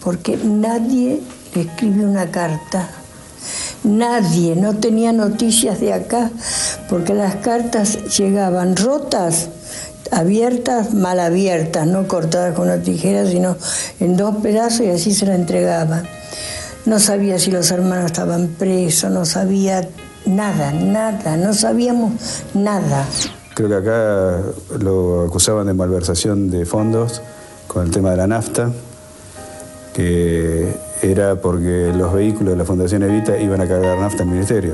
porque 0.04 0.38
nadie 0.38 1.22
le 1.56 1.62
escribe 1.62 2.06
una 2.06 2.30
carta. 2.30 2.90
Nadie, 3.84 4.56
no 4.56 4.76
tenía 4.76 5.12
noticias 5.12 5.80
de 5.80 5.94
acá, 5.94 6.30
porque 6.90 7.14
las 7.14 7.36
cartas 7.38 8.18
llegaban 8.18 8.76
rotas, 8.76 9.50
abiertas, 10.12 10.94
mal 10.94 11.20
abiertas, 11.20 11.88
no 11.88 12.08
cortadas 12.08 12.54
con 12.54 12.66
una 12.66 12.82
tijera, 12.82 13.26
sino 13.28 13.58
en 14.00 14.16
dos 14.16 14.38
pedazos 14.38 14.82
y 14.82 14.90
así 14.90 15.14
se 15.14 15.26
la 15.26 15.36
entregaba. 15.36 16.04
No 16.86 17.00
sabía 17.00 17.40
si 17.40 17.52
los 17.52 17.72
hermanos 17.72 18.06
estaban 18.06 18.48
presos, 18.48 19.12
no 19.12 19.26
sabía 19.26 19.88
nada, 20.26 20.72
nada, 20.72 21.38
no 21.38 21.54
sabíamos 21.54 22.14
nada. 22.54 23.06
Creo 23.56 23.70
que 23.70 23.76
acá 23.76 24.42
lo 24.80 25.26
acusaban 25.28 25.68
de 25.68 25.74
malversación 25.74 26.50
de 26.50 26.66
fondos 26.66 27.22
con 27.68 27.86
el 27.86 27.92
tema 27.92 28.12
de 28.12 28.18
la 28.18 28.28
nafta 28.28 28.72
que 29.94 30.74
era 31.02 31.36
porque 31.36 31.92
los 31.96 32.14
vehículos 32.14 32.54
de 32.54 32.58
la 32.58 32.66
Fundación 32.66 33.04
Evita 33.04 33.38
iban 33.38 33.62
a 33.62 33.68
cargar 33.68 33.98
nafta 34.00 34.24
al 34.24 34.30
ministerio. 34.30 34.74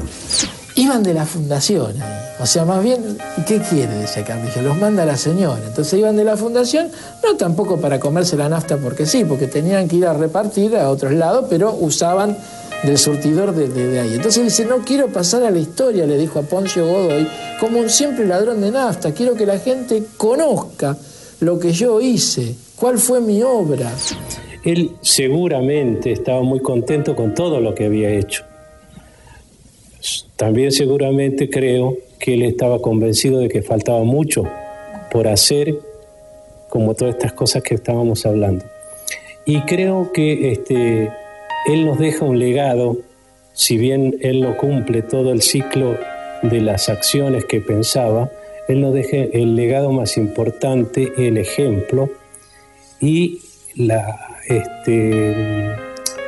Iban 0.75 1.03
de 1.03 1.13
la 1.13 1.25
fundación, 1.25 1.95
o 2.39 2.45
sea, 2.45 2.63
más 2.63 2.82
bien, 2.82 3.17
¿qué 3.45 3.59
quiere? 3.59 3.95
Decía 3.95 4.23
Carrillo, 4.23 4.61
los 4.61 4.77
manda 4.77 5.03
la 5.03 5.17
señora. 5.17 5.61
Entonces 5.67 5.99
iban 5.99 6.15
de 6.15 6.23
la 6.23 6.38
fundación, 6.38 6.89
no 7.21 7.36
tampoco 7.36 7.82
para 7.82 7.99
comerse 7.99 8.38
la 8.38 8.47
nafta 8.47 8.77
porque 8.77 9.05
sí, 9.05 9.25
porque 9.25 9.47
tenían 9.47 9.89
que 9.89 9.97
ir 9.97 10.05
a 10.05 10.13
repartir 10.13 10.77
a 10.77 10.89
otros 10.89 11.11
lados, 11.11 11.47
pero 11.49 11.73
usaban 11.73 12.38
del 12.84 12.97
surtidor 12.97 13.53
de, 13.53 13.99
ahí. 13.99 14.13
Entonces 14.13 14.43
dice, 14.43 14.65
no 14.65 14.80
quiero 14.80 15.07
pasar 15.07 15.43
a 15.43 15.51
la 15.51 15.59
historia, 15.59 16.05
le 16.05 16.17
dijo 16.17 16.39
a 16.39 16.43
Poncio 16.43 16.88
Godoy, 16.88 17.27
como 17.59 17.80
un 17.80 17.89
simple 17.89 18.25
ladrón 18.25 18.61
de 18.61 18.71
nafta, 18.71 19.13
quiero 19.13 19.36
que 19.36 19.45
la 19.45 19.59
gente 19.59 20.03
conozca 20.17 20.97
lo 21.41 21.59
que 21.59 21.71
yo 21.71 22.01
hice, 22.01 22.55
cuál 22.75 22.97
fue 22.97 23.21
mi 23.21 23.43
obra. 23.43 23.91
Él 24.63 24.91
seguramente 25.01 26.11
estaba 26.11 26.41
muy 26.41 26.59
contento 26.59 27.15
con 27.15 27.34
todo 27.34 27.59
lo 27.59 27.73
que 27.75 27.86
había 27.86 28.09
hecho. 28.09 28.43
También 30.36 30.71
seguramente 30.71 31.49
creo 31.49 31.97
que 32.17 32.34
él 32.34 32.43
estaba 32.43 32.82
convencido 32.82 33.39
de 33.39 33.49
que 33.49 33.61
faltaba 33.61 34.03
mucho 34.03 34.43
por 35.11 35.27
hacer, 35.27 35.75
como 36.69 36.93
todas 36.93 37.15
estas 37.15 37.34
cosas 37.34 37.63
que 37.63 37.75
estábamos 37.75 38.25
hablando. 38.25 38.63
Y 39.45 39.61
creo 39.61 40.11
que 40.13 40.51
este, 40.51 41.09
él 41.66 41.86
nos 41.86 41.99
deja 41.99 42.26
un 42.26 42.39
legado, 42.39 42.97
si 43.53 43.78
bien 43.78 44.18
él 44.22 44.41
no 44.41 44.57
cumple 44.57 45.01
todo 45.01 45.32
el 45.32 45.41
ciclo 45.41 45.97
de 46.41 46.62
las 46.62 46.89
acciones 46.89 47.45
que 47.45 47.62
pensaba, 47.62 48.30
él 48.68 48.82
nos 48.82 48.93
deja 48.93 49.18
el 49.18 49.55
legado 49.55 49.91
más 49.91 50.18
importante, 50.18 51.12
el 51.18 51.38
ejemplo, 51.38 52.10
y 53.01 53.41
este, 54.47 55.76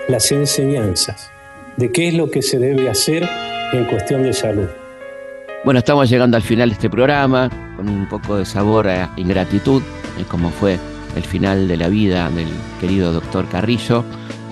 las 0.08 0.32
enseñanzas 0.32 1.30
de 1.78 1.92
qué 1.92 2.08
es 2.10 2.14
lo 2.14 2.30
que 2.30 2.42
se 2.42 2.60
debe 2.60 2.90
hacer 2.90 3.28
en 3.74 3.86
cuestión 3.86 4.24
de 4.24 4.34
salud. 4.34 4.68
Bueno, 5.64 5.80
estamos 5.80 6.10
llegando 6.10 6.38
al 6.38 6.44
final 6.44 6.70
de 6.70 6.74
este 6.74 6.90
programa 6.90 7.50
con 7.78 7.88
un 7.88 8.10
poco 8.10 8.38
de 8.38 8.46
sabor 8.46 8.88
a 8.88 9.12
ingratitud, 9.16 9.82
como 10.28 10.50
fue 10.50 10.80
el 11.16 11.24
final 11.24 11.68
de 11.68 11.78
la 11.78 11.88
vida 11.88 12.30
del 12.30 12.48
querido 12.80 13.14
doctor 13.14 13.48
Carrillo, 13.48 14.04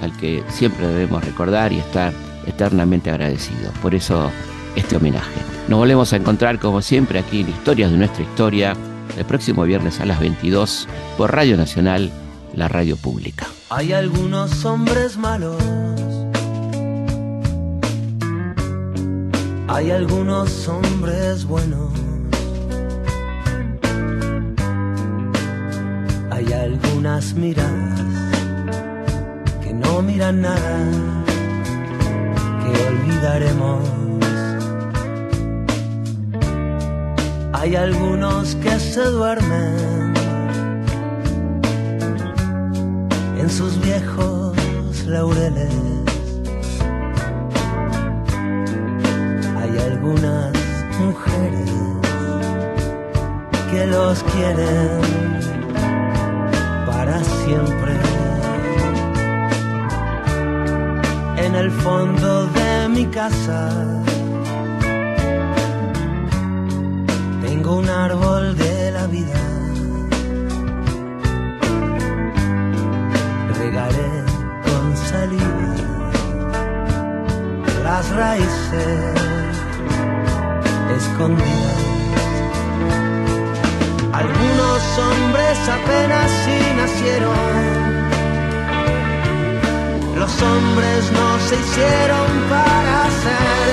al 0.02 0.16
que 0.18 0.44
siempre 0.50 0.88
debemos 0.88 1.24
recordar 1.24 1.72
y 1.72 1.80
estar 1.80 2.14
eternamente 2.46 3.10
agradecidos. 3.10 3.74
Por 3.82 3.96
eso 3.96 4.32
este 4.76 4.96
homenaje. 4.96 5.40
Nos 5.68 5.80
volvemos 5.80 6.14
a 6.14 6.16
encontrar 6.16 6.60
como 6.60 6.82
siempre 6.82 7.20
aquí 7.20 7.42
en 7.42 7.50
Historias 7.50 7.92
de 7.92 7.98
nuestra 7.98 8.24
historia 8.24 8.76
el 9.18 9.26
próximo 9.26 9.64
viernes 9.64 10.00
a 10.00 10.06
las 10.06 10.20
22 10.20 10.88
por 11.18 11.34
Radio 11.34 11.58
Nacional, 11.58 12.12
la 12.56 12.68
radio 12.68 12.96
pública. 12.98 13.48
Hay 13.70 13.94
algunos 13.94 14.66
hombres 14.66 15.18
malos. 15.18 15.62
Hay 19.68 19.92
algunos 19.92 20.68
hombres 20.68 21.46
buenos. 21.46 21.90
Hay 26.32 26.54
algunas 26.54 27.34
miradas 27.34 28.09
no 29.82 30.02
miran 30.02 30.42
nada, 30.42 30.78
que 32.62 32.72
olvidaremos. 32.88 34.00
Hay 37.54 37.76
algunos 37.76 38.56
que 38.56 38.80
se 38.80 39.04
duermen 39.04 40.14
en 43.38 43.50
sus 43.50 43.80
viejos 43.82 44.56
laureles. 45.06 45.74
Hay 49.60 49.78
algunas 49.92 50.54
mujeres 51.00 51.70
que 53.72 53.86
los 53.88 54.24
quieren 54.24 55.02
para 56.86 57.24
siempre. 57.24 57.89
El 61.70 61.76
fondo 61.84 62.48
de 62.48 62.90
mi 62.90 63.06
casa 63.06 63.70
tengo 67.46 67.78
un 67.78 67.88
árbol 67.88 68.58
de 68.58 68.92
la 68.92 69.06
vida. 69.08 69.42
Regaré 73.62 74.12
con 74.68 74.86
saliva 75.10 75.76
las 77.84 78.06
raíces 78.22 79.16
escondidas. 81.00 81.82
Algunos 84.22 84.82
hombres 85.06 85.58
apenas 85.78 86.30
si 86.44 86.58
nacieron. 86.82 87.79
Los 90.20 90.42
hombres 90.42 91.12
no 91.14 91.40
se 91.48 91.56
hicieron 91.56 92.28
para 92.50 93.10
ser 93.24 93.70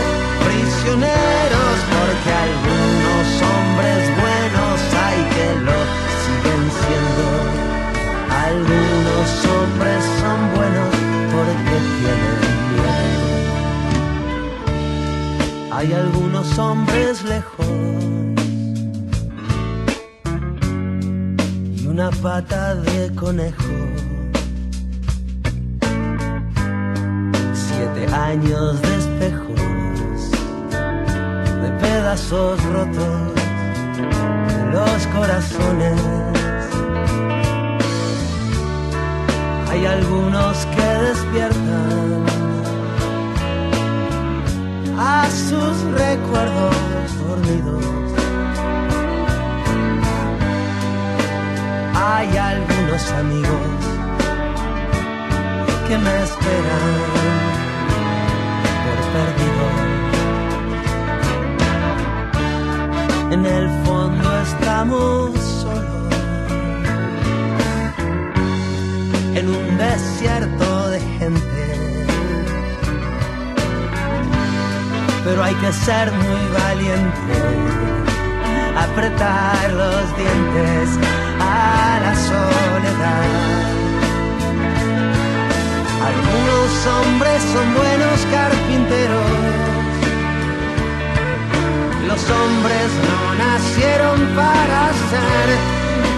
prisioneros 0.47 1.76
porque 1.92 2.30
algunos 2.47 3.26
hombres 3.51 4.01
buenos 4.22 4.78
hay 5.05 5.20
que 5.34 5.49
lo 5.66 5.78
siguen 6.22 6.62
siendo. 6.78 7.26
Algunos 8.47 9.28
hombres 9.57 10.01
son 10.20 10.38
buenos 10.55 10.92
porque 11.34 11.76
tienen 11.99 12.40
miedo. 12.76 13.30
Hay 15.76 15.88
algunos 15.92 16.47
hombres 16.61 17.24
lejos 17.24 17.66
y 21.76 21.86
una 21.88 22.11
pata 22.11 22.76
de 22.76 23.12
conejo. 23.16 23.86
Años 28.17 28.81
de 28.81 28.97
espejos, 28.97 30.31
de 31.62 31.71
pedazos 31.81 32.62
rotos 32.64 33.35
de 34.49 34.64
los 34.73 35.07
corazones. 35.09 36.01
Hay 39.71 39.85
algunos 39.85 40.67
que 40.75 40.89
despiertan 41.09 42.25
a 44.99 45.29
sus 45.31 45.77
recuerdos 45.93 46.77
dormidos. 47.29 47.85
Hay 51.95 52.37
algunos 52.37 53.12
amigos 53.12 53.77
que 55.87 55.99
me 55.99 56.23
esperan 56.23 57.16
En 63.31 63.45
el 63.45 63.69
fondo 63.85 64.41
estamos 64.41 65.39
solos 65.41 66.14
en 69.35 69.49
un 69.49 69.79
desierto 69.79 70.91
de 70.91 71.01
gente. 71.19 71.64
Pero 75.25 75.43
hay 75.43 75.55
que 75.55 75.73
ser 75.73 76.12
muy 76.12 76.45
valiente, 76.62 77.37
apretar 78.77 79.73
los 79.73 80.17
dientes 80.17 80.99
a 81.41 82.01
la 82.05 82.14
soledad. 82.14 83.86
Algunos 86.07 86.87
hombres 86.87 87.43
son 87.53 87.75
buenos 87.75 88.21
carpinteros. 88.31 89.67
Los 92.07 92.23
hombres 92.31 92.89
no 93.09 93.35
nacieron 93.35 94.21
para 94.37 94.93
ser 95.11 95.47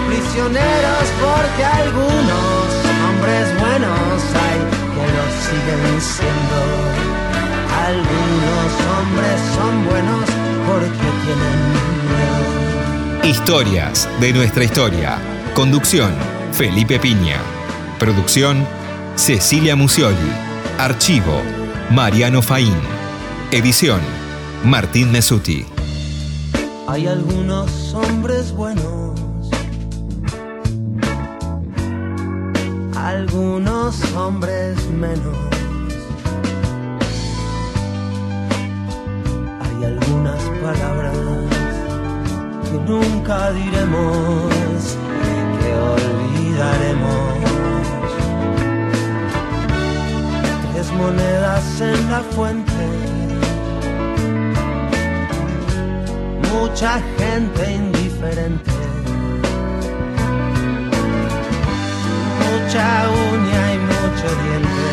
prisioneros 0.07 1.05
porque 1.25 1.65
algunos 1.65 2.65
hombres 3.07 3.45
buenos 3.59 4.21
hay 4.45 4.59
que 4.93 5.05
los 5.17 5.31
siguen 5.47 6.01
siendo. 6.01 6.59
Algunos 7.87 8.69
hombres 8.93 9.37
son 9.55 9.73
buenos 9.89 10.25
porque 10.67 11.07
tienen 11.25 11.57
miedo. 12.11 13.27
Historias 13.27 14.07
de 14.19 14.33
nuestra 14.33 14.63
historia. 14.63 15.17
Conducción, 15.55 16.13
Felipe 16.53 16.99
Piña. 16.99 17.37
Producción, 17.97 18.67
Cecilia 19.19 19.75
Musioli. 19.75 20.15
Archivo, 20.77 21.41
Mariano 21.91 22.41
Faín. 22.41 22.73
Edición, 23.51 23.99
Martín 24.63 25.11
Mesuti. 25.11 25.65
Hay 26.87 27.05
algunos 27.05 27.93
hombres 27.93 28.53
buenos, 28.53 29.19
algunos 32.95 34.01
hombres 34.13 34.77
menos. 34.87 35.37
Hay 39.61 39.83
algunas 39.83 40.41
palabras 40.63 41.17
que 42.63 42.77
nunca 42.89 43.51
diremos, 43.51 44.97
que 45.59 45.73
olvidaremos. 45.73 47.48
Monedas 50.97 51.81
en 51.81 52.11
la 52.11 52.21
fuente. 52.21 53.09
mucha 56.69 57.01
gente 57.17 57.71
indiferente, 57.73 58.71
mucha 62.43 62.85
uña 63.31 63.73
y 63.73 63.77
mucho 63.79 64.27
diente, 64.43 64.89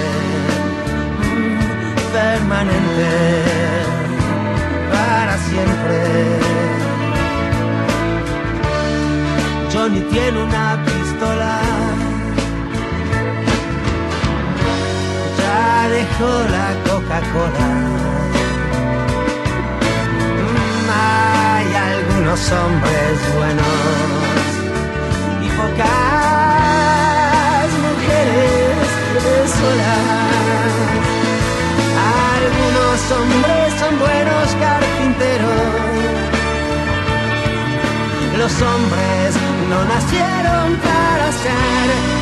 mm, 1.22 1.58
permanente 2.12 3.10
para 4.92 5.34
siempre. 5.38 5.96
Johnny 9.72 10.00
tiene 10.10 10.42
una 10.42 10.64
dejó 15.88 16.30
la 16.50 16.74
Coca-Cola. 16.88 17.68
Mm, 20.42 20.88
hay 20.90 21.68
algunos 21.74 22.40
hombres 22.52 23.12
buenos 23.36 24.46
y 25.42 25.48
pocas 25.60 25.86
mujeres 27.86 28.86
solas. 29.58 30.74
Algunos 32.36 32.98
hombres 33.16 33.66
son 33.80 33.92
buenos 33.98 34.46
carpinteros. 34.60 35.86
Los 38.38 38.54
hombres 38.62 39.28
no 39.70 39.78
nacieron 39.84 40.76
para 40.76 41.26
ser 41.32 42.15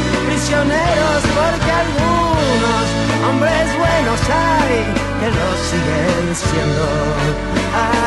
porque 1.36 1.70
algunos 1.72 2.84
hombres 3.28 3.66
buenos 3.78 4.20
hay 4.28 4.76
que 5.20 5.28
lo 5.32 5.49
siguen 5.68 6.24
siendo. 6.36 6.84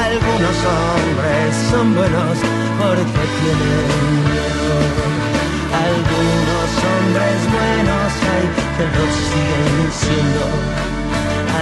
Algunos 0.06 0.58
hombres 0.70 1.50
son 1.72 1.96
buenos 1.96 2.38
porque 2.78 3.24
tienen 3.42 3.90
miedo. 4.30 4.76
Algunos 5.88 6.70
hombres 6.86 7.38
buenos 7.58 8.12
hay 8.32 8.46
que 8.78 8.86
lo 8.94 9.06
siguen 9.26 9.90
siendo. 10.02 10.46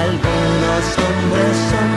Algunos 0.03 0.83
hombres 0.99 1.55
son 1.71 1.95